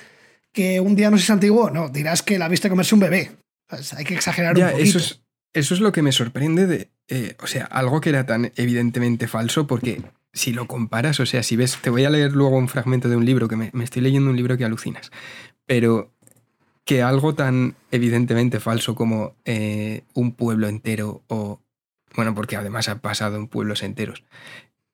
que 0.52 0.80
un 0.80 0.96
día 0.96 1.10
no 1.10 1.18
es 1.18 1.30
antiguo, 1.30 1.70
no, 1.70 1.90
dirás 1.90 2.24
que 2.24 2.40
la 2.40 2.48
viste 2.48 2.70
comerse 2.70 2.96
un 2.96 3.02
bebé. 3.02 3.32
hay 3.96 4.06
que 4.06 4.16
exagerar 4.16 4.58
un 4.58 4.64
poquito. 4.64 4.84
Eso 4.84 4.98
es, 4.98 5.22
eso 5.54 5.74
es 5.74 5.80
lo 5.80 5.92
que 5.92 6.02
me 6.02 6.12
sorprende 6.12 6.68
de, 6.68 6.90
eh, 7.08 7.36
o 7.42 7.48
sea, 7.48 7.66
algo 7.66 8.02
que 8.02 8.10
era 8.10 8.26
tan 8.26 8.52
evidentemente 8.56 9.28
falso, 9.28 9.68
porque 9.68 10.02
si 10.34 10.54
lo 10.54 10.68
comparas, 10.68 11.20
o 11.20 11.26
sea, 11.26 11.44
si 11.44 11.56
ves, 11.56 11.78
te 11.82 11.90
voy 11.90 12.06
a 12.06 12.10
leer 12.10 12.34
luego 12.34 12.58
un 12.58 12.68
fragmento 12.68 13.10
de 13.10 13.16
un 13.16 13.26
libro, 13.26 13.48
que 13.48 13.56
me, 13.56 13.72
estoy 13.84 14.02
leyendo 14.02 14.30
un 14.30 14.36
libro 14.36 14.58
que 14.58 14.66
alucinas, 14.66 15.12
pero 15.66 16.12
que 16.86 17.04
algo 17.04 17.36
tan 17.36 17.76
evidentemente 17.92 18.60
falso 18.60 18.96
como 18.96 19.36
eh, 19.46 20.04
un 20.14 20.32
pueblo 20.32 20.68
entero 20.68 21.24
o, 21.28 21.62
bueno, 22.16 22.36
porque 22.36 22.56
además 22.56 22.90
ha 22.90 23.00
pasado 23.00 23.38
en 23.38 23.48
pueblos 23.48 23.84
enteros, 23.84 24.24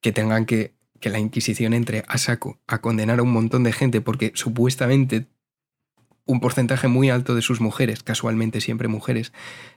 que 0.01 0.11
tengan 0.11 0.45
que, 0.45 0.73
que 0.99 1.09
la 1.09 1.19
Inquisición 1.19 1.73
entre 1.73 2.03
a 2.07 2.17
saco 2.17 2.59
a 2.67 2.79
condenar 2.79 3.19
a 3.19 3.23
un 3.23 3.31
montón 3.31 3.63
de 3.63 3.73
gente 3.73 4.01
porque 4.01 4.31
supuestamente 4.35 5.27
un 6.25 6.39
porcentaje 6.39 6.87
muy 6.87 7.09
alto 7.09 7.35
de 7.35 7.41
sus 7.41 7.61
mujeres, 7.61 8.03
casualmente 8.03 8.61
siempre 8.61 8.87
mujeres, 8.87 9.31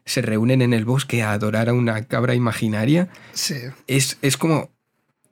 se 0.04 0.22
reúnen 0.22 0.62
en 0.62 0.72
el 0.72 0.84
bosque 0.84 1.22
a 1.22 1.32
adorar 1.32 1.68
a 1.68 1.74
una 1.74 2.04
cabra 2.04 2.34
imaginaria. 2.34 3.08
Sí. 3.32 3.56
Es, 3.86 4.18
es 4.22 4.36
como. 4.36 4.70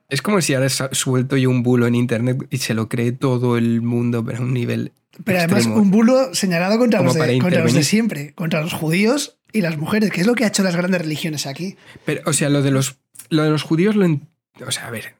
Es 0.09 0.21
como 0.21 0.39
si 0.39 0.53
ahora 0.53 0.69
suelto 0.69 1.35
yo 1.35 1.49
un 1.49 1.63
bulo 1.63 1.85
en 1.85 1.93
internet 1.93 2.47
y 2.49 2.59
se 2.59 2.73
lo 2.73 2.87
cree 2.87 3.11
todo 3.11 3.57
el 3.57 3.81
mundo, 3.81 4.23
pero 4.23 4.37
a 4.37 4.41
un 4.41 4.53
nivel. 4.53 4.93
Pero 5.23 5.39
además, 5.39 5.65
un 5.65 5.91
bulo 5.91 6.33
señalado 6.33 6.77
contra, 6.77 7.01
los 7.01 7.13
de, 7.13 7.39
contra 7.39 7.63
los 7.63 7.73
de 7.73 7.83
siempre, 7.83 8.33
contra 8.33 8.61
los 8.61 8.73
judíos 8.73 9.37
Y 9.51 9.61
las 9.61 9.77
mujeres, 9.77 10.11
¿qué 10.11 10.21
es 10.21 10.27
lo 10.27 10.35
que 10.35 10.43
ha 10.43 10.47
hecho 10.47 10.63
las 10.63 10.75
grandes 10.75 11.01
religiones 11.01 11.47
aquí? 11.47 11.77
Pero, 12.05 12.21
o 12.25 12.33
sea, 12.33 12.49
lo 12.49 12.61
de 12.61 12.71
los, 12.71 12.97
lo 13.29 13.43
de 13.43 13.49
los 13.49 13.63
judíos 13.63 13.95
lo... 13.95 14.05
o 14.05 14.71
sea, 14.71 14.87
a 14.87 14.91
ver, 14.91 15.15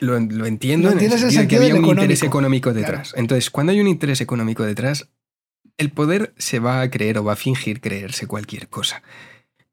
lo, 0.00 0.16
entiendo 0.16 0.90
en 0.90 0.98
el 0.98 1.10
sentido, 1.10 1.48
que 1.48 1.56
había 1.56 1.74
un 1.74 1.84
interés 1.84 2.22
económico 2.22 2.72
detrás. 2.72 3.12
Entonces, 3.16 3.50
cuando 3.50 3.72
hay 3.72 3.80
un 3.80 3.88
interés 3.88 4.20
económico 4.20 4.64
detrás, 4.64 5.08
el 5.78 5.90
poder 5.90 6.34
se 6.36 6.58
va 6.58 6.80
a 6.80 6.90
creer 6.90 7.18
o 7.18 7.24
va 7.24 7.34
a 7.34 7.36
fingir 7.36 7.80
creerse 7.80 8.26
cualquier 8.26 8.68
cosa. 8.68 9.02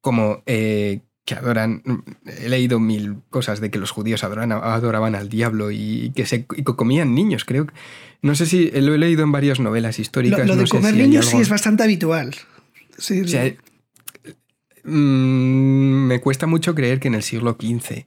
Como 0.01 0.43
eh, 0.45 1.01
que 1.27 1.35
adoran. 1.35 1.83
He 2.25 2.47
leído 2.47 2.79
mil 2.79 3.17
cosas 3.29 3.59
de 3.59 3.69
que 3.69 3.77
los 3.77 3.91
judíos 3.91 4.23
adoraban 4.23 5.13
al 5.13 5.27
diablo 5.27 5.71
y 5.71 6.13
que 6.15 6.25
se 6.25 6.45
comían 6.45 7.13
niños, 7.13 7.43
creo. 7.43 7.67
No 8.21 8.33
sé 8.33 8.45
si 8.45 8.71
lo 8.71 8.95
he 8.95 8.97
leído 8.97 9.23
en 9.23 9.33
varias 9.33 9.59
novelas 9.59 9.99
históricas. 9.99 10.47
Lo, 10.47 10.55
de 10.55 10.65
comer 10.69 10.95
niños 10.95 11.25
sí 11.25 11.37
es 11.37 11.49
bastante 11.49 11.83
habitual. 11.83 12.33
Sí, 12.97 13.23
mm, 14.85 16.07
me 16.07 16.21
cuesta 16.21 16.47
mucho 16.47 16.73
creer 16.73 17.01
que 17.01 17.09
en 17.09 17.15
el 17.15 17.23
siglo 17.23 17.57
XV 17.59 18.05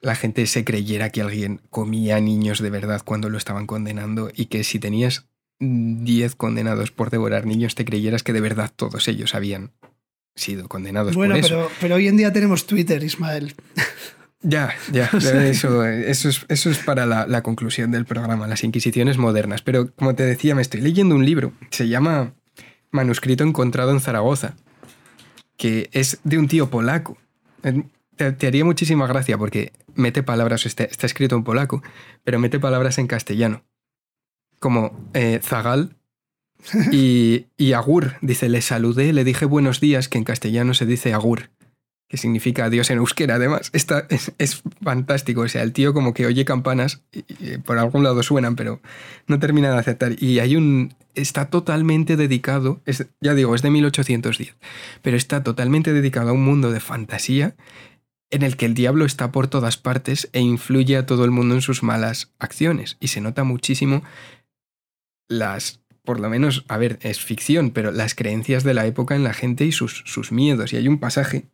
la 0.00 0.14
gente 0.14 0.46
se 0.46 0.64
creyera 0.64 1.10
que 1.10 1.20
alguien 1.20 1.60
comía 1.68 2.20
niños 2.20 2.60
de 2.60 2.70
verdad 2.70 3.02
cuando 3.04 3.28
lo 3.28 3.38
estaban 3.38 3.66
condenando 3.66 4.30
y 4.34 4.46
que 4.46 4.62
si 4.62 4.78
tenías 4.78 5.26
10 5.58 6.36
condenados 6.36 6.92
por 6.92 7.10
devorar 7.10 7.44
niños 7.44 7.74
te 7.74 7.84
creyeras 7.84 8.22
que 8.22 8.32
de 8.32 8.40
verdad 8.40 8.70
todos 8.74 9.06
ellos 9.08 9.34
habían 9.34 9.72
sido 10.34 10.68
condenados 10.68 11.14
bueno, 11.14 11.34
por 11.34 11.44
eso. 11.44 11.54
Pero, 11.54 11.70
pero 11.80 11.94
hoy 11.96 12.08
en 12.08 12.16
día 12.16 12.32
tenemos 12.32 12.66
Twitter, 12.66 13.02
Ismael. 13.02 13.54
Ya, 14.42 14.74
ya, 14.90 15.04
eso, 15.12 15.84
eso, 15.84 16.28
es, 16.28 16.44
eso 16.48 16.70
es 16.70 16.78
para 16.78 17.06
la, 17.06 17.26
la, 17.26 17.42
conclusión 17.42 17.90
del 17.90 18.04
programa, 18.04 18.46
las 18.46 18.64
Inquisiciones 18.64 19.18
modernas. 19.18 19.62
Pero 19.62 19.92
como 19.94 20.14
te 20.14 20.24
decía, 20.24 20.54
me 20.54 20.62
estoy 20.62 20.80
leyendo 20.80 21.14
un 21.14 21.24
libro, 21.24 21.52
se 21.70 21.88
llama 21.88 22.34
Manuscrito 22.90 23.44
encontrado 23.44 23.92
en 23.92 24.00
Zaragoza, 24.00 24.54
que 25.56 25.88
es 25.92 26.18
de 26.24 26.38
un 26.38 26.48
tío 26.48 26.70
polaco. 26.70 27.18
Te, 28.16 28.46
haría 28.46 28.64
muchísima 28.64 29.06
gracia 29.06 29.38
porque 29.38 29.72
mete 29.94 30.22
palabras, 30.22 30.66
está, 30.66 30.84
está, 30.84 31.06
escrito 31.06 31.36
en 31.36 31.44
polaco, 31.44 31.82
pero 32.24 32.38
mete 32.38 32.58
palabras 32.58 32.98
en 32.98 33.06
castellano, 33.06 33.64
como 34.58 35.08
eh, 35.14 35.40
zagal 35.42 35.96
y, 36.92 37.72
agur. 37.72 38.14
Dice, 38.20 38.48
le 38.48 38.62
saludé, 38.62 39.12
le 39.12 39.24
dije 39.24 39.44
buenos 39.44 39.80
días, 39.80 40.08
que 40.08 40.18
en 40.18 40.24
castellano 40.24 40.74
se 40.74 40.86
dice 40.86 41.12
agur 41.12 41.50
que 42.08 42.18
significa 42.18 42.66
adiós 42.66 42.90
en 42.90 42.98
euskera 42.98 43.36
además. 43.36 43.70
Esta 43.72 44.06
es, 44.10 44.62
fantástico, 44.82 45.40
o 45.40 45.48
sea, 45.48 45.62
el 45.62 45.72
tío 45.72 45.94
como 45.94 46.12
que 46.12 46.26
oye 46.26 46.44
campanas, 46.44 47.00
y, 47.10 47.56
por 47.56 47.78
algún 47.78 48.04
lado 48.04 48.22
suenan, 48.22 48.54
pero 48.54 48.82
no 49.28 49.38
termina 49.38 49.72
de 49.72 49.78
aceptar. 49.78 50.22
Y 50.22 50.38
hay 50.38 50.56
un... 50.56 50.92
está 51.14 51.46
totalmente 51.46 52.18
dedicado, 52.18 52.82
es, 52.84 53.06
ya 53.22 53.34
digo, 53.34 53.54
es 53.54 53.62
de 53.62 53.70
1810, 53.70 54.54
pero 55.00 55.16
está 55.16 55.42
totalmente 55.42 55.94
dedicado 55.94 56.28
a 56.28 56.32
un 56.34 56.44
mundo 56.44 56.70
de 56.70 56.80
fantasía 56.80 57.54
en 58.32 58.42
el 58.42 58.58
que 58.58 58.66
el 58.66 58.74
diablo 58.74 59.06
está 59.06 59.32
por 59.32 59.46
todas 59.46 59.78
partes 59.78 60.28
e 60.34 60.40
influye 60.40 60.98
a 60.98 61.06
todo 61.06 61.24
el 61.24 61.30
mundo 61.30 61.54
en 61.54 61.62
sus 61.62 61.82
malas 61.82 62.32
acciones. 62.38 62.98
Y 62.98 63.08
se 63.08 63.20
nota 63.20 63.44
muchísimo 63.44 64.02
las 65.28 65.81
por 66.04 66.20
lo 66.20 66.28
menos, 66.28 66.64
a 66.68 66.78
ver, 66.78 66.98
es 67.02 67.20
ficción, 67.20 67.70
pero 67.70 67.92
las 67.92 68.14
creencias 68.14 68.64
de 68.64 68.74
la 68.74 68.86
época 68.86 69.14
en 69.14 69.24
la 69.24 69.34
gente 69.34 69.64
y 69.64 69.72
sus, 69.72 70.02
sus 70.06 70.32
miedos. 70.32 70.72
Y 70.72 70.76
hay 70.76 70.88
un 70.88 70.98
pasaje 70.98 71.46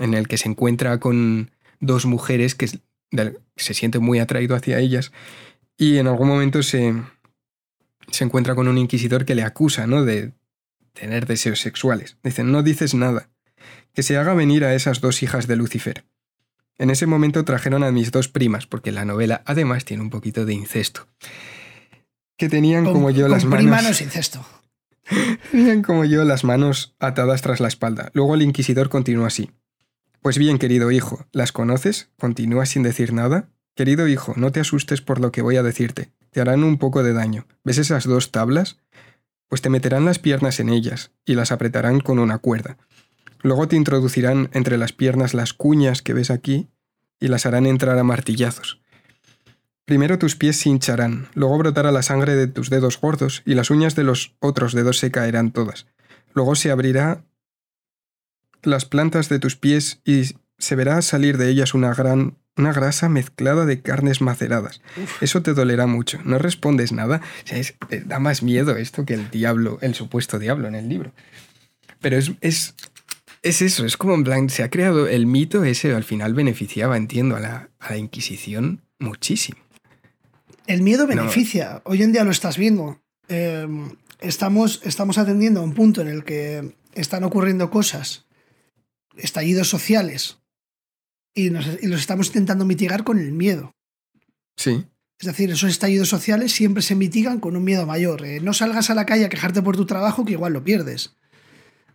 en 0.00 0.14
el 0.14 0.28
que 0.28 0.38
se 0.38 0.48
encuentra 0.48 0.98
con 0.98 1.50
dos 1.80 2.06
mujeres 2.06 2.54
que 2.54 2.68
se 3.56 3.74
siente 3.74 3.98
muy 3.98 4.18
atraído 4.18 4.54
hacia 4.54 4.78
ellas 4.78 5.12
y 5.76 5.98
en 5.98 6.06
algún 6.06 6.28
momento 6.28 6.62
se, 6.62 6.94
se 8.10 8.24
encuentra 8.24 8.54
con 8.54 8.68
un 8.68 8.78
inquisidor 8.78 9.24
que 9.24 9.34
le 9.34 9.42
acusa 9.42 9.86
¿no? 9.86 10.04
de 10.04 10.32
tener 10.92 11.26
deseos 11.26 11.60
sexuales. 11.60 12.18
Dicen, 12.22 12.52
no 12.52 12.62
dices 12.62 12.94
nada, 12.94 13.30
que 13.94 14.02
se 14.02 14.16
haga 14.16 14.34
venir 14.34 14.64
a 14.64 14.74
esas 14.74 15.00
dos 15.00 15.22
hijas 15.22 15.46
de 15.46 15.56
Lucifer. 15.56 16.04
En 16.78 16.90
ese 16.90 17.06
momento 17.06 17.44
trajeron 17.44 17.82
a 17.82 17.92
mis 17.92 18.10
dos 18.10 18.28
primas, 18.28 18.66
porque 18.66 18.92
la 18.92 19.04
novela 19.04 19.42
además 19.44 19.84
tiene 19.84 20.02
un 20.02 20.10
poquito 20.10 20.44
de 20.44 20.54
incesto. 20.54 21.06
Que 22.40 22.48
tenían 22.48 22.86
como 22.86 23.10
yo 23.10 23.28
las 23.28 23.44
manos. 23.44 23.58
Prima 23.58 23.82
no 23.82 23.90
es 23.90 24.00
incesto. 24.00 24.42
tenían 25.50 25.82
como 25.82 26.06
yo 26.06 26.24
las 26.24 26.42
manos 26.42 26.96
atadas 26.98 27.42
tras 27.42 27.60
la 27.60 27.68
espalda. 27.68 28.10
Luego 28.14 28.34
el 28.34 28.40
inquisidor 28.40 28.88
continuó 28.88 29.26
así. 29.26 29.50
Pues 30.22 30.38
bien, 30.38 30.58
querido 30.58 30.90
hijo, 30.90 31.26
¿las 31.32 31.52
conoces? 31.52 32.08
¿Continúas 32.18 32.70
sin 32.70 32.82
decir 32.82 33.12
nada? 33.12 33.50
Querido 33.74 34.08
hijo, 34.08 34.32
no 34.38 34.52
te 34.52 34.60
asustes 34.60 35.02
por 35.02 35.20
lo 35.20 35.32
que 35.32 35.42
voy 35.42 35.56
a 35.56 35.62
decirte. 35.62 36.12
Te 36.30 36.40
harán 36.40 36.64
un 36.64 36.78
poco 36.78 37.02
de 37.02 37.12
daño. 37.12 37.46
¿Ves 37.62 37.76
esas 37.76 38.04
dos 38.04 38.30
tablas? 38.30 38.78
Pues 39.48 39.60
te 39.60 39.68
meterán 39.68 40.06
las 40.06 40.18
piernas 40.18 40.60
en 40.60 40.70
ellas 40.70 41.10
y 41.26 41.34
las 41.34 41.52
apretarán 41.52 42.00
con 42.00 42.18
una 42.18 42.38
cuerda. 42.38 42.78
Luego 43.42 43.68
te 43.68 43.76
introducirán 43.76 44.48
entre 44.54 44.78
las 44.78 44.94
piernas 44.94 45.34
las 45.34 45.52
cuñas 45.52 46.00
que 46.00 46.14
ves 46.14 46.30
aquí 46.30 46.70
y 47.20 47.28
las 47.28 47.44
harán 47.44 47.66
entrar 47.66 47.98
a 47.98 48.02
martillazos. 48.02 48.79
Primero 49.90 50.20
tus 50.20 50.36
pies 50.36 50.56
se 50.56 50.68
hincharán, 50.68 51.26
luego 51.34 51.58
brotará 51.58 51.90
la 51.90 52.04
sangre 52.04 52.36
de 52.36 52.46
tus 52.46 52.70
dedos 52.70 53.00
gordos 53.00 53.42
y 53.44 53.54
las 53.54 53.70
uñas 53.70 53.96
de 53.96 54.04
los 54.04 54.36
otros 54.38 54.72
dedos 54.72 54.98
se 54.98 55.10
caerán 55.10 55.50
todas. 55.50 55.88
Luego 56.32 56.54
se 56.54 56.70
abrirá 56.70 57.24
las 58.62 58.84
plantas 58.84 59.28
de 59.28 59.40
tus 59.40 59.56
pies 59.56 60.00
y 60.04 60.36
se 60.58 60.76
verá 60.76 61.02
salir 61.02 61.38
de 61.38 61.48
ellas 61.48 61.74
una 61.74 61.92
gran 61.92 62.38
una 62.56 62.72
grasa 62.72 63.08
mezclada 63.08 63.66
de 63.66 63.82
carnes 63.82 64.20
maceradas. 64.20 64.80
Eso 65.20 65.42
te 65.42 65.54
dolerá 65.54 65.88
mucho. 65.88 66.20
No 66.24 66.38
respondes 66.38 66.92
nada. 66.92 67.20
da 68.06 68.20
más 68.20 68.44
miedo 68.44 68.76
esto 68.76 69.04
que 69.04 69.14
el 69.14 69.28
diablo, 69.28 69.78
el 69.80 69.96
supuesto 69.96 70.38
diablo 70.38 70.68
en 70.68 70.76
el 70.76 70.88
libro. 70.88 71.10
Pero 72.00 72.16
es, 72.16 72.30
es, 72.40 72.76
es 73.42 73.60
eso, 73.60 73.84
es 73.84 73.96
como 73.96 74.14
en 74.14 74.22
plan, 74.22 74.50
se 74.50 74.62
ha 74.62 74.70
creado 74.70 75.08
el 75.08 75.26
mito 75.26 75.64
ese, 75.64 75.92
al 75.92 76.04
final 76.04 76.32
beneficiaba, 76.32 76.96
entiendo, 76.96 77.34
a 77.34 77.40
la, 77.40 77.70
a 77.80 77.90
la 77.90 77.96
Inquisición 77.96 78.82
muchísimo. 79.00 79.58
El 80.70 80.82
miedo 80.82 81.08
beneficia. 81.08 81.82
Hoy 81.84 82.04
en 82.04 82.12
día 82.12 82.22
lo 82.22 82.30
estás 82.30 82.56
viendo. 82.56 83.02
Em, 83.26 83.96
estamos, 84.20 84.80
estamos 84.84 85.18
atendiendo 85.18 85.58
a 85.58 85.64
un 85.64 85.74
punto 85.74 86.00
en 86.00 86.06
el 86.06 86.22
que 86.22 86.76
están 86.94 87.24
ocurriendo 87.24 87.72
cosas 87.72 88.28
estallidos 89.16 89.68
sociales 89.68 90.38
y, 91.34 91.50
los 91.50 91.66
estamos 91.82 92.28
intentando 92.28 92.64
mitigar 92.64 93.02
con 93.02 93.18
el 93.18 93.32
miedo. 93.32 93.74
Sí. 94.56 94.86
Es 95.18 95.26
decir, 95.26 95.50
esos 95.50 95.70
estallidos 95.70 96.08
sociales 96.08 96.52
siempre 96.52 96.84
se 96.84 96.94
mitigan 96.94 97.40
con 97.40 97.56
un 97.56 97.64
miedo 97.64 97.84
mayor. 97.84 98.24
Eh, 98.24 98.38
no 98.38 98.52
salgas 98.52 98.90
a 98.90 98.94
la 98.94 99.06
calle 99.06 99.24
a 99.24 99.28
quejarte 99.28 99.62
por 99.62 99.76
tu 99.76 99.86
trabajo, 99.86 100.24
que 100.24 100.34
igual 100.34 100.52
lo 100.52 100.62
pierdes. 100.62 101.16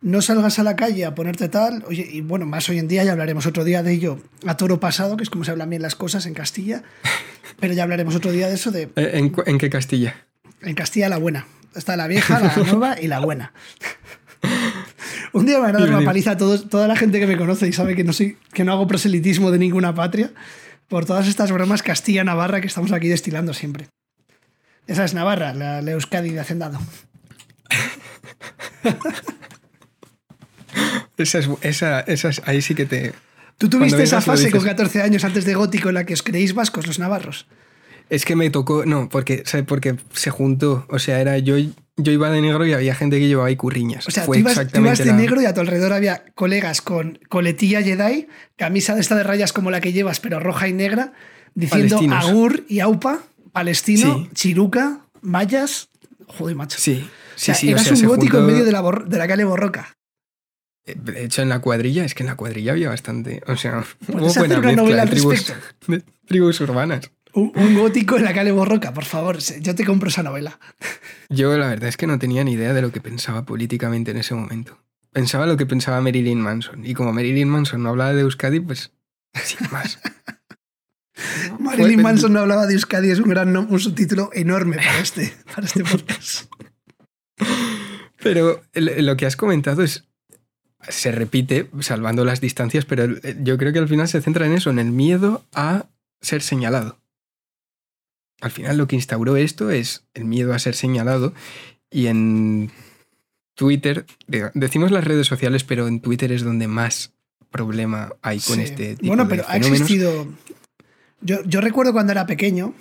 No 0.06 0.22
salgas 0.22 0.60
a 0.60 0.64
la 0.64 0.76
calle 0.76 1.04
a 1.04 1.16
ponerte 1.16 1.50
tal. 1.50 1.84
Oye, 1.88 2.08
y 2.08 2.22
bueno, 2.22 2.46
más 2.46 2.70
hoy 2.70 2.78
en 2.78 2.88
día, 2.88 3.04
ya 3.04 3.14
hablaremos 3.14 3.48
otro 3.48 3.64
día 3.64 3.82
de 3.82 3.92
ello 3.92 4.20
a 4.46 4.56
toro 4.56 4.80
pasado, 4.80 5.18
que 5.18 5.24
es 5.24 5.32
como 5.32 5.44
se 5.44 5.50
hablan 5.50 5.68
bien 5.68 5.82
las 5.82 5.96
cosas 5.96 6.28
en 6.28 6.36
Castilla. 6.36 6.84
Pero 7.60 7.74
ya 7.74 7.82
hablaremos 7.82 8.14
otro 8.14 8.32
día 8.32 8.48
de 8.48 8.54
eso. 8.54 8.70
De, 8.70 8.84
eh, 8.84 9.12
¿En, 9.14 9.34
¿En 9.48 9.58
qué 9.58 9.68
Castilla? 9.72 10.16
En 10.62 10.76
Castilla 10.76 11.10
la 11.10 11.18
buena. 11.18 11.48
Está 11.74 11.98
la 11.98 12.06
vieja, 12.06 12.40
la 12.40 12.56
nueva 12.56 13.02
y 13.02 13.08
la 13.08 13.20
buena. 13.20 13.52
Un 15.34 15.48
día 15.48 15.56
me 15.56 15.64
van 15.64 15.76
a 15.76 15.80
dar 15.80 15.90
una 15.90 16.06
paliza 16.06 16.32
a 16.32 16.38
toda 16.38 16.88
la 16.88 16.96
gente 16.96 17.20
que 17.20 17.26
me 17.26 17.36
conoce 17.36 17.68
y 17.68 17.74
sabe 17.74 17.96
que 17.96 18.04
no, 18.04 18.14
soy, 18.14 18.38
que 18.54 18.64
no 18.64 18.74
hago 18.74 18.86
proselitismo 18.86 19.50
de 19.50 19.58
ninguna 19.58 19.96
patria 19.96 20.30
por 20.88 21.06
todas 21.06 21.28
estas 21.28 21.52
bromas 21.52 21.82
Castilla-Navarra 21.82 22.62
que 22.62 22.68
estamos 22.68 22.92
aquí 22.92 23.08
destilando 23.08 23.56
siempre. 23.56 23.88
Esa 24.86 25.04
es 25.04 25.16
Navarra, 25.16 25.56
la, 25.56 25.80
Euskadi 25.80 26.30
de 26.30 26.42
Hacendado. 26.42 26.80
esa, 31.18 31.40
esa, 31.62 32.00
es, 32.02 32.42
ahí 32.46 32.62
sí 32.62 32.76
que 32.76 32.86
te... 32.86 33.14
¿Tú 33.58 33.70
tuviste 33.70 34.04
esa 34.04 34.22
fase 34.22 34.52
con 34.52 34.62
14 34.64 35.02
años 35.02 35.24
antes 35.24 35.46
de 35.46 35.54
Gótico 35.54 35.90
en 35.90 35.96
la 35.96 36.06
que 36.06 36.14
os 36.14 36.24
creéis 36.24 36.54
vascos 36.54 36.88
los 36.88 37.00
navarros? 37.00 37.48
Es 38.10 38.26
que 38.26 38.36
me 38.36 38.50
tocó, 38.50 38.86
no, 38.86 39.10
porque, 39.10 39.44
porque 39.68 39.96
se 40.14 40.30
juntó, 40.30 40.86
o 40.90 41.00
sea, 41.00 41.20
era 41.22 41.38
yo 41.40 41.56
yo 41.98 42.12
iba 42.12 42.30
de 42.30 42.42
negro 42.42 42.66
y 42.66 42.74
había 42.74 42.94
gente 42.94 43.20
que 43.20 43.28
llevaba 43.28 43.48
ahí 43.48 43.56
curriñas. 43.56 44.08
O 44.08 44.12
sea, 44.12 44.26
tú, 44.26 44.36
ibas, 44.36 44.58
de 44.58 45.14
negro 45.14 45.42
y 45.42 45.46
a 45.46 45.54
tu 45.54 45.62
alrededor 45.62 45.94
había 45.94 46.26
colegas 46.36 46.82
con 46.82 47.20
coletilla 47.30 47.82
Jedi, 47.82 48.28
camisa 48.58 48.96
de 48.96 49.02
esta 49.02 49.16
de 49.16 49.24
rayas 49.24 49.54
como 49.54 49.72
la 49.72 49.80
que 49.80 49.94
llevas, 49.94 50.20
pero 50.20 50.40
roja 50.40 50.68
y 50.68 50.74
negra, 50.74 51.14
diciendo 51.54 52.00
Agur 52.12 52.66
y 52.68 52.82
Aupa, 52.82 53.22
palestino, 53.54 54.28
chiruca, 54.34 55.00
mayas. 55.22 55.90
Joder, 56.28 56.56
macho. 56.56 56.78
Sí, 56.80 57.08
sí, 57.36 57.54
sí. 57.54 57.70
Eras 57.70 57.90
un 57.92 58.06
gótico 58.06 58.40
en 58.40 58.46
medio 58.46 58.66
de 58.66 58.72
la, 58.74 58.84
de 59.08 59.18
la 59.18 59.28
calle 59.28 59.46
Borroca. 59.46 59.96
Eh, 60.86 60.96
de 60.96 61.24
hecho, 61.24 61.42
en 61.42 61.50
la 61.50 61.60
cuadrilla, 61.60 62.06
es 62.06 62.14
que 62.14 62.24
en 62.24 62.28
la 62.28 62.36
cuadrilla 62.36 62.74
había 62.74 62.90
bastante. 62.90 63.42
O 63.48 63.56
sea, 63.56 63.84
hubo 64.08 64.34
buena 64.34 64.60
mezcla 64.60 65.06
de 65.06 66.04
tribus 66.28 66.62
urbanas. 66.62 67.12
Un, 67.34 67.76
gótico 67.76 68.16
en 68.16 68.24
la 68.24 68.34
calle 68.34 68.52
Borroca, 68.52 68.94
por 68.94 69.04
favor. 69.04 69.40
Yo 69.40 69.76
te 69.76 69.84
compro 69.84 70.08
esa 70.08 70.24
novela. 70.24 70.58
Yo 71.30 71.58
la 71.58 71.68
verdad 71.68 71.90
es 71.90 71.98
que 71.98 72.08
no 72.08 72.18
tenía 72.18 72.46
ni 72.46 72.54
idea 72.54 72.74
de 72.74 72.82
lo 72.82 72.94
que 72.94 73.02
pensaba 73.02 73.44
políticamente 73.44 74.12
en 74.12 74.18
ese 74.18 74.36
momento. 74.36 74.80
Pensaba 75.12 75.46
lo 75.46 75.58
que 75.58 75.66
pensaba 75.66 76.00
Marilyn 76.00 76.40
Manson. 76.40 76.86
Y 76.86 76.94
como 76.94 77.12
Marilyn 77.12 77.50
Manson 77.50 77.84
no 77.84 77.90
hablaba 77.90 78.14
de 78.14 78.22
Euskadi, 78.22 78.62
pues 78.62 78.92
sin 79.44 79.70
más. 79.70 80.00
Marilyn 81.60 82.02
Manson 82.02 82.32
no 82.32 82.40
hablaba 82.42 82.68
de 82.68 82.74
Euskadi 82.74 83.10
es 83.10 83.20
un 83.20 83.30
gran 83.30 83.56
un 83.56 83.80
subtítulo 83.80 84.30
enorme 84.34 84.78
para 84.78 85.00
este, 85.00 85.34
para 85.54 85.68
este 85.68 85.84
podcast. 85.84 86.50
Pero 88.22 88.62
lo 88.74 89.18
que 89.18 89.26
has 89.26 89.36
comentado 89.36 89.84
es 89.84 90.08
se 90.88 91.12
repite 91.12 91.70
salvando 91.80 92.26
las 92.26 92.42
distancias, 92.42 92.86
pero 92.86 93.06
eh, 93.06 93.38
yo 93.42 93.58
creo 93.58 93.74
que 93.74 93.80
al 93.80 93.88
final 93.88 94.08
se 94.08 94.22
centra 94.22 94.46
en 94.46 94.54
eso, 94.54 94.70
en 94.70 94.80
el 94.80 94.92
miedo 94.92 95.44
a 95.54 95.86
ser 96.22 96.42
señalado. 96.42 96.98
Al 98.42 98.52
final 98.52 98.78
lo 98.78 98.88
que 98.88 98.96
instauró 98.96 99.38
esto 99.38 99.72
es 99.72 100.04
el 100.14 100.26
miedo 100.26 100.54
a 100.54 100.60
ser 100.60 100.76
señalado 100.76 101.34
y 101.90 102.08
en 102.08 102.72
Twitter, 103.56 104.06
decimos 104.54 104.92
las 104.92 105.06
redes 105.06 105.28
sociales, 105.28 105.64
pero 105.64 105.88
en 105.88 106.02
Twitter 106.02 106.32
es 106.32 106.44
donde 106.44 106.68
más 106.68 107.14
problema 107.50 108.14
hay 108.22 108.40
con 108.42 108.60
este 108.60 108.96
tipo 108.96 109.08
bueno, 109.08 109.28
pero 109.28 109.46
ha 109.48 109.58
existido... 109.58 110.28
Yo, 111.22 111.42
yo 111.46 111.62
recuerdo 111.62 111.94
cuando 111.94 112.12
era 112.12 112.28
pequeño, 112.28 112.76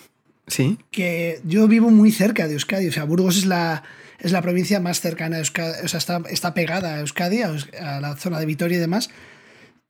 Sí. 0.47 0.79
Que 0.91 1.41
yo 1.45 1.67
vivo 1.69 1.91
muy 1.91 2.13
cerca 2.13 2.47
de 2.47 2.55
Euskadi. 2.55 2.89
O 2.89 2.93
sea, 2.93 3.05
Burgos 3.05 3.37
es 3.39 3.47
la, 3.47 3.83
es 4.19 4.33
la 4.33 4.43
provincia 4.43 4.81
más 4.81 5.01
cercana 5.01 5.37
a 5.37 5.39
Euskadi. 5.41 5.85
O 5.85 5.89
sea, 5.89 5.99
está, 5.99 6.23
está 6.31 6.55
pegada 6.55 6.95
a 6.95 7.01
Euskadi, 7.01 7.43
a, 7.43 8.01
la 8.01 8.17
zona 8.17 8.41
de 8.41 8.47
Vitoria 8.47 8.77
y 8.77 8.81
demás. 8.81 9.11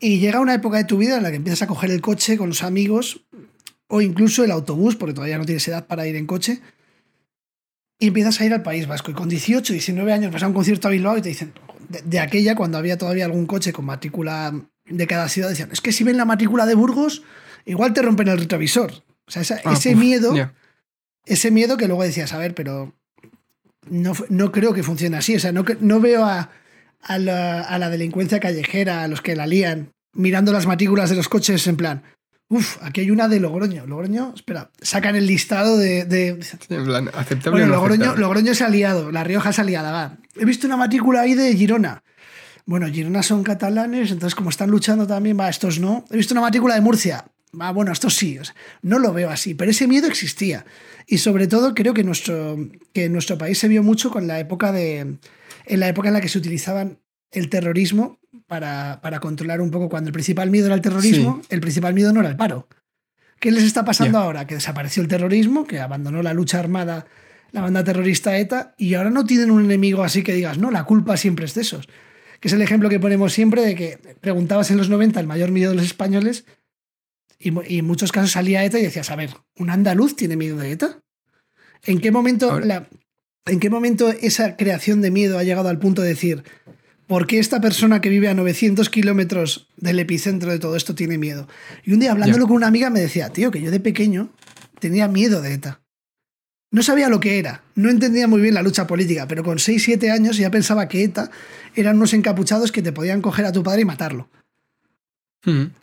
Y 0.01 0.19
llega 0.19 0.41
una 0.41 0.55
época 0.55 0.79
de 0.79 0.85
tu 0.85 0.99
vida 0.99 1.17
en 1.17 1.23
la 1.23 1.31
que 1.31 1.37
empiezas 1.37 1.63
a 1.63 1.67
coger 1.67 1.91
el 1.91 2.01
coche 2.01 2.37
con 2.37 2.49
los 2.49 2.63
amigos 2.63 3.25
o 3.89 4.01
incluso 4.01 4.45
el 4.45 4.51
autobús, 4.51 4.97
porque 4.97 5.15
todavía 5.15 5.39
no 5.39 5.45
tienes 5.45 5.67
edad 5.69 5.87
para 5.87 6.07
ir 6.07 6.17
en 6.17 6.27
coche. 6.27 6.61
Y 7.99 8.09
empiezas 8.09 8.41
a 8.41 8.45
ir 8.45 8.53
al 8.53 8.63
País 8.63 8.87
Vasco. 8.87 9.11
Y 9.11 9.15
con 9.15 9.29
18, 9.29 9.73
19 9.73 10.13
años 10.13 10.33
vas 10.33 10.43
a 10.43 10.49
un 10.49 10.55
concierto 10.55 10.89
a 10.89 10.91
Bilbao 10.91 11.17
y 11.17 11.23
te 11.23 11.29
dicen, 11.29 11.53
de, 11.89 12.03
de 12.03 12.19
aquella, 12.19 12.57
cuando 12.57 12.79
había 12.79 12.99
todavía 12.99 13.25
algún 13.25 13.47
coche 13.47 13.73
con 13.73 13.85
matrícula 13.85 14.53
de 14.87 15.07
cada 15.07 15.29
ciudad, 15.29 15.49
decían, 15.49 15.71
es 15.73 15.81
que 15.81 15.93
si 15.93 16.05
ven 16.05 16.17
la 16.17 16.25
matrícula 16.25 16.67
de 16.67 16.75
Burgos, 16.75 17.23
igual 17.65 17.93
te 17.93 18.03
rompen 18.03 18.29
el 18.29 18.39
retrovisor. 18.39 18.93
O 19.27 19.31
sea, 19.31 19.43
ah, 19.65 19.73
ese 19.73 19.95
miedo, 19.95 20.35
ese 21.25 21.51
miedo 21.51 21.77
que 21.77 21.87
luego 21.87 22.03
decías, 22.03 22.33
a 22.33 22.39
ver, 22.39 22.55
pero 22.55 22.95
no, 23.91 24.13
no 24.29 24.53
creo 24.53 24.73
que 24.73 24.83
funcione 24.83 25.17
así. 25.17 25.37
O 25.37 25.41
sea, 25.41 25.53
no, 25.53 25.65
no 25.81 26.01
veo 26.01 26.25
a, 26.25 26.51
a, 27.01 27.19
la, 27.19 27.63
a, 27.63 27.79
la, 27.79 27.91
delincuencia 27.91 28.41
callejera, 28.41 29.03
a 29.03 29.09
los 29.09 29.21
que 29.21 29.37
la 29.37 29.47
lían, 29.47 29.93
mirando 30.13 30.53
las 30.53 30.67
matrículas 30.67 31.11
de 31.11 31.17
los 31.17 31.29
coches 31.29 31.67
en 31.67 31.77
plan, 31.77 32.03
uff, 32.49 32.79
aquí 32.83 33.01
hay 33.03 33.11
una 33.11 33.29
de 33.29 33.41
Logroño. 33.41 33.87
Logroño, 33.87 34.33
espera, 34.35 34.71
sacan 34.81 35.17
el 35.17 35.27
listado 35.27 35.77
de... 35.77 36.05
de... 36.05 36.41
En 36.69 36.85
plan, 36.85 37.11
aceptable 37.15 37.61
bueno, 37.61 37.75
Logroño, 37.75 38.17
Logroño 38.17 38.55
se 38.55 38.65
ha 38.65 38.69
liado, 38.69 39.11
La 39.11 39.25
Rioja 39.25 39.53
se 39.53 39.61
ha 39.61 39.65
liado, 39.65 39.93
va. 39.93 40.17
He 40.37 40.45
visto 40.45 40.67
una 40.67 40.77
matrícula 40.77 41.23
ahí 41.23 41.35
de 41.35 41.55
Girona. 41.55 42.03
Bueno, 42.67 42.87
Girona 42.87 43.23
son 43.23 43.43
catalanes, 43.43 44.11
entonces 44.11 44.35
como 44.35 44.51
están 44.51 44.71
luchando 44.71 45.07
también, 45.07 45.39
va, 45.39 45.49
estos 45.49 45.79
no. 45.79 46.05
He 46.11 46.17
visto 46.17 46.35
una 46.35 46.41
matrícula 46.41 46.75
de 46.75 46.81
Murcia. 46.81 47.25
Ah, 47.61 47.73
bueno, 47.73 47.93
esto 47.93 48.11
sí, 48.11 48.39
no 48.83 48.99
lo 48.99 49.13
veo 49.13 49.31
así, 49.31 49.55
pero 49.55 49.71
ese 49.71 49.87
miedo 49.87 50.07
existía. 50.07 50.65
Y 51.07 51.19
sobre 51.19 51.47
todo 51.47 51.75
creo 51.75 51.95
que, 51.95 52.05
nuestro, 52.05 52.57
que 52.93 53.09
nuestro 53.09 53.39
país 53.39 53.59
se 53.59 53.69
vio 53.69 53.83
mucho 53.83 54.11
con 54.11 54.27
la 54.27 54.41
época 54.41 54.73
de, 54.73 54.99
en 55.67 55.81
la 55.81 55.89
época 55.89 56.09
en 56.09 56.15
la 56.15 56.21
que 56.21 56.29
se 56.29 56.39
utilizaban 56.39 56.99
el 57.31 57.49
terrorismo 57.49 58.19
para, 58.47 59.01
para 59.03 59.21
controlar 59.21 59.61
un 59.61 59.71
poco. 59.71 59.89
Cuando 59.89 60.09
el 60.09 60.13
principal 60.13 60.51
miedo 60.51 60.67
era 60.67 60.75
el 60.75 60.83
terrorismo, 60.83 61.43
el 61.49 61.61
principal 61.61 61.95
miedo 61.95 62.13
no 62.13 62.21
era 62.21 62.29
el 62.29 62.37
paro. 62.37 62.69
¿Qué 63.41 63.51
les 63.51 63.65
está 63.65 63.85
pasando 63.85 64.19
ahora? 64.19 64.47
Que 64.47 64.55
desapareció 64.55 65.03
el 65.03 65.09
terrorismo, 65.09 65.67
que 65.67 65.81
abandonó 65.81 66.23
la 66.23 66.33
lucha 66.33 66.61
armada 66.61 67.07
la 67.55 67.61
banda 67.61 67.85
terrorista 67.85 68.37
ETA 68.37 68.75
y 68.77 68.95
ahora 68.95 69.11
no 69.11 69.25
tienen 69.25 69.53
un 69.53 69.65
enemigo 69.65 70.03
así 70.03 70.25
que 70.25 70.35
digas, 70.35 70.59
no, 70.59 70.73
la 70.73 70.83
culpa 70.83 71.17
siempre 71.17 71.45
es 71.45 71.55
de 71.55 71.61
esos. 71.61 71.87
Que 72.41 72.49
es 72.49 72.55
el 72.55 72.61
ejemplo 72.61 72.89
que 72.89 72.99
ponemos 72.99 73.33
siempre 73.33 73.63
de 73.63 73.77
que 73.77 73.97
preguntabas 74.21 74.73
en 74.73 74.77
los 74.77 74.89
90 74.89 75.21
el 75.21 75.29
mayor 75.29 75.53
miedo 75.53 75.71
de 75.71 75.77
los 75.77 75.85
españoles 75.85 76.47
y, 77.45 77.79
en 77.79 77.85
muchos 77.85 78.11
casos 78.11 78.33
salía 78.33 78.65
ETA 78.65 78.79
y 78.79 78.83
decías, 78.83 79.11
a 79.11 79.17
ver, 79.17 79.31
¿un 79.57 79.71
andaluz 79.71 80.17
tiene 80.17 80.37
miedo 80.37 80.57
de 80.57 80.73
ETA? 80.73 81.01
¿En 81.85 82.01
qué 82.01 82.11
momento, 82.11 82.59
la, 82.61 82.89
¿en 83.45 83.61
qué 83.61 83.69
momento 83.69 84.09
esa 84.11 84.57
creación 84.57 85.03
de 85.03 85.11
miedo 85.11 85.39
ha 85.39 85.45
llegado 85.45 85.69
al 85.69 85.79
punto 85.79 86.01
de 86.01 86.09
decir, 86.09 86.43
¿por 87.07 87.27
qué 87.27 87.39
esta 87.39 87.61
persona 87.61 88.01
que 88.01 88.09
vive 88.09 88.29
a 88.29 88.35
900 88.35 88.89
kilómetros 88.89 89.69
del 89.77 89.99
epicentro 89.99 90.51
de 90.51 90.59
todo 90.59 90.75
esto 90.77 90.95
tiene 90.95 91.19
miedo? 91.19 91.47
Y 91.85 91.93
un 91.93 92.01
día 92.01 92.13
hablándolo 92.13 92.47
con 92.47 92.57
una 92.57 92.69
amiga 92.69 92.89
me 92.89 93.01
decía, 93.01 93.29
tío, 93.29 93.51
que 93.51 93.61
yo 93.61 93.71
de 93.71 93.81
pequeño 93.81 94.31
tenía 94.81 95.07
miedo 95.07 95.43
de 95.43 95.53
ETA. 95.53 95.83
No 96.71 96.83
sabía 96.83 97.09
lo 97.09 97.21
que 97.21 97.39
era, 97.39 97.63
no 97.75 97.91
entendía 97.91 98.27
muy 98.27 98.41
bien 98.41 98.55
la 98.55 98.63
lucha 98.63 98.87
política, 98.87 99.29
pero 99.29 99.45
con 99.45 99.59
6-7 99.59 100.11
años 100.11 100.39
ya 100.39 100.51
pensaba 100.51 100.89
que 100.89 101.05
ETA 101.05 101.31
eran 101.77 101.97
unos 101.97 102.15
encapuchados 102.15 102.73
que 102.73 102.83
te 102.83 102.93
podían 102.93 103.21
coger 103.21 103.45
a 103.45 103.53
tu 103.53 103.63
padre 103.63 103.83
y 103.83 103.85
matarlo. 103.85 104.29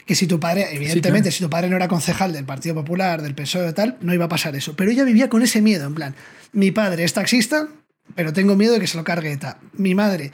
Que 0.05 0.15
si 0.15 0.27
tu 0.27 0.39
padre, 0.39 0.75
evidentemente, 0.75 1.31
si 1.31 1.43
tu 1.43 1.49
padre 1.49 1.69
no 1.69 1.75
era 1.75 1.87
concejal 1.87 2.33
del 2.33 2.45
Partido 2.45 2.75
Popular, 2.75 3.21
del 3.21 3.35
PSOE 3.35 3.69
o 3.69 3.73
tal, 3.73 3.97
no 4.01 4.13
iba 4.13 4.25
a 4.25 4.29
pasar 4.29 4.55
eso. 4.55 4.75
Pero 4.75 4.91
ella 4.91 5.03
vivía 5.03 5.29
con 5.29 5.43
ese 5.43 5.61
miedo, 5.61 5.85
en 5.85 5.93
plan, 5.93 6.15
mi 6.51 6.71
padre 6.71 7.03
es 7.03 7.13
taxista, 7.13 7.67
pero 8.15 8.33
tengo 8.33 8.55
miedo 8.55 8.73
de 8.73 8.79
que 8.79 8.87
se 8.87 8.97
lo 8.97 9.03
cargue 9.03 9.31
ETA. 9.31 9.59
Mi 9.73 9.95
madre 9.95 10.31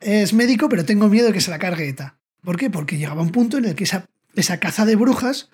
es 0.00 0.32
médico, 0.32 0.68
pero 0.68 0.84
tengo 0.84 1.08
miedo 1.08 1.28
de 1.28 1.32
que 1.32 1.40
se 1.40 1.50
la 1.50 1.58
cargue 1.58 1.88
ETA. 1.88 2.16
¿Por 2.42 2.56
qué? 2.56 2.68
Porque 2.68 2.98
llegaba 2.98 3.22
un 3.22 3.30
punto 3.30 3.58
en 3.58 3.64
el 3.64 3.74
que 3.74 3.84
esa, 3.84 4.06
esa 4.34 4.58
caza 4.58 4.84
de 4.84 4.96
brujas, 4.96 5.50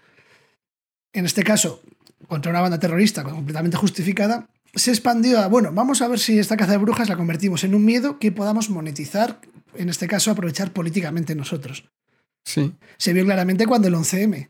en 1.12 1.26
este 1.26 1.44
caso 1.44 1.82
contra 2.26 2.50
una 2.50 2.60
banda 2.60 2.78
terrorista 2.78 3.24
completamente 3.24 3.76
justificada, 3.76 4.48
se 4.74 4.90
expandió 4.90 5.40
a, 5.40 5.48
bueno, 5.48 5.72
vamos 5.72 6.00
a 6.00 6.08
ver 6.08 6.18
si 6.18 6.38
esta 6.38 6.56
caza 6.56 6.72
de 6.72 6.78
brujas 6.78 7.08
la 7.08 7.16
convertimos 7.16 7.64
en 7.64 7.74
un 7.74 7.84
miedo 7.84 8.18
que 8.18 8.30
podamos 8.30 8.70
monetizar, 8.70 9.40
en 9.74 9.88
este 9.88 10.06
caso 10.06 10.30
aprovechar 10.30 10.72
políticamente 10.72 11.34
nosotros. 11.34 11.90
Se 12.44 13.12
vio 13.12 13.24
claramente 13.24 13.66
cuando 13.66 13.88
el 13.88 13.94
11M. 13.94 14.48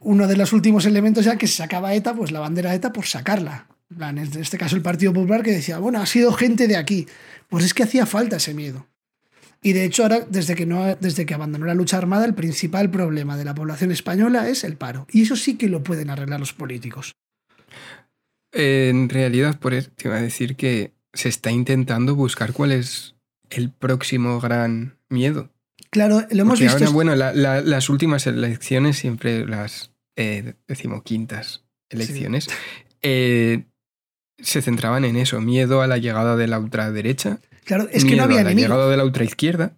Uno 0.00 0.26
de 0.26 0.36
los 0.36 0.52
últimos 0.52 0.86
elementos 0.86 1.24
ya 1.24 1.36
que 1.36 1.46
se 1.46 1.56
sacaba 1.56 1.94
ETA, 1.94 2.14
pues 2.14 2.32
la 2.32 2.40
bandera 2.40 2.74
ETA 2.74 2.92
por 2.92 3.06
sacarla. 3.06 3.66
En 3.98 4.18
este 4.18 4.56
caso 4.56 4.76
el 4.76 4.82
Partido 4.82 5.12
Popular 5.12 5.42
que 5.42 5.52
decía, 5.52 5.78
bueno, 5.78 6.00
ha 6.00 6.06
sido 6.06 6.32
gente 6.32 6.68
de 6.68 6.76
aquí. 6.76 7.06
Pues 7.48 7.64
es 7.64 7.74
que 7.74 7.82
hacía 7.82 8.06
falta 8.06 8.36
ese 8.36 8.54
miedo. 8.54 8.86
Y 9.62 9.74
de 9.74 9.84
hecho 9.84 10.04
ahora, 10.04 10.20
desde 10.20 10.54
que, 10.54 10.64
no, 10.64 10.96
desde 10.96 11.26
que 11.26 11.34
abandonó 11.34 11.66
la 11.66 11.74
lucha 11.74 11.98
armada, 11.98 12.24
el 12.24 12.34
principal 12.34 12.90
problema 12.90 13.36
de 13.36 13.44
la 13.44 13.54
población 13.54 13.92
española 13.92 14.48
es 14.48 14.64
el 14.64 14.76
paro. 14.76 15.06
Y 15.12 15.22
eso 15.22 15.36
sí 15.36 15.58
que 15.58 15.68
lo 15.68 15.82
pueden 15.82 16.08
arreglar 16.08 16.40
los 16.40 16.54
políticos. 16.54 17.12
En 18.52 19.08
realidad, 19.08 19.58
por 19.58 19.74
eso 19.74 19.90
te 19.94 20.08
iba 20.08 20.16
a 20.16 20.22
decir 20.22 20.56
que 20.56 20.92
se 21.12 21.28
está 21.28 21.50
intentando 21.50 22.14
buscar 22.14 22.52
cuál 22.52 22.72
es 22.72 23.16
el 23.50 23.70
próximo 23.70 24.40
gran 24.40 24.96
miedo. 25.08 25.50
Claro, 25.90 26.24
lo 26.30 26.42
hemos 26.42 26.60
visto. 26.60 26.92
bueno, 26.92 27.14
las 27.14 27.88
últimas 27.88 28.26
elecciones, 28.26 28.96
siempre 28.96 29.44
las 29.44 29.90
eh, 30.16 30.54
decimoquintas 30.68 31.64
elecciones, 31.88 32.48
eh, 33.02 33.64
se 34.38 34.62
centraban 34.62 35.04
en 35.04 35.16
eso: 35.16 35.40
miedo 35.40 35.82
a 35.82 35.88
la 35.88 35.98
llegada 35.98 36.36
de 36.36 36.46
la 36.46 36.58
ultraderecha. 36.58 37.38
Claro, 37.64 37.88
es 37.90 38.04
que 38.04 38.16
no 38.16 38.22
había 38.22 38.40
a 38.40 38.44
la 38.44 38.52
llegada 38.52 38.88
de 38.88 38.96
la 38.96 39.04
ultraizquierda. 39.04 39.76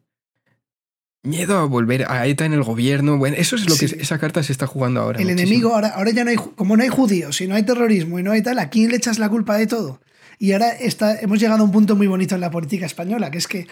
Miedo 1.24 1.56
a 1.58 1.64
volver 1.66 2.10
a 2.10 2.26
ETA 2.26 2.44
en 2.46 2.52
el 2.52 2.64
gobierno. 2.64 3.16
Bueno, 3.16 3.36
eso 3.38 3.54
es 3.54 3.68
lo 3.68 3.76
que 3.76 3.84
esa 3.84 4.18
carta 4.18 4.42
se 4.42 4.50
está 4.50 4.66
jugando 4.66 5.00
ahora. 5.00 5.20
El 5.20 5.30
enemigo, 5.30 5.72
ahora, 5.72 5.88
ahora 5.90 6.10
ya 6.10 6.24
no 6.24 6.30
hay, 6.30 6.36
como 6.36 6.76
no 6.76 6.82
hay 6.82 6.88
judíos 6.88 7.40
y 7.40 7.46
no 7.46 7.54
hay 7.54 7.62
terrorismo 7.62 8.18
y 8.18 8.24
no 8.24 8.32
hay 8.32 8.42
tal, 8.42 8.58
¿a 8.58 8.70
quién 8.70 8.90
le 8.90 8.96
echas 8.96 9.20
la 9.20 9.28
culpa 9.28 9.56
de 9.56 9.68
todo? 9.68 10.00
Y 10.40 10.52
ahora 10.52 10.70
está, 10.70 11.20
hemos 11.20 11.38
llegado 11.38 11.60
a 11.60 11.64
un 11.64 11.70
punto 11.70 11.94
muy 11.94 12.08
bonito 12.08 12.34
en 12.34 12.40
la 12.40 12.50
política 12.50 12.86
española, 12.86 13.30
que 13.30 13.38
es 13.38 13.46
que 13.46 13.68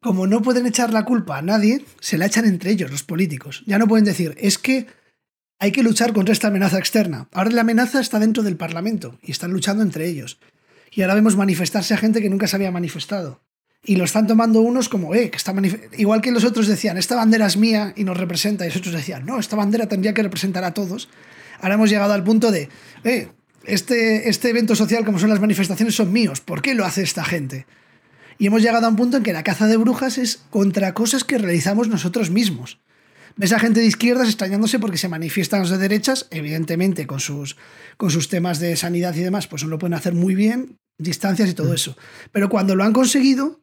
como 0.00 0.26
no 0.26 0.42
pueden 0.42 0.66
echar 0.66 0.92
la 0.92 1.04
culpa 1.04 1.38
a 1.38 1.42
nadie, 1.42 1.84
se 2.00 2.18
la 2.18 2.26
echan 2.26 2.46
entre 2.46 2.70
ellos 2.70 2.90
los 2.90 3.02
políticos. 3.02 3.62
Ya 3.66 3.78
no 3.78 3.86
pueden 3.86 4.04
decir, 4.04 4.34
es 4.38 4.58
que 4.58 4.86
hay 5.58 5.72
que 5.72 5.82
luchar 5.82 6.12
contra 6.14 6.32
esta 6.32 6.48
amenaza 6.48 6.78
externa. 6.78 7.28
Ahora 7.32 7.50
la 7.50 7.60
amenaza 7.60 8.00
está 8.00 8.18
dentro 8.18 8.42
del 8.42 8.56
Parlamento 8.56 9.18
y 9.22 9.30
están 9.30 9.52
luchando 9.52 9.82
entre 9.82 10.08
ellos. 10.08 10.38
Y 10.90 11.02
ahora 11.02 11.14
vemos 11.14 11.36
manifestarse 11.36 11.94
a 11.94 11.98
gente 11.98 12.22
que 12.22 12.30
nunca 12.30 12.46
se 12.46 12.56
había 12.56 12.70
manifestado. 12.70 13.42
Y 13.84 13.96
lo 13.96 14.04
están 14.04 14.26
tomando 14.26 14.60
unos 14.60 14.88
como, 14.88 15.14
eh, 15.14 15.30
que 15.30 15.36
está 15.36 15.54
igual 15.96 16.20
que 16.20 16.32
los 16.32 16.44
otros 16.44 16.66
decían, 16.66 16.98
esta 16.98 17.16
bandera 17.16 17.46
es 17.46 17.56
mía 17.56 17.94
y 17.96 18.04
nos 18.04 18.16
representa, 18.16 18.64
y 18.64 18.68
los 18.68 18.76
otros 18.76 18.94
decían, 18.94 19.24
no, 19.24 19.38
esta 19.38 19.56
bandera 19.56 19.86
tendría 19.86 20.12
que 20.12 20.22
representar 20.22 20.64
a 20.64 20.74
todos. 20.74 21.08
Ahora 21.60 21.74
hemos 21.74 21.90
llegado 21.90 22.12
al 22.12 22.24
punto 22.24 22.50
de, 22.50 22.68
eh, 23.04 23.28
este, 23.64 24.28
este 24.28 24.50
evento 24.50 24.74
social 24.74 25.04
como 25.04 25.18
son 25.18 25.30
las 25.30 25.40
manifestaciones 25.40 25.94
son 25.94 26.12
míos, 26.12 26.40
¿por 26.40 26.62
qué 26.62 26.74
lo 26.74 26.84
hace 26.84 27.02
esta 27.02 27.24
gente? 27.24 27.66
Y 28.40 28.46
hemos 28.46 28.62
llegado 28.62 28.86
a 28.86 28.88
un 28.88 28.96
punto 28.96 29.18
en 29.18 29.22
que 29.22 29.34
la 29.34 29.42
caza 29.42 29.66
de 29.66 29.76
brujas 29.76 30.16
es 30.16 30.40
contra 30.48 30.94
cosas 30.94 31.24
que 31.24 31.36
realizamos 31.36 31.88
nosotros 31.88 32.30
mismos. 32.30 32.80
Ves 33.36 33.52
a 33.52 33.58
gente 33.58 33.80
de 33.80 33.86
izquierdas 33.86 34.28
extrañándose 34.28 34.78
porque 34.78 34.96
se 34.96 35.08
manifiestan 35.08 35.60
los 35.60 35.68
de 35.68 35.76
derechas, 35.76 36.26
evidentemente 36.30 37.06
con 37.06 37.20
sus, 37.20 37.58
con 37.98 38.10
sus 38.10 38.30
temas 38.30 38.58
de 38.58 38.76
sanidad 38.76 39.14
y 39.14 39.20
demás, 39.20 39.46
pues 39.46 39.62
no 39.62 39.68
lo 39.68 39.78
pueden 39.78 39.92
hacer 39.92 40.14
muy 40.14 40.34
bien, 40.34 40.78
distancias 40.96 41.50
y 41.50 41.54
todo 41.54 41.72
mm. 41.72 41.74
eso. 41.74 41.98
Pero 42.32 42.48
cuando 42.48 42.74
lo 42.74 42.84
han 42.84 42.94
conseguido, 42.94 43.60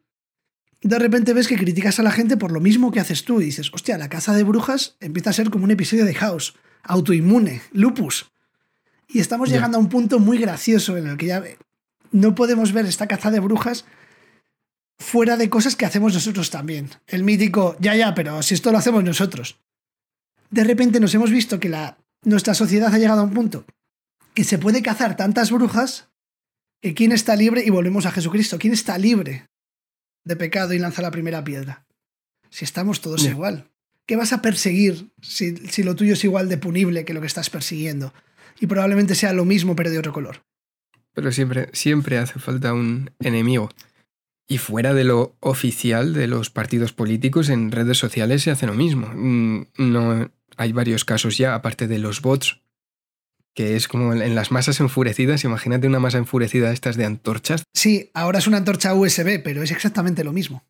de 0.83 0.99
repente 0.99 1.33
ves 1.33 1.47
que 1.47 1.57
criticas 1.57 1.99
a 1.99 2.03
la 2.03 2.11
gente 2.11 2.37
por 2.37 2.51
lo 2.51 2.59
mismo 2.59 2.91
que 2.91 2.99
haces 2.99 3.23
tú 3.25 3.41
y 3.41 3.45
dices, 3.45 3.73
hostia, 3.73 3.97
la 3.97 4.09
caza 4.09 4.35
de 4.35 4.43
brujas 4.43 4.95
empieza 4.99 5.31
a 5.31 5.33
ser 5.33 5.49
como 5.49 5.63
un 5.63 5.71
episodio 5.71 6.05
de 6.05 6.13
House, 6.13 6.53
autoinmune, 6.83 7.63
lupus. 7.71 8.29
Y 9.07 9.21
estamos 9.21 9.49
llegando 9.49 9.79
a 9.79 9.81
un 9.81 9.89
punto 9.89 10.19
muy 10.19 10.37
gracioso 10.37 10.97
en 10.97 11.07
el 11.07 11.17
que 11.17 11.25
ya 11.25 11.43
no 12.11 12.35
podemos 12.35 12.73
ver 12.73 12.85
esta 12.85 13.07
caza 13.07 13.31
de 13.31 13.39
brujas 13.39 13.83
fuera 14.97 15.37
de 15.37 15.49
cosas 15.49 15.75
que 15.75 15.85
hacemos 15.85 16.13
nosotros 16.13 16.49
también. 16.49 16.89
El 17.07 17.23
mítico, 17.23 17.75
ya, 17.79 17.95
ya, 17.95 18.15
pero 18.15 18.41
si 18.43 18.53
esto 18.53 18.71
lo 18.71 18.77
hacemos 18.77 19.03
nosotros. 19.03 19.59
De 20.49 20.63
repente 20.63 20.99
nos 20.99 21.13
hemos 21.13 21.31
visto 21.31 21.59
que 21.59 21.69
la, 21.69 21.97
nuestra 22.23 22.53
sociedad 22.53 22.93
ha 22.93 22.97
llegado 22.97 23.21
a 23.21 23.25
un 23.25 23.33
punto 23.33 23.65
que 24.33 24.43
se 24.43 24.59
puede 24.59 24.83
cazar 24.83 25.17
tantas 25.17 25.49
brujas 25.49 26.09
que 26.79 26.93
quién 26.93 27.11
está 27.11 27.35
libre, 27.35 27.63
y 27.65 27.71
volvemos 27.71 28.05
a 28.05 28.11
Jesucristo, 28.11 28.59
quién 28.59 28.71
está 28.71 28.95
libre 28.99 29.47
de 30.25 30.35
pecado 30.35 30.73
y 30.73 30.79
lanza 30.79 31.01
la 31.01 31.09
primera 31.09 31.43
piedra. 31.43 31.87
Si 32.51 32.63
estamos 32.63 33.01
todos 33.01 33.25
igual. 33.25 33.71
¿Qué 34.05 34.15
vas 34.15 34.33
a 34.33 34.43
perseguir 34.43 35.09
si, 35.21 35.55
si 35.55 35.81
lo 35.81 35.95
tuyo 35.95 36.13
es 36.13 36.23
igual 36.23 36.49
de 36.49 36.59
punible 36.59 37.03
que 37.03 37.15
lo 37.15 37.21
que 37.21 37.25
estás 37.25 37.49
persiguiendo? 37.49 38.13
Y 38.59 38.67
probablemente 38.67 39.15
sea 39.15 39.33
lo 39.33 39.43
mismo, 39.43 39.75
pero 39.75 39.89
de 39.89 39.97
otro 39.97 40.13
color. 40.13 40.43
Pero 41.13 41.31
siempre, 41.31 41.69
siempre 41.73 42.19
hace 42.19 42.37
falta 42.37 42.73
un 42.73 43.09
enemigo. 43.19 43.71
Y 44.47 44.59
fuera 44.59 44.93
de 44.93 45.03
lo 45.03 45.35
oficial 45.41 46.13
de 46.13 46.27
los 46.27 46.49
partidos 46.49 46.93
políticos, 46.93 47.49
en 47.49 47.71
redes 47.71 47.97
sociales 47.97 48.43
se 48.43 48.51
hace 48.51 48.65
lo 48.65 48.73
mismo. 48.73 49.07
Mm, 49.13 49.67
no, 49.77 50.31
hay 50.55 50.71
varios 50.71 51.03
casos 51.03 51.37
ya, 51.37 51.53
aparte 51.53 51.87
de 51.87 51.99
los 51.99 52.21
bots, 52.21 52.61
que 53.53 53.75
es 53.75 53.87
como 53.87 54.13
en 54.13 54.35
las 54.35 54.51
masas 54.51 54.79
enfurecidas. 54.79 55.43
Imagínate 55.43 55.87
una 55.87 55.99
masa 55.99 56.17
enfurecida 56.17 56.71
estas 56.71 56.95
de 56.95 57.05
antorchas. 57.05 57.63
Sí, 57.73 58.11
ahora 58.13 58.39
es 58.39 58.47
una 58.47 58.57
antorcha 58.57 58.93
USB, 58.93 59.41
pero 59.43 59.63
es 59.63 59.71
exactamente 59.71 60.23
lo 60.23 60.31
mismo. 60.31 60.63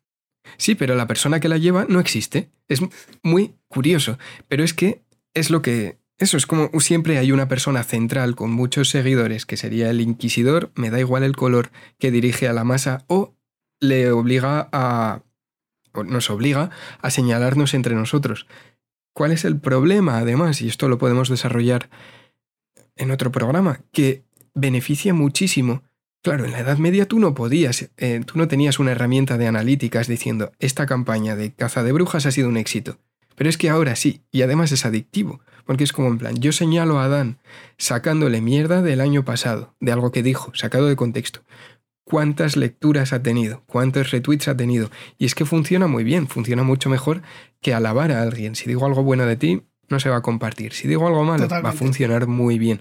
Sí, 0.56 0.74
pero 0.74 0.94
la 0.94 1.06
persona 1.06 1.38
que 1.38 1.48
la 1.48 1.58
lleva 1.58 1.86
no 1.88 2.00
existe. 2.00 2.50
Es 2.66 2.80
muy 3.22 3.54
curioso. 3.68 4.18
Pero 4.48 4.64
es 4.64 4.74
que 4.74 5.02
es 5.34 5.50
lo 5.50 5.62
que... 5.62 5.98
Eso 6.18 6.36
es 6.36 6.46
como 6.46 6.68
siempre 6.80 7.18
hay 7.18 7.30
una 7.30 7.46
persona 7.46 7.84
central 7.84 8.34
con 8.34 8.50
muchos 8.50 8.88
seguidores, 8.88 9.46
que 9.46 9.56
sería 9.56 9.88
el 9.90 10.00
inquisidor, 10.00 10.72
me 10.74 10.90
da 10.90 10.98
igual 10.98 11.22
el 11.22 11.36
color, 11.36 11.70
que 11.98 12.10
dirige 12.10 12.48
a 12.48 12.52
la 12.52 12.64
masa 12.64 13.04
o 13.06 13.36
le 13.80 14.10
obliga 14.10 14.68
a... 14.72 15.22
o 15.92 16.04
nos 16.04 16.30
obliga 16.30 16.70
a 17.00 17.10
señalarnos 17.10 17.74
entre 17.74 17.94
nosotros. 17.94 18.46
¿Cuál 19.14 19.32
es 19.32 19.44
el 19.44 19.58
problema, 19.58 20.18
además? 20.18 20.62
Y 20.62 20.68
esto 20.68 20.88
lo 20.88 20.98
podemos 20.98 21.28
desarrollar 21.28 21.90
en 22.96 23.10
otro 23.10 23.32
programa, 23.32 23.80
que 23.92 24.22
beneficia 24.54 25.14
muchísimo. 25.14 25.82
Claro, 26.22 26.44
en 26.44 26.52
la 26.52 26.60
Edad 26.60 26.78
Media 26.78 27.06
tú 27.06 27.18
no 27.18 27.34
podías, 27.34 27.90
eh, 27.96 28.20
tú 28.26 28.38
no 28.38 28.48
tenías 28.48 28.78
una 28.78 28.92
herramienta 28.92 29.38
de 29.38 29.46
analíticas 29.46 30.08
diciendo, 30.08 30.52
esta 30.58 30.86
campaña 30.86 31.36
de 31.36 31.52
caza 31.52 31.82
de 31.82 31.92
brujas 31.92 32.26
ha 32.26 32.32
sido 32.32 32.48
un 32.48 32.56
éxito. 32.56 32.98
Pero 33.36 33.48
es 33.50 33.56
que 33.56 33.70
ahora 33.70 33.94
sí, 33.94 34.22
y 34.32 34.42
además 34.42 34.72
es 34.72 34.84
adictivo, 34.84 35.40
porque 35.64 35.84
es 35.84 35.92
como 35.92 36.08
en 36.08 36.18
plan, 36.18 36.36
yo 36.36 36.50
señalo 36.50 36.98
a 36.98 37.04
Adán 37.04 37.38
sacándole 37.76 38.40
mierda 38.40 38.82
del 38.82 39.00
año 39.00 39.24
pasado, 39.24 39.74
de 39.78 39.92
algo 39.92 40.10
que 40.10 40.24
dijo, 40.24 40.52
sacado 40.54 40.88
de 40.88 40.96
contexto 40.96 41.42
cuántas 42.08 42.56
lecturas 42.56 43.12
ha 43.12 43.22
tenido, 43.22 43.62
cuántos 43.66 44.10
retweets 44.10 44.48
ha 44.48 44.56
tenido. 44.56 44.90
Y 45.18 45.26
es 45.26 45.34
que 45.34 45.44
funciona 45.44 45.86
muy 45.88 46.04
bien, 46.04 46.26
funciona 46.26 46.62
mucho 46.62 46.88
mejor 46.88 47.20
que 47.60 47.74
alabar 47.74 48.12
a 48.12 48.22
alguien. 48.22 48.56
Si 48.56 48.66
digo 48.66 48.86
algo 48.86 49.02
bueno 49.02 49.26
de 49.26 49.36
ti, 49.36 49.62
no 49.90 50.00
se 50.00 50.08
va 50.08 50.16
a 50.16 50.22
compartir. 50.22 50.72
Si 50.72 50.88
digo 50.88 51.06
algo 51.06 51.24
malo, 51.24 51.46
va 51.48 51.68
a 51.68 51.72
funcionar 51.72 52.26
muy 52.26 52.58
bien. 52.58 52.80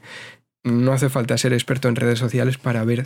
No 0.63 0.93
hace 0.93 1.09
falta 1.09 1.37
ser 1.37 1.51
experto 1.51 1.89
en 1.89 1.97
redes 1.97 2.19
sociales 2.19 2.57
para 2.57 2.85
ver 2.85 3.05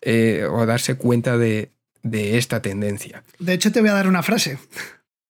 eh, 0.00 0.46
o 0.50 0.66
darse 0.66 0.96
cuenta 0.96 1.38
de, 1.38 1.70
de 2.02 2.38
esta 2.38 2.60
tendencia. 2.60 3.22
De 3.38 3.52
hecho, 3.52 3.70
te 3.70 3.80
voy 3.80 3.90
a 3.90 3.94
dar 3.94 4.08
una 4.08 4.24
frase. 4.24 4.58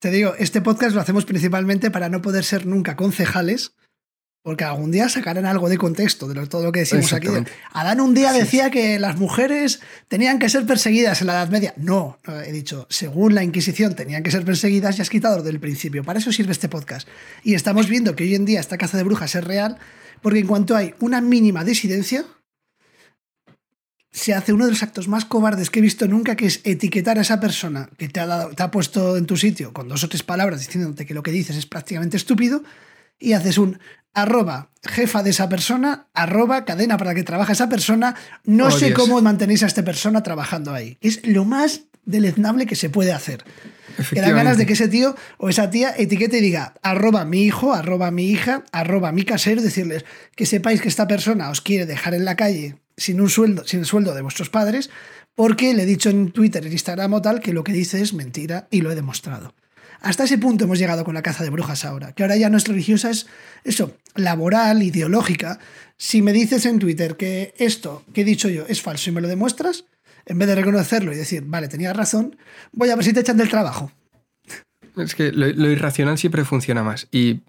Te 0.01 0.11
digo, 0.11 0.35
este 0.39 0.63
podcast 0.63 0.95
lo 0.95 1.03
hacemos 1.03 1.27
principalmente 1.27 1.91
para 1.91 2.09
no 2.09 2.23
poder 2.23 2.45
ser 2.45 2.65
nunca 2.65 2.97
concejales, 2.97 3.75
porque 4.43 4.65
algún 4.65 4.91
día 4.91 5.09
sacarán 5.09 5.47
algo 5.47 5.69
de 5.69 5.79
contexto 5.79 6.27
de 6.27 6.47
todo 6.47 6.65
lo 6.65 6.73
que 6.73 6.81
decimos 6.81 7.13
aquí. 7.13 7.29
Adán 7.73 8.01
un 8.01 8.13
día 8.13 8.33
decía 8.33 8.71
que 8.71 8.99
las 8.99 9.17
mujeres 9.17 9.81
tenían 10.09 10.41
que 10.41 10.49
ser 10.49 10.67
perseguidas 10.67 11.21
en 11.21 11.29
la 11.29 11.35
Edad 11.35 11.49
Media. 11.49 11.75
No, 11.77 12.19
he 12.45 12.51
dicho, 12.51 12.87
según 12.91 13.37
la 13.37 13.45
Inquisición 13.45 13.95
tenían 13.95 14.25
que 14.25 14.33
ser 14.33 14.45
perseguidas 14.45 14.99
y 14.99 15.03
has 15.03 15.11
quitado 15.11 15.43
del 15.43 15.61
principio. 15.61 16.03
Para 16.03 16.19
eso 16.19 16.33
sirve 16.33 16.51
este 16.51 16.69
podcast. 16.69 17.07
Y 17.45 17.55
estamos 17.55 17.89
viendo 17.89 18.17
que 18.17 18.25
hoy 18.25 18.35
en 18.35 18.45
día 18.45 18.59
esta 18.59 18.79
caza 18.79 18.97
de 18.97 19.05
brujas 19.05 19.33
es 19.37 19.45
real, 19.45 19.79
porque 20.23 20.41
en 20.41 20.49
cuanto 20.49 20.75
hay 20.75 20.95
una 20.99 21.21
mínima 21.21 21.63
disidencia, 21.63 22.25
se 24.11 24.35
hace 24.35 24.53
uno 24.53 24.65
de 24.65 24.73
los 24.73 24.83
actos 24.83 25.07
más 25.07 25.25
cobardes 25.25 25.71
que 25.71 25.79
he 25.79 25.83
visto 25.83 26.09
nunca, 26.09 26.35
que 26.35 26.47
es 26.47 26.61
etiquetar 26.65 27.17
a 27.17 27.23
esa 27.23 27.39
persona 27.39 27.89
que 27.97 28.09
te 28.09 28.19
ha, 28.19 28.27
dado, 28.27 28.51
te 28.51 28.63
ha 28.63 28.73
puesto 28.73 29.17
en 29.17 29.27
tu 29.27 29.37
sitio 29.37 29.73
con 29.73 29.89
dos 29.89 30.03
o 30.03 30.09
tres 30.09 30.25
palabras 30.25 30.61
diciéndote 30.61 31.07
que 31.07 31.15
lo 31.15 31.23
que 31.23 31.31
dices 31.31 31.57
es 31.57 31.67
prácticamente 31.67 32.17
estúpido 32.17 32.63
y 33.19 33.33
haces 33.33 33.59
un 33.59 33.79
arroba 34.15 34.71
jefa 34.85 35.23
de 35.23 35.31
esa 35.31 35.49
persona, 35.49 36.09
arroba 36.13 36.65
cadena 36.65 36.97
para 36.97 37.15
que 37.15 37.23
trabaja 37.23 37.53
esa 37.53 37.69
persona. 37.69 38.15
No 38.45 38.67
oh, 38.67 38.71
sé 38.71 38.93
cómo 38.93 39.21
mantenéis 39.23 39.63
a 39.63 39.67
esta 39.67 39.85
persona 39.85 40.23
trabajando 40.23 40.73
ahí. 40.73 40.99
Es 41.01 41.27
lo 41.27 41.45
más 41.45 41.83
deleznable 42.05 42.67
que 42.67 42.77
se 42.77 42.91
puede 42.91 43.13
hacer. 43.13 43.45
Que 44.11 44.21
dan 44.21 44.35
ganas 44.35 44.57
de 44.57 44.67
que 44.67 44.73
ese 44.73 44.89
tío 44.89 45.15
o 45.39 45.49
esa 45.49 45.71
tía 45.71 45.95
etiquete 45.97 46.39
y 46.39 46.41
diga 46.41 46.75
arroba 46.83 47.25
mi 47.25 47.43
hijo, 47.43 47.75
arroba 47.75 48.11
mi 48.11 48.31
hija, 48.31 48.65
arroba 48.73 49.13
mi 49.13 49.25
casero, 49.25 49.63
decirles 49.63 50.05
que 50.35 50.47
sepáis 50.47 50.81
que 50.81 50.89
esta 50.89 51.07
persona 51.07 51.51
os 51.51 51.61
quiere 51.61 51.87
dejar 51.87 52.15
en 52.15 52.25
la 52.25 52.37
calle 52.37 52.77
sin 52.97 53.21
un 53.21 53.29
sueldo, 53.29 53.67
sin 53.67 53.81
el 53.81 53.87
sueldo 53.87 54.15
de 54.15 54.23
vuestros 54.23 54.51
padres, 54.51 54.91
porque 55.35 55.75
le 55.75 55.83
he 55.83 55.87
dicho 55.87 56.11
en 56.11 56.33
Twitter, 56.33 56.67
en 56.67 56.73
Instagram 56.73 57.13
o 57.15 57.23
tal, 57.23 57.41
que 57.41 57.53
lo 57.53 57.65
que 57.65 57.73
dice 57.73 58.01
es 58.01 58.15
mentira 58.15 58.67
y 58.71 58.81
lo 58.81 58.91
he 58.91 58.95
demostrado. 58.95 59.55
Hasta 60.03 60.25
ese 60.25 60.37
punto 60.37 60.65
hemos 60.65 60.81
llegado 60.81 61.05
con 61.05 61.15
la 61.15 61.23
caza 61.23 61.45
de 61.45 61.51
brujas 61.51 61.85
ahora, 61.85 62.13
que 62.13 62.25
ahora 62.25 62.37
ya 62.37 62.51
no 62.51 62.57
es 62.57 62.67
religiosa, 62.67 63.09
es 63.11 63.29
eso, 63.63 63.97
laboral, 64.17 64.83
ideológica. 64.83 65.61
Si 65.97 66.23
me 66.23 66.33
dices 66.33 66.67
en 66.67 66.81
Twitter 66.81 67.17
que 67.17 67.55
esto 67.57 68.03
que 68.13 68.23
he 68.23 68.25
dicho 68.25 68.49
yo 68.49 68.67
es 68.69 68.83
falso 68.83 69.11
y 69.11 69.13
me 69.13 69.21
lo 69.21 69.29
demuestras, 69.29 69.85
en 70.27 70.39
vez 70.39 70.49
de 70.49 70.57
reconocerlo 70.57 71.13
y 71.13 71.17
decir, 71.17 71.45
vale, 71.47 71.69
tenía 71.69 71.93
razón, 71.93 72.37
voy 72.73 72.91
a 72.91 72.97
ver 72.97 73.05
si 73.05 73.13
te 73.13 73.21
echan 73.21 73.37
del 73.37 73.49
trabajo. 73.49 73.93
Es 74.97 75.15
que 75.15 75.31
lo, 75.31 75.47
lo 75.47 75.71
irracional 75.71 76.19
siempre 76.19 76.45
funciona 76.45 76.83
más. 76.83 77.07
Y 77.13 77.43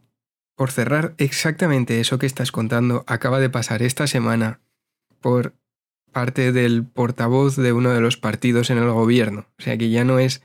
por 0.56 0.72
cerrar, 0.72 1.16
exactamente 1.18 2.00
eso 2.00 2.20
que 2.20 2.28
estás 2.28 2.52
contando 2.52 3.04
acaba 3.08 3.40
de 3.40 3.50
pasar 3.50 3.82
esta 3.82 4.06
semana 4.06 4.60
por 5.22 5.56
parte 6.12 6.52
del 6.52 6.86
portavoz 6.86 7.56
de 7.56 7.74
uno 7.74 7.90
de 7.90 8.00
los 8.00 8.18
partidos 8.18 8.70
en 8.70 8.78
el 8.78 8.92
gobierno. 8.92 9.48
O 9.58 9.64
sea 9.64 9.78
que 9.78 9.90
ya 9.90 10.04
no 10.04 10.20
es 10.20 10.44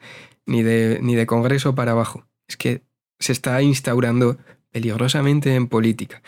ni 0.49 0.63
de, 0.63 0.99
ni 1.03 1.15
de 1.15 1.27
Congreso 1.27 1.75
para 1.75 1.93
abajo. 1.93 2.27
Es 2.49 2.57
que 2.57 2.83
se 3.21 3.33
está 3.33 3.63
instaurando 3.63 4.39
peligrosamente 4.73 5.55
en 5.55 5.69
política. 5.69 6.23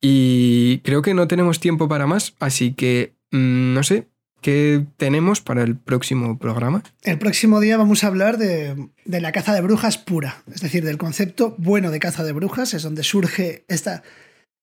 Y 0.00 0.78
creo 0.80 1.02
que 1.02 1.14
no 1.14 1.28
tenemos 1.28 1.60
tiempo 1.60 1.88
para 1.88 2.06
más, 2.06 2.34
así 2.40 2.72
que 2.72 3.14
mm, 3.30 3.74
no 3.74 3.82
sé, 3.82 4.08
¿qué 4.40 4.84
tenemos 4.96 5.40
para 5.40 5.62
el 5.62 5.76
próximo 5.76 6.38
programa? 6.38 6.82
El 7.02 7.18
próximo 7.18 7.60
día 7.60 7.76
vamos 7.76 8.04
a 8.04 8.06
hablar 8.06 8.38
de, 8.38 8.88
de, 9.04 9.20
la 9.20 9.32
caza 9.32 9.54
de 9.54 9.60
brujas 9.60 9.98
pura, 9.98 10.42
es 10.52 10.60
decir, 10.60 10.84
del 10.84 10.98
concepto 10.98 11.54
bueno 11.58 11.90
de 11.90 11.98
caza 11.98 12.24
de 12.24 12.32
brujas, 12.32 12.74
es 12.74 12.82
donde 12.82 13.02
surge 13.02 13.64
esta... 13.68 14.02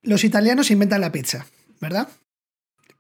Los 0.02 0.24
italianos 0.24 0.72
inventan 0.72 1.02
la 1.02 1.12
pizza, 1.12 1.46
¿verdad? 1.82 2.08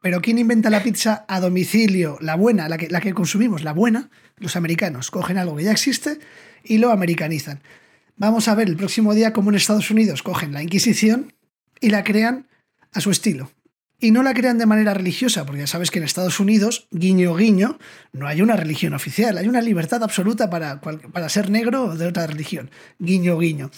Pero 0.05 0.21
¿quién 0.21 0.37
inventa 0.37 0.69
la 0.69 0.83
pizza 0.83 1.25
a 1.27 1.39
domicilio? 1.39 2.19
La 2.21 2.35
buena, 2.35 2.69
la 2.69 2.77
que, 2.77 2.89
la 2.89 3.01
que 3.01 3.15
consumimos, 3.15 3.63
la 3.63 3.73
buena. 3.73 4.11
Los 4.37 4.55
americanos 4.55 5.09
cogen 5.09 5.39
algo 5.39 5.55
que 5.55 5.63
ya 5.63 5.71
existe 5.71 6.19
y 6.63 6.77
lo 6.77 6.91
americanizan. 6.91 7.63
Vamos 8.15 8.47
a 8.47 8.53
ver 8.53 8.67
el 8.67 8.75
próximo 8.75 9.15
día 9.15 9.33
cómo 9.33 9.49
en 9.49 9.55
Estados 9.55 9.89
Unidos 9.89 10.21
cogen 10.21 10.53
la 10.53 10.61
Inquisición 10.61 11.33
y 11.81 11.89
la 11.89 12.03
crean 12.03 12.45
a 12.91 13.01
su 13.01 13.09
estilo. 13.09 13.49
Y 13.99 14.11
no 14.11 14.21
la 14.21 14.35
crean 14.35 14.59
de 14.59 14.67
manera 14.67 14.93
religiosa, 14.93 15.43
porque 15.43 15.61
ya 15.61 15.67
sabes 15.67 15.89
que 15.89 15.97
en 15.97 16.05
Estados 16.05 16.39
Unidos, 16.39 16.87
guiño 16.91 17.35
guiño, 17.35 17.79
no 18.13 18.27
hay 18.27 18.43
una 18.43 18.55
religión 18.55 18.93
oficial, 18.93 19.39
hay 19.39 19.47
una 19.47 19.61
libertad 19.61 20.03
absoluta 20.03 20.51
para, 20.51 20.81
para 20.81 21.29
ser 21.29 21.49
negro 21.49 21.83
o 21.85 21.95
de 21.95 22.05
otra 22.05 22.27
religión. 22.27 22.69
Guiño 22.99 23.39
guiño. 23.39 23.71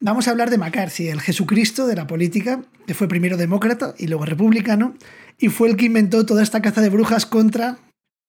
Vamos 0.00 0.28
a 0.28 0.30
hablar 0.30 0.50
de 0.50 0.58
McCarthy, 0.58 1.08
el 1.08 1.20
Jesucristo 1.20 1.86
de 1.86 1.96
la 1.96 2.06
política, 2.06 2.62
que 2.86 2.94
fue 2.94 3.08
primero 3.08 3.36
demócrata 3.36 3.94
y 3.98 4.06
luego 4.06 4.26
republicano, 4.26 4.94
y 5.38 5.48
fue 5.48 5.68
el 5.68 5.76
que 5.76 5.86
inventó 5.86 6.26
toda 6.26 6.42
esta 6.42 6.60
caza 6.60 6.80
de 6.80 6.88
brujas 6.88 7.24
contra 7.24 7.78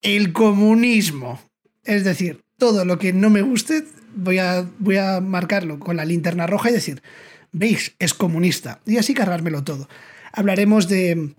el 0.02 0.32
comunismo. 0.32 1.42
Es 1.84 2.04
decir, 2.04 2.44
todo 2.58 2.86
lo 2.86 3.00
que 3.00 3.14
no 3.14 3.30
me 3.30 3.42
guste, 3.42 3.86
voy 4.16 4.38
a, 4.38 4.66
voy 4.80 4.98
a 4.98 5.20
marcarlo 5.20 5.80
con 5.80 5.98
la 5.98 6.06
linterna 6.06 6.46
roja 6.46 6.70
y 6.70 6.74
decir, 6.74 7.02
veis, 7.52 7.96
es 8.00 8.14
comunista. 8.14 8.80
Y 8.86 8.98
así 8.98 9.14
cargármelo 9.14 9.64
todo. 9.64 9.90
Hablaremos 10.32 10.88
de 10.88 11.34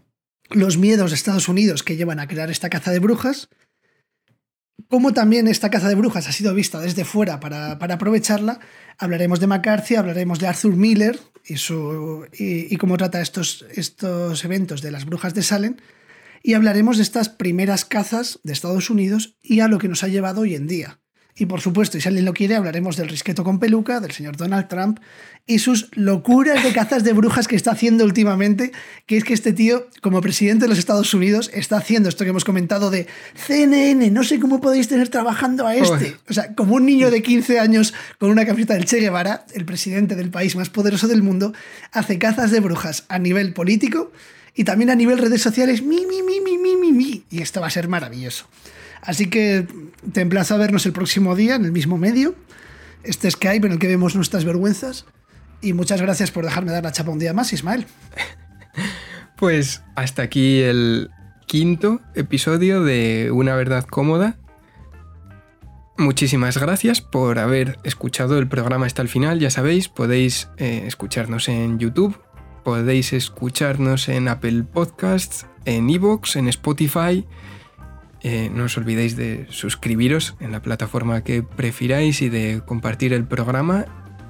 los 0.51 0.77
miedos 0.77 1.11
de 1.11 1.14
Estados 1.14 1.49
Unidos 1.49 1.83
que 1.83 1.97
llevan 1.97 2.18
a 2.18 2.27
crear 2.27 2.51
esta 2.51 2.71
caza 2.71 2.91
de 2.91 2.99
brujas, 2.99 3.49
cómo 4.89 5.12
también 5.12 5.49
esta 5.49 5.70
caza 5.70 5.89
de 5.89 5.95
brujas 5.95 6.28
ha 6.28 6.33
sido 6.33 6.55
vista 6.55 6.81
desde 6.81 7.05
fuera 7.05 7.41
para, 7.41 7.72
aprovecharla. 7.72 8.61
Hablaremos 8.99 9.41
de 9.41 9.47
McCarthy, 9.47 9.97
hablaremos 9.97 10.39
de 10.39 10.47
Arthur 10.47 10.76
Miller 10.76 11.18
y, 11.45 11.57
su, 11.57 12.26
y, 12.33 12.76
cómo 12.76 12.97
trata 12.97 13.20
estos, 13.20 13.64
estos 13.74 14.45
eventos 14.45 14.83
de 14.83 14.91
las 14.91 15.05
brujas 15.05 15.35
de 15.35 15.43
Salem. 15.43 15.76
Y 16.43 16.55
hablaremos 16.55 16.97
de 16.97 17.03
estas 17.03 17.28
primeras 17.28 17.85
cazas 17.85 18.41
de 18.45 18.53
Estados 18.53 18.89
Unidos 18.89 19.37
y 19.43 19.61
a 19.61 19.68
lo 19.68 19.78
que 19.78 19.89
nos 19.89 20.05
ha 20.05 20.09
llevado 20.09 20.43
hoy 20.43 20.55
en 20.55 20.66
día. 20.66 21.00
Y 21.37 21.47
por 21.47 21.61
supuesto, 21.61 21.97
y 21.97 22.01
si 22.01 22.09
alguien 22.09 22.24
lo 22.24 22.35
quiere, 22.35 22.57
hablaremos 22.57 22.97
del 22.97 23.09
risqueto 23.09 23.45
con 23.45 23.59
peluca, 23.59 24.01
del 24.01 24.12
señor 24.12 24.37
Donald 24.37 24.68
Trump 24.68 25.01
y 25.47 25.59
sus 25.59 25.89
locuras 25.97 26.62
de 26.62 26.72
cazas 26.72 27.03
de 27.03 27.12
brujas 27.12 27.49
que 27.49 27.57
está 27.57 27.72
haciendo 27.72 28.05
últimamente, 28.05 28.72
que 29.07 29.16
es 29.16 29.24
que 29.24 29.35
este 29.35 29.53
tío, 29.53 29.89
como 30.01 30.20
presidente 30.20 30.64
de 30.64 30.68
los 30.68 30.78
Estados 30.78 31.12
Unidos, 31.12 31.51
está 31.53 31.76
haciendo 31.76 32.09
esto 32.09 32.24
que 32.24 32.31
hemos 32.31 32.45
comentado 32.45 32.91
de 32.91 33.09
CNN, 33.35 34.11
no 34.11 34.22
sé 34.22 34.39
cómo 34.39 34.61
podéis 34.61 34.87
tener 34.89 35.09
trabajando 35.09 35.66
a 35.66 35.74
este. 35.74 36.16
O 36.28 36.33
sea, 36.33 36.55
como 36.55 36.76
un 36.76 36.87
niño 36.87 37.11
de 37.11 37.22
15 37.22 37.59
años 37.59 37.95
con 38.18 38.31
una 38.31 38.47
camiseta 38.47 38.74
del 38.74 38.85
Che 38.85 39.01
Guevara, 39.01 39.45
el 39.55 39.64
presidente 39.64 40.14
del 40.14 40.31
país 40.31 40.55
más 40.55 40.68
poderoso 40.68 41.09
del 41.09 41.22
mundo, 41.22 41.53
hace 41.91 42.18
cazas 42.18 42.51
de 42.53 42.61
brujas 42.61 43.05
a 43.09 43.18
nivel 43.18 43.53
político 43.53 44.12
y 44.55 44.64
también 44.64 44.91
a 44.91 44.95
nivel 44.95 45.18
redes 45.18 45.43
sociales, 45.43 45.83
mi, 45.83 46.07
mi, 46.07 46.22
mi, 46.22 46.41
mi, 46.41 46.59
mi, 46.59 46.76
mi, 46.76 46.93
mi. 46.93 47.24
Y 47.31 47.43
esto 47.43 47.61
va 47.61 47.68
a 47.68 47.70
ser 47.70 47.89
maravilloso. 47.89 48.47
Así 49.03 49.27
que 49.27 49.67
te 50.13 50.21
emplazo 50.21 50.55
a 50.55 50.59
vernos 50.59 50.87
el 50.87 50.93
próximo 50.93 51.35
día 51.37 51.55
en 51.57 51.65
el 51.65 51.73
mismo 51.73 51.99
medio. 51.99 52.35
este 53.03 53.31
Skype 53.31 53.67
en 53.67 53.73
el 53.73 53.79
que 53.79 53.89
vemos 53.89 54.15
nuestras 54.15 54.45
vergüenzas. 54.45 55.07
Y 55.63 55.73
muchas 55.73 56.01
gracias 56.01 56.31
por 56.31 56.45
dejarme 56.45 56.73
dar 56.73 56.83
la 56.83 56.93
chapa 56.93 57.11
un 57.11 57.19
día 57.19 57.33
más, 57.33 57.53
Ismael. 57.53 57.87
Pues 59.37 59.83
hasta 59.95 60.21
aquí 60.21 60.61
el 60.61 61.09
quinto 61.47 62.03
episodio 62.15 62.85
de 62.85 63.31
Una 63.33 63.57
Verdad 63.57 63.87
Cómoda. 63.87 64.37
Muchísimas 65.97 66.59
gracias 66.59 67.01
por 67.01 67.39
haber 67.39 67.79
escuchado 67.83 68.39
el 68.39 68.49
programa 68.49 68.85
hasta 68.85 69.01
el 69.01 69.09
final. 69.09 69.41
Ya 69.41 69.49
sabéis, 69.49 69.89
podéis 69.89 70.51
eh, 70.59 70.85
escucharnos 70.87 71.49
en 71.49 71.79
YouTube, 71.79 72.21
podéis 72.65 73.15
escucharnos 73.15 74.11
en 74.11 74.29
Apple 74.29 74.63
Podcasts, 74.63 75.47
en 75.65 75.89
Evox, 75.89 76.37
en 76.37 76.47
Spotify. 76.49 77.27
Eh, 78.23 78.51
no 78.53 78.64
os 78.64 78.77
olvidéis 78.77 79.16
de 79.16 79.47
suscribiros 79.49 80.37
en 80.41 80.53
la 80.53 80.61
plataforma 80.61 81.25
que 81.25 81.43
prefiráis 81.43 82.21
y 82.23 82.29
de 82.29 82.62
compartir 82.64 83.12
el 83.12 83.25
programa. 83.25 83.87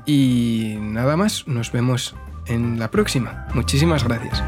Y 0.06 0.76
nada 0.80 1.16
más, 1.16 1.46
nos 1.46 1.72
vemos 1.72 2.14
en 2.46 2.78
la 2.78 2.90
próxima. 2.90 3.46
Muchísimas 3.54 4.04
gracias. 4.04 4.42